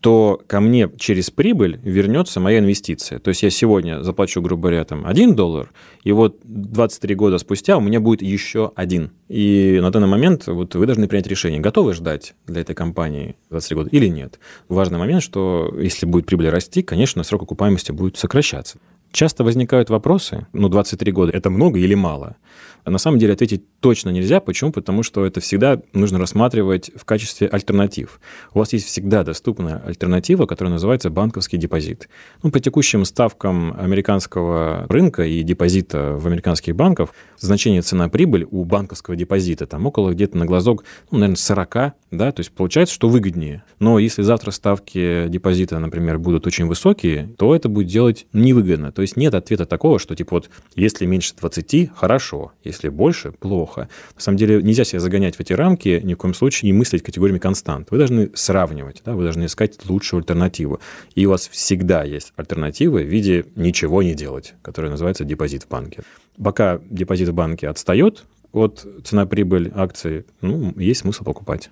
то 0.02 0.42
ко 0.48 0.60
мне 0.60 0.90
через 0.98 1.30
прибыль 1.30 1.80
вернется 1.84 2.40
моя 2.40 2.60
инвестиция. 2.60 3.20
То 3.20 3.30
есть 3.30 3.44
я 3.44 3.50
сегодня 3.50 4.02
заплачу, 4.02 4.42
грубо 4.42 4.64
говоря, 4.64 4.86
там 4.86 5.06
1 5.06 5.36
доллар, 5.36 5.72
и 6.04 6.12
вот 6.12 6.38
23 6.44 7.16
года 7.16 7.38
спустя 7.38 7.78
у 7.78 7.82
меня 7.82 8.00
будет 8.00 8.22
еще 8.22 8.72
один. 8.76 9.12
И 9.28 9.80
на 9.82 9.92
данный 9.92 10.08
момент 10.08 10.48
вот 10.48 10.76
вы 10.76 10.86
должны 10.86 11.08
принять 11.08 11.28
решение, 11.28 11.60
готовы 11.60 11.94
ждать 11.94 12.34
для 12.48 12.62
этой 12.62 12.76
компании 12.76 13.36
23 13.50 13.76
года 13.76 13.90
или 13.92 14.08
нет. 14.08 14.40
Важный 14.70 15.00
момент, 15.00 15.22
что 15.22 15.74
если 15.78 16.06
будет 16.06 16.26
прибыль 16.26 16.50
расти, 16.50 16.82
конечно, 16.82 17.24
срок 17.24 17.44
окупаемости 17.44 17.92
будет 17.92 18.18
сокращаться. 18.18 18.80
Часто 19.12 19.44
возникают 19.44 19.90
вопросы, 19.90 20.46
ну, 20.54 20.70
23 20.70 21.12
года, 21.12 21.32
это 21.32 21.50
много 21.50 21.80
или 21.80 21.96
мало? 21.96 22.36
А 22.84 22.92
на 22.92 22.98
самом 22.98 23.20
деле 23.20 23.34
ответить 23.34 23.64
точно 23.80 24.10
нельзя. 24.10 24.40
Почему? 24.40 24.72
Потому 24.72 25.04
что 25.04 25.26
это 25.26 25.40
всегда 25.40 25.82
нужно 25.94 26.20
рассматривать 26.20 26.92
в 26.96 27.06
качестве 27.06 27.48
альтернатив. 27.48 28.20
У 28.54 28.60
вас 28.60 28.74
есть 28.74 28.88
всегда 28.88 29.24
доступная 29.24 29.82
альтернатива, 29.86 30.46
которая 30.46 30.74
называется 30.74 31.10
банковский 31.10 31.58
депозит. 31.58 32.10
Ну, 32.44 32.52
по 32.52 32.60
текущим 32.60 33.06
ставкам 33.06 33.76
американского 33.80 34.86
рынка 34.90 35.24
и 35.24 35.44
депозита 35.44 36.18
в 36.18 36.28
американских 36.28 36.76
банках 36.76 37.10
значение 37.38 37.82
цена-прибыль 37.82 38.48
у 38.50 38.64
банковского 38.64 39.16
депозита 39.16 39.66
там 39.66 39.86
около 39.86 40.12
где-то 40.12 40.38
на 40.38 40.46
глазок, 40.46 40.84
ну, 41.12 41.20
наверное, 41.20 41.38
40, 41.38 41.74
да, 42.12 42.32
то 42.32 42.40
есть 42.40 42.52
получается, 42.52 42.96
что 42.96 43.10
выгоднее. 43.10 43.64
Но 43.80 44.00
если 44.00 44.22
завтра 44.22 44.52
ставки 44.52 45.28
депозита, 45.28 45.80
например, 45.80 46.20
будут 46.20 46.48
очень 46.48 46.66
высокие, 46.66 47.30
то 47.38 47.56
это 47.56 47.70
будет 47.70 47.88
делать 47.88 48.28
невыгодно. 48.34 48.92
То 48.92 49.02
есть 49.02 49.16
нет 49.16 49.34
ответа 49.34 49.66
такого, 49.66 50.00
что 50.00 50.16
типа 50.16 50.36
вот 50.36 50.50
если 50.76 51.06
меньше 51.06 51.34
20, 51.40 51.92
хорошо, 51.96 52.52
если 52.70 52.90
больше, 52.90 53.32
плохо. 53.32 53.90
На 54.16 54.22
самом 54.22 54.38
деле 54.38 54.62
нельзя 54.62 54.84
себя 54.84 55.00
загонять 55.00 55.36
в 55.36 55.40
эти 55.40 55.54
рамки 55.54 56.02
ни 56.04 56.14
в 56.14 56.18
коем 56.18 56.34
случае 56.34 56.70
и 56.70 56.74
мыслить 56.74 57.04
категориями 57.04 57.40
констант. 57.40 57.88
Вы 57.92 57.98
должны 57.98 58.32
сравнивать, 58.34 59.02
да, 59.06 59.14
вы 59.14 59.24
должны 59.24 59.46
искать 59.46 59.78
лучшую 59.88 60.20
альтернативу. 60.20 60.80
И 61.16 61.26
у 61.26 61.32
вас 61.32 61.48
всегда 61.48 62.04
есть 62.04 62.34
альтернатива 62.36 63.00
в 63.00 63.08
виде 63.08 63.46
ничего 63.56 64.04
не 64.04 64.14
делать, 64.14 64.54
которая 64.62 64.92
называется 64.92 65.26
депозит 65.26 65.64
в 65.64 65.68
банке. 65.68 66.04
Пока 66.42 66.80
депозит 66.90 67.30
в 67.30 67.34
банке 67.34 67.68
отстает 67.68 68.24
от 68.52 68.86
цена-прибыль 69.04 69.72
акций, 69.76 70.26
ну, 70.42 70.74
есть 70.78 71.02
смысл 71.02 71.24
покупать. 71.24 71.70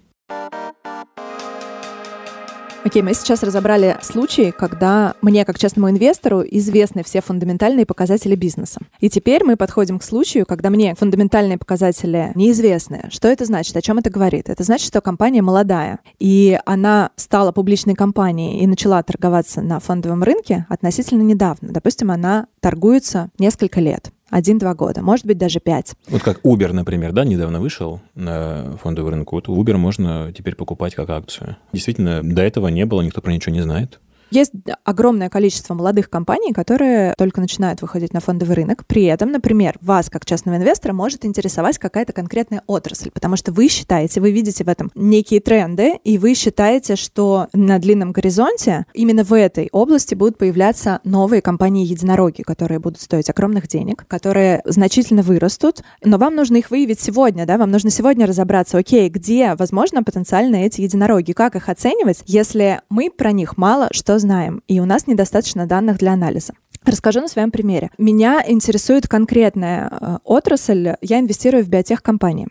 Окей, 2.88 3.02
мы 3.02 3.14
сейчас 3.14 3.44
разобрали 3.44 3.98
случаи, 4.02 4.54
когда 4.58 5.16
мне, 5.22 5.44
как 5.44 5.60
частному 5.60 5.90
инвестору, 5.90 6.42
известны 6.42 7.04
все 7.04 7.20
фундаментальные 7.20 7.86
показатели 7.86 8.34
бизнеса. 8.34 8.80
И 9.02 9.10
теперь 9.10 9.44
мы 9.44 9.58
подходим 9.58 10.00
к 10.00 10.04
случаю, 10.06 10.46
когда 10.46 10.70
мне 10.70 10.96
фундаментальные 10.96 11.58
показатели 11.58 12.32
неизвестны. 12.36 13.10
Что 13.10 13.28
это 13.28 13.44
значит? 13.44 13.76
О 13.76 13.82
чем 13.82 13.98
это 13.98 14.10
говорит? 14.10 14.48
Это 14.48 14.64
значит, 14.64 14.88
что 14.88 15.02
компания 15.02 15.42
молодая, 15.42 16.00
и 16.18 16.58
она 16.66 17.10
стала 17.18 17.52
публичной 17.52 17.94
компанией 17.94 18.64
и 18.64 18.68
начала 18.68 19.04
торговаться 19.04 19.62
на 19.62 19.82
фондовом 19.82 20.24
рынке 20.24 20.66
относительно 20.70 21.24
недавно. 21.24 21.74
Допустим, 21.74 22.10
она 22.10 22.48
торгуется 22.62 23.32
несколько 23.38 23.82
лет 23.82 24.14
один-два 24.30 24.74
года, 24.74 25.02
может 25.02 25.26
быть, 25.26 25.38
даже 25.38 25.60
пять. 25.60 25.94
Вот 26.10 26.22
как 26.22 26.42
Uber, 26.42 26.74
например, 26.74 27.12
да, 27.12 27.24
недавно 27.24 27.60
вышел 27.60 28.02
на 28.16 28.78
фондовый 28.82 29.12
рынок. 29.12 29.32
Вот 29.32 29.48
Uber 29.48 29.78
можно 29.78 30.34
теперь 30.38 30.56
покупать 30.56 30.96
как 30.96 31.10
акцию. 31.10 31.58
Действительно, 31.74 32.22
до 32.24 32.42
этого 32.42 32.68
не 32.68 32.86
было, 32.86 33.02
никто 33.02 33.22
про 33.22 33.32
ничего 33.32 33.54
не 33.54 33.62
знает. 33.62 34.00
Есть 34.32 34.52
огромное 34.84 35.30
количество 35.30 35.74
молодых 35.74 36.10
компаний, 36.10 36.54
которые 36.54 37.14
только 37.18 37.42
начинают 37.42 37.82
выходить 37.82 38.14
на 38.14 38.20
фондовый 38.20 38.56
рынок. 38.56 38.86
При 38.86 39.06
этом, 39.06 39.32
например, 39.32 39.78
вас, 39.82 40.10
как 40.10 40.26
частного 40.26 40.58
инвестора, 40.58 40.94
может 40.94 41.26
интересовать 41.26 41.78
какая-то 41.78 42.14
конкретная 42.14 42.64
отрасль, 42.68 43.12
потому 43.12 43.36
что 43.38 43.52
вы 43.52 43.68
считаете, 43.68 44.22
вы 44.22 44.32
видите 44.32 44.64
в 44.64 44.70
этом 44.70 44.92
некие 44.96 45.40
тренды, 45.40 46.00
и 46.04 46.18
вы 46.18 46.34
считаете, 46.34 46.96
что 46.96 47.48
на 47.54 47.80
длинном 47.80 48.12
горизонте 48.12 48.86
именно 48.94 49.24
в 49.24 49.34
этой 49.34 49.70
области 49.72 50.16
будут 50.16 50.38
появляться 50.38 51.00
новые 51.04 51.42
компании-единороги, 51.42 52.42
которые 52.42 52.80
будут 52.80 53.02
стоить 53.02 53.30
огромных 53.30 53.68
денег, 53.68 54.06
которые 54.08 54.62
значительно 54.66 55.22
вырастут, 55.22 55.84
но 56.04 56.18
вам 56.18 56.36
нужно 56.36 56.58
их 56.58 56.70
выявить 56.70 57.00
сегодня, 57.00 57.46
да, 57.46 57.58
вам 57.58 57.72
нужно 57.72 57.90
сегодня 57.90 58.26
разобраться, 58.26 58.78
окей, 58.78 59.10
где, 59.10 59.56
возможно, 59.56 60.04
потенциально 60.04 60.58
эти 60.58 60.82
единороги, 60.82 61.32
как 61.32 61.56
их 61.56 61.70
оценивать, 61.70 62.24
если 62.26 62.82
мы 62.90 63.10
про 63.10 63.32
них 63.32 63.58
мало 63.58 63.90
что 63.92 64.17
знаем, 64.20 64.62
и 64.68 64.80
у 64.80 64.86
нас 64.86 65.08
недостаточно 65.08 65.66
данных 65.66 65.98
для 65.98 66.14
анализа. 66.14 66.54
Расскажу 66.86 67.22
на 67.22 67.28
своем 67.28 67.52
примере. 67.52 67.92
Меня 67.98 68.44
интересует 68.48 69.08
конкретная 69.08 69.90
э, 69.90 70.18
отрасль. 70.24 70.94
Я 71.02 71.20
инвестирую 71.20 71.64
в 71.64 71.68
биотех-компании 71.68 72.48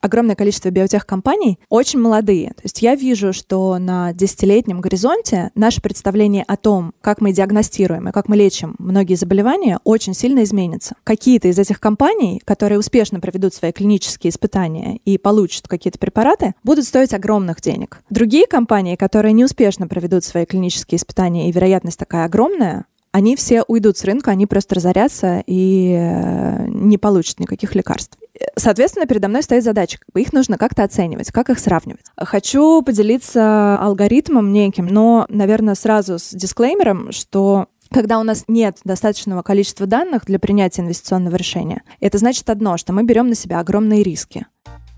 огромное 0.00 0.34
количество 0.34 0.70
биотех-компаний 0.70 1.58
очень 1.68 2.00
молодые. 2.00 2.50
То 2.50 2.62
есть 2.64 2.82
я 2.82 2.94
вижу, 2.94 3.32
что 3.32 3.78
на 3.78 4.12
десятилетнем 4.12 4.80
горизонте 4.80 5.50
наше 5.54 5.80
представление 5.80 6.44
о 6.46 6.56
том, 6.56 6.92
как 7.00 7.20
мы 7.20 7.32
диагностируем 7.32 8.08
и 8.08 8.12
как 8.12 8.28
мы 8.28 8.36
лечим 8.36 8.74
многие 8.78 9.14
заболевания, 9.14 9.78
очень 9.84 10.14
сильно 10.14 10.42
изменится. 10.42 10.96
Какие-то 11.04 11.48
из 11.48 11.58
этих 11.58 11.80
компаний, 11.80 12.40
которые 12.44 12.78
успешно 12.78 13.20
проведут 13.20 13.54
свои 13.54 13.72
клинические 13.72 14.30
испытания 14.30 14.98
и 15.04 15.18
получат 15.18 15.68
какие-то 15.68 15.98
препараты, 15.98 16.54
будут 16.64 16.84
стоить 16.84 17.14
огромных 17.14 17.60
денег. 17.60 18.02
Другие 18.10 18.46
компании, 18.46 18.96
которые 18.96 19.32
не 19.32 19.44
успешно 19.44 19.88
проведут 19.88 20.24
свои 20.24 20.44
клинические 20.44 20.98
испытания, 20.98 21.48
и 21.48 21.52
вероятность 21.52 21.98
такая 21.98 22.24
огромная, 22.24 22.86
они 23.12 23.34
все 23.34 23.62
уйдут 23.66 23.98
с 23.98 24.04
рынка, 24.04 24.30
они 24.30 24.46
просто 24.46 24.76
разорятся 24.76 25.42
и 25.46 25.96
э, 25.98 26.66
не 26.68 26.96
получат 26.96 27.40
никаких 27.40 27.74
лекарств. 27.74 28.16
Соответственно, 28.56 29.06
передо 29.06 29.28
мной 29.28 29.42
стоит 29.42 29.64
задача, 29.64 29.98
их 30.14 30.32
нужно 30.32 30.58
как-то 30.58 30.82
оценивать, 30.82 31.30
как 31.30 31.50
их 31.50 31.58
сравнивать. 31.58 32.06
Хочу 32.16 32.82
поделиться 32.82 33.76
алгоритмом 33.78 34.52
неким, 34.52 34.86
но, 34.86 35.26
наверное, 35.28 35.74
сразу 35.74 36.18
с 36.18 36.30
дисклеймером, 36.32 37.12
что 37.12 37.66
когда 37.90 38.20
у 38.20 38.22
нас 38.22 38.44
нет 38.48 38.78
достаточного 38.84 39.42
количества 39.42 39.86
данных 39.86 40.24
для 40.24 40.38
принятия 40.38 40.82
инвестиционного 40.82 41.36
решения, 41.36 41.82
это 42.00 42.18
значит 42.18 42.48
одно, 42.48 42.76
что 42.76 42.92
мы 42.92 43.02
берем 43.02 43.28
на 43.28 43.34
себя 43.34 43.58
огромные 43.60 44.02
риски. 44.02 44.46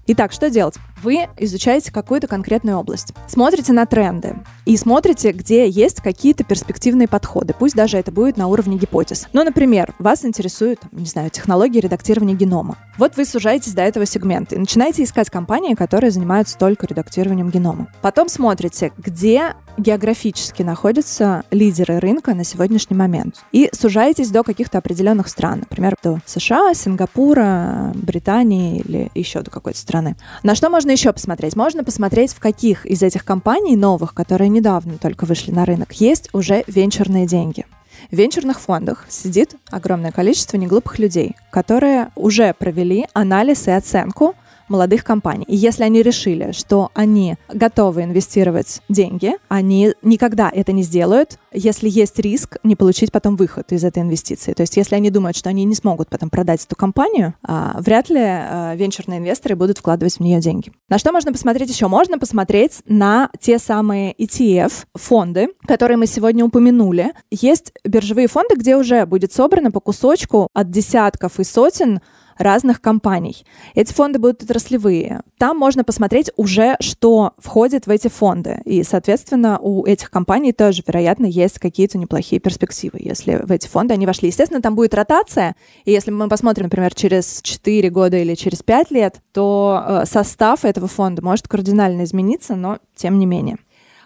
Итак, 0.06 0.32
что 0.32 0.50
делать? 0.50 0.74
Вы 1.02 1.28
изучаете 1.36 1.90
какую-то 1.90 2.28
конкретную 2.28 2.78
область, 2.78 3.12
смотрите 3.26 3.72
на 3.72 3.86
тренды 3.86 4.36
и 4.64 4.76
смотрите, 4.76 5.32
где 5.32 5.68
есть 5.68 6.00
какие-то 6.00 6.44
перспективные 6.44 7.08
подходы, 7.08 7.54
пусть 7.58 7.74
даже 7.74 7.98
это 7.98 8.12
будет 8.12 8.36
на 8.36 8.46
уровне 8.46 8.76
гипотез. 8.76 9.26
Ну, 9.32 9.42
например, 9.42 9.94
вас 9.98 10.24
интересуют, 10.24 10.80
не 10.92 11.06
знаю, 11.06 11.30
технологии 11.30 11.80
редактирования 11.80 12.34
генома. 12.34 12.78
Вот 12.98 13.16
вы 13.16 13.24
сужаетесь 13.24 13.74
до 13.74 13.82
этого 13.82 14.06
сегмента 14.06 14.54
и 14.54 14.58
начинаете 14.58 15.02
искать 15.02 15.28
компании, 15.28 15.74
которые 15.74 16.12
занимаются 16.12 16.56
только 16.56 16.86
редактированием 16.86 17.50
генома. 17.50 17.88
Потом 18.00 18.28
смотрите, 18.28 18.92
где 18.96 19.54
географически 19.78 20.62
находятся 20.62 21.42
лидеры 21.50 21.98
рынка 21.98 22.34
на 22.34 22.44
сегодняшний 22.44 22.96
момент. 22.96 23.42
И 23.52 23.70
сужаетесь 23.72 24.30
до 24.30 24.42
каких-то 24.42 24.78
определенных 24.78 25.28
стран, 25.28 25.60
например, 25.60 25.96
до 26.02 26.20
США, 26.26 26.74
Сингапура, 26.74 27.92
Британии 27.94 28.80
или 28.80 29.10
еще 29.14 29.40
до 29.40 29.50
какой-то 29.50 29.78
страны. 29.78 30.16
На 30.42 30.54
что 30.54 30.68
можно 30.68 30.91
еще 30.92 31.12
посмотреть? 31.12 31.56
Можно 31.56 31.84
посмотреть, 31.84 32.32
в 32.32 32.40
каких 32.40 32.86
из 32.86 33.02
этих 33.02 33.24
компаний 33.24 33.76
новых, 33.76 34.14
которые 34.14 34.48
недавно 34.48 34.98
только 34.98 35.24
вышли 35.24 35.50
на 35.50 35.64
рынок, 35.64 35.92
есть 35.92 36.28
уже 36.32 36.64
венчурные 36.66 37.26
деньги. 37.26 37.66
В 38.10 38.16
венчурных 38.16 38.60
фондах 38.60 39.06
сидит 39.08 39.56
огромное 39.70 40.12
количество 40.12 40.56
неглупых 40.56 40.98
людей, 40.98 41.36
которые 41.50 42.10
уже 42.16 42.54
провели 42.54 43.06
анализ 43.12 43.68
и 43.68 43.70
оценку 43.70 44.34
молодых 44.72 45.04
компаний. 45.04 45.44
И 45.46 45.54
если 45.54 45.84
они 45.84 46.02
решили, 46.02 46.52
что 46.52 46.90
они 46.94 47.36
готовы 47.52 48.02
инвестировать 48.02 48.80
деньги, 48.88 49.34
они 49.48 49.92
никогда 50.02 50.50
это 50.52 50.72
не 50.72 50.82
сделают, 50.82 51.38
если 51.52 51.88
есть 51.88 52.18
риск 52.18 52.56
не 52.64 52.74
получить 52.74 53.12
потом 53.12 53.36
выход 53.36 53.70
из 53.72 53.84
этой 53.84 54.02
инвестиции. 54.02 54.54
То 54.54 54.62
есть 54.62 54.76
если 54.76 54.96
они 54.96 55.10
думают, 55.10 55.36
что 55.36 55.50
они 55.50 55.64
не 55.64 55.74
смогут 55.74 56.08
потом 56.08 56.30
продать 56.30 56.64
эту 56.64 56.74
компанию, 56.74 57.34
а, 57.42 57.76
вряд 57.80 58.08
ли 58.10 58.20
а, 58.20 58.74
венчурные 58.74 59.18
инвесторы 59.18 59.54
будут 59.54 59.78
вкладывать 59.78 60.16
в 60.16 60.20
нее 60.20 60.40
деньги. 60.40 60.72
На 60.88 60.98
что 60.98 61.12
можно 61.12 61.32
посмотреть 61.32 61.70
еще? 61.70 61.88
Можно 61.88 62.18
посмотреть 62.18 62.82
на 62.86 63.30
те 63.38 63.58
самые 63.58 64.14
ETF, 64.14 64.72
фонды, 64.94 65.48
которые 65.66 65.98
мы 65.98 66.06
сегодня 66.06 66.44
упомянули. 66.44 67.12
Есть 67.30 67.72
биржевые 67.84 68.28
фонды, 68.28 68.56
где 68.56 68.76
уже 68.76 69.04
будет 69.06 69.32
собрано 69.32 69.70
по 69.70 69.80
кусочку 69.80 70.48
от 70.54 70.70
десятков 70.70 71.38
и 71.38 71.44
сотен 71.44 72.00
разных 72.38 72.80
компаний. 72.80 73.44
Эти 73.74 73.92
фонды 73.92 74.18
будут 74.18 74.42
отраслевые. 74.42 75.20
Там 75.38 75.56
можно 75.58 75.84
посмотреть 75.84 76.30
уже, 76.36 76.76
что 76.80 77.32
входит 77.38 77.86
в 77.86 77.90
эти 77.90 78.08
фонды. 78.08 78.60
И, 78.64 78.82
соответственно, 78.82 79.58
у 79.58 79.84
этих 79.84 80.10
компаний 80.10 80.52
тоже, 80.52 80.82
вероятно, 80.86 81.26
есть 81.26 81.58
какие-то 81.58 81.98
неплохие 81.98 82.40
перспективы, 82.40 82.98
если 83.00 83.36
в 83.42 83.50
эти 83.50 83.68
фонды 83.68 83.94
они 83.94 84.06
вошли. 84.06 84.28
Естественно, 84.28 84.62
там 84.62 84.74
будет 84.74 84.94
ротация. 84.94 85.56
И 85.84 85.92
если 85.92 86.10
мы 86.10 86.28
посмотрим, 86.28 86.64
например, 86.64 86.94
через 86.94 87.40
4 87.42 87.90
года 87.90 88.16
или 88.16 88.34
через 88.34 88.62
5 88.62 88.90
лет, 88.90 89.20
то 89.32 89.82
э, 89.86 90.04
состав 90.06 90.64
этого 90.64 90.88
фонда 90.88 91.22
может 91.22 91.48
кардинально 91.48 92.04
измениться, 92.04 92.56
но 92.56 92.78
тем 92.94 93.18
не 93.18 93.26
менее. 93.26 93.58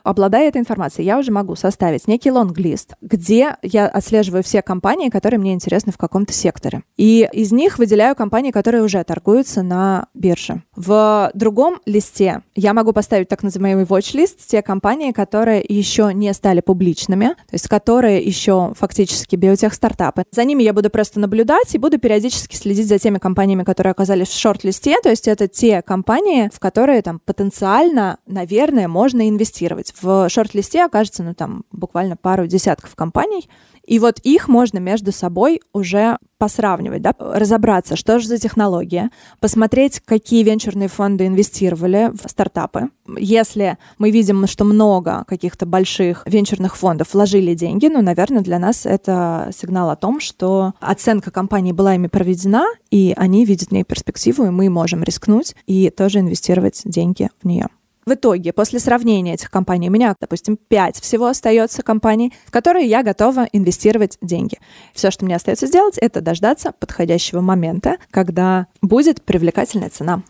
Обладая 0.07 0.49
этой 0.49 0.61
информацией, 0.61 1.07
я 1.07 1.19
уже 1.19 1.33
могу 1.33 1.57
составить 1.57 2.07
некий 2.09 2.31
лонг-лист, 2.31 2.95
где 3.01 3.57
я 3.63 3.89
отслеживаю 3.89 4.43
все 4.43 4.63
компании, 4.63 5.09
которые 5.09 5.41
мне 5.41 5.53
интересны 5.53 5.93
в 5.93 5.99
каком-то 5.99 6.33
секторе. 6.33 6.83
И 6.97 7.29
из 7.33 7.53
них 7.53 7.79
выделяю 7.79 8.15
компании, 8.15 8.51
которые 8.51 8.83
уже 8.83 9.03
торгуются 9.05 9.63
на 9.63 10.07
бирже. 10.15 10.63
В 10.75 11.31
другом 11.35 11.81
листе 11.87 12.43
я 12.55 12.73
могу 12.73 12.93
поставить 12.93 13.29
так 13.29 13.43
называемый 13.43 13.85
watch-лист, 13.85 14.47
те 14.47 14.63
компании, 14.63 15.13
которые 15.13 15.65
еще 15.67 16.13
не 16.15 16.33
стали 16.33 16.61
публичными, 16.61 17.29
то 17.29 17.53
есть 17.53 17.69
которые 17.69 18.23
еще 18.23 18.73
фактически 18.79 19.37
биотех-стартапы. 19.37 20.25
За 20.31 20.45
ними 20.45 20.63
я 20.63 20.73
буду 20.73 20.91
просто 20.91 21.19
наблюдать 21.19 21.75
и 21.75 21.79
буду 21.79 21.99
периодически 21.99 22.55
следить 22.55 22.89
за 22.89 22.99
теми 22.99 23.19
компаниями, 23.19 23.65
которые 23.65 23.91
оказались 23.91 24.29
в 24.29 24.39
шорт-листе, 24.39 24.97
то 25.03 25.11
есть 25.11 25.27
это 25.27 25.49
те 25.49 25.83
компании, 25.83 26.51
в 26.53 26.61
которые 26.61 27.03
там 27.03 27.21
потенциально, 27.25 28.19
наверное, 28.27 28.87
можно 28.87 29.29
инвестировать. 29.29 29.93
В 30.01 30.29
шорт-листе 30.29 30.85
окажется, 30.85 31.23
ну 31.23 31.35
там, 31.35 31.65
буквально 31.73 32.17
пару 32.17 32.47
десятков 32.47 32.95
компаний, 32.95 33.49
и 33.87 33.99
вот 33.99 34.19
их 34.21 34.49
можно 34.49 34.79
между 34.79 35.13
собой 35.13 35.63
уже 35.73 36.19
посравнивать, 36.39 37.03
да, 37.03 37.15
разобраться, 37.19 37.97
что 37.97 38.19
же 38.19 38.27
за 38.27 38.39
технология, 38.39 39.11
посмотреть, 39.41 40.01
какие 40.05 40.43
венчурные 40.43 40.89
фонды 40.89 41.27
инвестировали 41.27 42.11
в 42.13 42.29
стартапы. 42.29 42.91
Если 43.17 43.79
мы 43.99 44.11
видим, 44.11 44.47
что 44.47 44.65
много 44.65 45.25
каких-то 45.27 45.67
больших 45.67 46.25
венчурных 46.27 46.77
фондов 46.77 47.15
вложили 47.15 47.55
деньги, 47.55 47.87
ну, 47.87 48.03
наверное, 48.03 48.43
для 48.43 48.59
нас 48.59 48.85
это 48.85 49.51
сигнал 49.57 49.89
о 49.91 49.97
том, 49.97 50.21
что 50.21 50.75
оценка 50.81 51.31
компании 51.31 51.73
была 51.73 51.95
ими 51.95 52.09
проведена, 52.09 52.67
и 52.91 53.15
они 53.17 53.45
видят 53.45 53.69
в 53.69 53.73
ней 53.73 53.85
перспективу, 53.85 54.45
и 54.45 54.51
мы 54.51 54.69
можем 54.69 55.03
рискнуть 55.05 55.55
и 55.67 55.91
тоже 55.91 56.19
инвестировать 56.19 56.83
деньги 56.85 57.31
в 57.41 57.47
нее. 57.47 57.69
В 58.09 58.15
итоге, 58.15 58.53
после 58.53 58.79
сравнения 58.79 59.35
этих 59.35 59.51
компаний, 59.51 59.89
у 59.89 59.93
меня, 59.93 60.15
допустим, 60.21 60.57
5 60.57 61.01
всего 61.01 61.27
остается 61.27 61.83
компаний, 61.83 62.33
в 62.45 62.53
которые 62.53 62.87
я 62.87 63.03
готова 63.03 63.49
инвестировать 63.53 64.17
деньги. 64.23 64.61
Все, 64.95 65.11
что 65.11 65.25
мне 65.25 65.35
остается 65.35 65.67
сделать, 65.67 65.99
это 65.99 66.21
дождаться 66.21 66.71
подходящего 66.71 67.41
момента, 67.41 67.97
когда 68.13 68.69
будет 68.81 69.25
привлекательная 69.25 69.91
цена. 69.91 70.23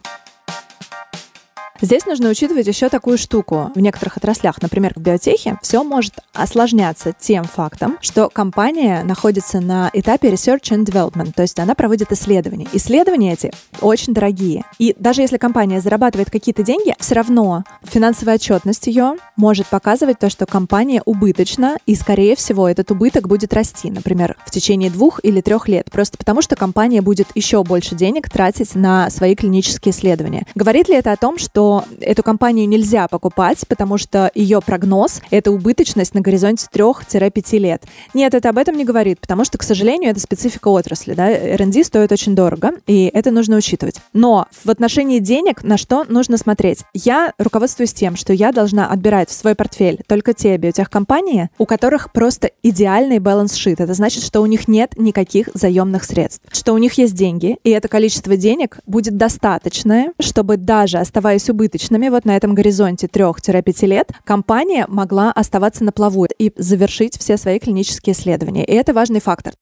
Здесь 1.80 2.06
нужно 2.06 2.30
учитывать 2.30 2.66
еще 2.66 2.88
такую 2.88 3.18
штуку. 3.18 3.70
В 3.74 3.80
некоторых 3.80 4.16
отраслях, 4.16 4.62
например, 4.62 4.92
в 4.96 5.00
биотехе, 5.00 5.58
все 5.62 5.84
может 5.84 6.14
осложняться 6.32 7.12
тем 7.18 7.44
фактом, 7.44 7.98
что 8.00 8.30
компания 8.30 9.02
находится 9.04 9.60
на 9.60 9.90
этапе 9.92 10.28
research 10.30 10.70
and 10.70 10.84
development, 10.84 11.32
то 11.34 11.42
есть 11.42 11.58
она 11.58 11.74
проводит 11.74 12.12
исследования. 12.12 12.66
Исследования 12.72 13.34
эти 13.34 13.52
очень 13.80 14.14
дорогие. 14.14 14.64
И 14.78 14.94
даже 14.98 15.22
если 15.22 15.36
компания 15.36 15.80
зарабатывает 15.80 16.30
какие-то 16.30 16.62
деньги, 16.62 16.94
все 16.98 17.14
равно 17.14 17.64
финансовая 17.82 18.36
отчетность 18.36 18.86
ее 18.86 19.16
может 19.36 19.66
показывать 19.66 20.18
то, 20.18 20.30
что 20.30 20.46
компания 20.46 21.02
убыточна, 21.04 21.76
и, 21.86 21.94
скорее 21.94 22.36
всего, 22.36 22.68
этот 22.68 22.90
убыток 22.90 23.28
будет 23.28 23.52
расти, 23.52 23.90
например, 23.90 24.36
в 24.46 24.50
течение 24.50 24.90
двух 24.90 25.20
или 25.22 25.40
трех 25.40 25.68
лет, 25.68 25.90
просто 25.90 26.16
потому 26.16 26.42
что 26.42 26.56
компания 26.56 27.02
будет 27.02 27.28
еще 27.34 27.62
больше 27.64 27.94
денег 27.94 28.30
тратить 28.30 28.74
на 28.74 29.10
свои 29.10 29.34
клинические 29.34 29.92
исследования. 29.92 30.46
Говорит 30.54 30.88
ли 30.88 30.94
это 30.94 31.12
о 31.12 31.16
том, 31.16 31.38
что 31.38 31.65
эту 32.00 32.22
компанию 32.22 32.68
нельзя 32.68 33.08
покупать, 33.08 33.66
потому 33.68 33.98
что 33.98 34.30
ее 34.34 34.60
прогноз— 34.60 35.20
это 35.30 35.50
убыточность 35.50 36.14
на 36.14 36.20
горизонте 36.20 36.66
3-5 36.72 37.58
лет. 37.58 37.82
Нет, 38.14 38.34
это 38.34 38.48
об 38.50 38.58
этом 38.58 38.76
не 38.76 38.84
говорит, 38.84 39.20
потому 39.20 39.44
что, 39.44 39.58
к 39.58 39.62
сожалению, 39.62 40.10
это 40.10 40.20
специфика 40.20 40.68
отрасли. 40.68 41.14
Да? 41.14 41.30
R&D 41.30 41.84
стоит 41.84 42.12
очень 42.12 42.34
дорого, 42.34 42.72
и 42.86 43.10
это 43.12 43.30
нужно 43.30 43.56
учитывать. 43.56 44.00
Но 44.12 44.46
в 44.64 44.70
отношении 44.70 45.18
денег 45.18 45.62
на 45.62 45.76
что 45.76 46.04
нужно 46.04 46.38
смотреть? 46.38 46.84
Я 46.94 47.32
руководствуюсь 47.38 47.92
тем, 47.92 48.16
что 48.16 48.32
я 48.32 48.52
должна 48.52 48.88
отбирать 48.88 49.30
в 49.30 49.32
свой 49.32 49.54
портфель 49.54 50.00
только 50.06 50.34
те 50.34 50.56
биотехкомпании, 50.56 51.50
у 51.58 51.66
которых 51.66 52.12
просто 52.12 52.50
идеальный 52.62 53.18
баланс-шит. 53.18 53.80
Это 53.80 53.94
значит, 53.94 54.22
что 54.22 54.40
у 54.40 54.46
них 54.46 54.68
нет 54.68 54.94
никаких 54.96 55.48
заемных 55.54 56.04
средств, 56.04 56.42
что 56.50 56.72
у 56.72 56.78
них 56.78 56.94
есть 56.94 57.14
деньги, 57.14 57.56
и 57.64 57.70
это 57.70 57.88
количество 57.88 58.36
денег 58.36 58.78
будет 58.86 59.16
достаточное, 59.16 60.12
чтобы 60.20 60.56
даже 60.56 60.98
оставаясь 60.98 61.48
убыточными 61.56 62.10
вот 62.10 62.26
на 62.26 62.36
этом 62.36 62.54
горизонте 62.54 63.06
3-5 63.06 63.86
лет, 63.86 64.12
компания 64.24 64.84
могла 64.88 65.32
оставаться 65.32 65.84
на 65.84 65.92
плаву 65.92 66.26
и 66.38 66.52
завершить 66.56 67.18
все 67.18 67.38
свои 67.38 67.58
клинические 67.58 68.12
исследования. 68.12 68.64
И 68.64 68.72
это 68.72 68.92
важный 68.92 69.20
фактор. 69.20 69.54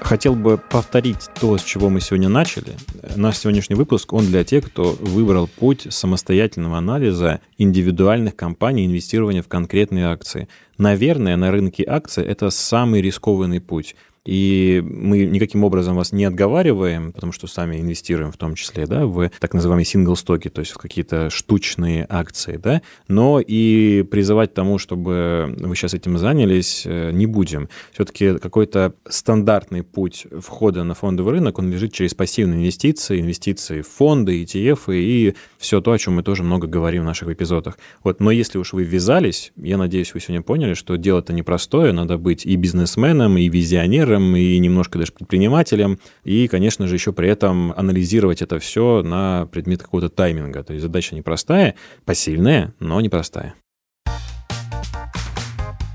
Хотел 0.00 0.34
бы 0.34 0.56
повторить 0.56 1.28
то, 1.38 1.58
с 1.58 1.62
чего 1.62 1.90
мы 1.90 2.00
сегодня 2.00 2.28
начали. 2.28 2.76
Наш 3.16 3.38
сегодняшний 3.38 3.76
выпуск, 3.76 4.12
он 4.12 4.24
для 4.26 4.42
тех, 4.42 4.64
кто 4.64 4.96
выбрал 5.00 5.48
путь 5.48 5.86
самостоятельного 5.90 6.78
анализа 6.78 7.40
индивидуальных 7.58 8.34
компаний, 8.34 8.86
инвестирования 8.86 9.42
в 9.42 9.48
конкретные 9.48 10.06
акции. 10.06 10.48
Наверное, 10.78 11.36
на 11.36 11.50
рынке 11.50 11.84
акций 11.86 12.24
это 12.24 12.48
самый 12.50 13.02
рискованный 13.02 13.60
путь. 13.60 13.96
И 14.28 14.84
мы 14.84 15.24
никаким 15.24 15.64
образом 15.64 15.96
вас 15.96 16.12
не 16.12 16.26
отговариваем, 16.26 17.12
потому 17.14 17.32
что 17.32 17.46
сами 17.46 17.80
инвестируем 17.80 18.30
в 18.30 18.36
том 18.36 18.56
числе 18.56 18.86
да, 18.86 19.06
в 19.06 19.30
так 19.40 19.54
называемые 19.54 19.86
сингл-стоки, 19.86 20.50
то 20.50 20.60
есть 20.60 20.72
в 20.72 20.76
какие-то 20.76 21.30
штучные 21.30 22.04
акции, 22.06 22.58
да, 22.62 22.82
но 23.08 23.40
и 23.40 24.02
призывать 24.02 24.52
тому, 24.52 24.76
чтобы 24.76 25.56
вы 25.58 25.74
сейчас 25.74 25.94
этим 25.94 26.18
занялись, 26.18 26.82
э, 26.84 27.10
не 27.10 27.24
будем. 27.24 27.70
Все-таки 27.94 28.36
какой-то 28.36 28.92
стандартный 29.08 29.82
путь 29.82 30.26
входа 30.38 30.84
на 30.84 30.92
фондовый 30.92 31.32
рынок, 31.32 31.58
он 31.58 31.72
лежит 31.72 31.94
через 31.94 32.12
пассивные 32.12 32.58
инвестиции, 32.58 33.20
инвестиции 33.20 33.80
в 33.80 33.88
фонды, 33.88 34.42
ETF 34.42 34.94
и 34.94 35.36
все 35.56 35.80
то, 35.80 35.92
о 35.92 35.98
чем 35.98 36.16
мы 36.16 36.22
тоже 36.22 36.42
много 36.42 36.66
говорим 36.66 37.04
в 37.04 37.06
наших 37.06 37.30
эпизодах. 37.30 37.78
Вот, 38.04 38.20
но 38.20 38.30
если 38.30 38.58
уж 38.58 38.74
вы 38.74 38.84
ввязались, 38.84 39.52
я 39.56 39.78
надеюсь, 39.78 40.12
вы 40.12 40.20
сегодня 40.20 40.42
поняли, 40.42 40.74
что 40.74 40.96
дело-то 40.96 41.32
непростое, 41.32 41.94
надо 41.94 42.18
быть 42.18 42.44
и 42.44 42.56
бизнесменом, 42.56 43.38
и 43.38 43.48
визионером, 43.48 44.17
инвестором 44.18 44.36
и 44.36 44.58
немножко 44.58 44.98
даже 44.98 45.12
предпринимателем, 45.12 45.98
и, 46.24 46.48
конечно 46.48 46.86
же, 46.86 46.94
еще 46.94 47.12
при 47.12 47.28
этом 47.28 47.72
анализировать 47.76 48.42
это 48.42 48.58
все 48.58 49.02
на 49.02 49.46
предмет 49.50 49.82
какого-то 49.82 50.08
тайминга. 50.08 50.62
То 50.62 50.72
есть 50.72 50.82
задача 50.82 51.14
непростая, 51.14 51.74
посильная, 52.04 52.74
но 52.80 53.00
непростая. 53.00 53.54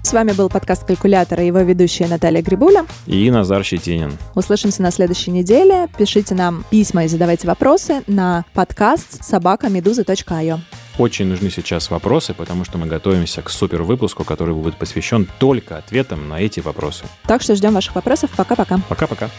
С 0.03 0.13
вами 0.13 0.33
был 0.33 0.47
подкаст 0.47 0.85
«Калькулятор» 0.85 1.41
и 1.41 1.47
его 1.47 1.59
ведущая 1.59 2.07
Наталья 2.07 2.43
Грибуля. 2.43 2.85
И 3.07 3.31
Назар 3.31 3.63
Щетинин. 3.63 4.11
Услышимся 4.35 4.83
на 4.83 4.91
следующей 4.91 5.31
неделе. 5.31 5.87
Пишите 5.97 6.35
нам 6.35 6.65
письма 6.69 7.05
и 7.05 7.07
задавайте 7.07 7.47
вопросы 7.47 8.03
на 8.05 8.45
подкаст 8.53 9.23
собакамедуза.io. 9.23 10.59
Очень 10.97 11.25
нужны 11.25 11.49
сейчас 11.49 11.89
вопросы, 11.89 12.33
потому 12.33 12.65
что 12.65 12.77
мы 12.77 12.85
готовимся 12.85 13.41
к 13.41 13.49
супер 13.49 13.81
выпуску, 13.81 14.23
который 14.23 14.53
будет 14.53 14.77
посвящен 14.77 15.27
только 15.39 15.77
ответам 15.77 16.29
на 16.29 16.39
эти 16.39 16.59
вопросы. 16.59 17.05
Так 17.25 17.41
что 17.41 17.55
ждем 17.55 17.73
ваших 17.73 17.95
вопросов. 17.95 18.29
Пока-пока. 18.35 18.79
Пока-пока. 18.89 19.29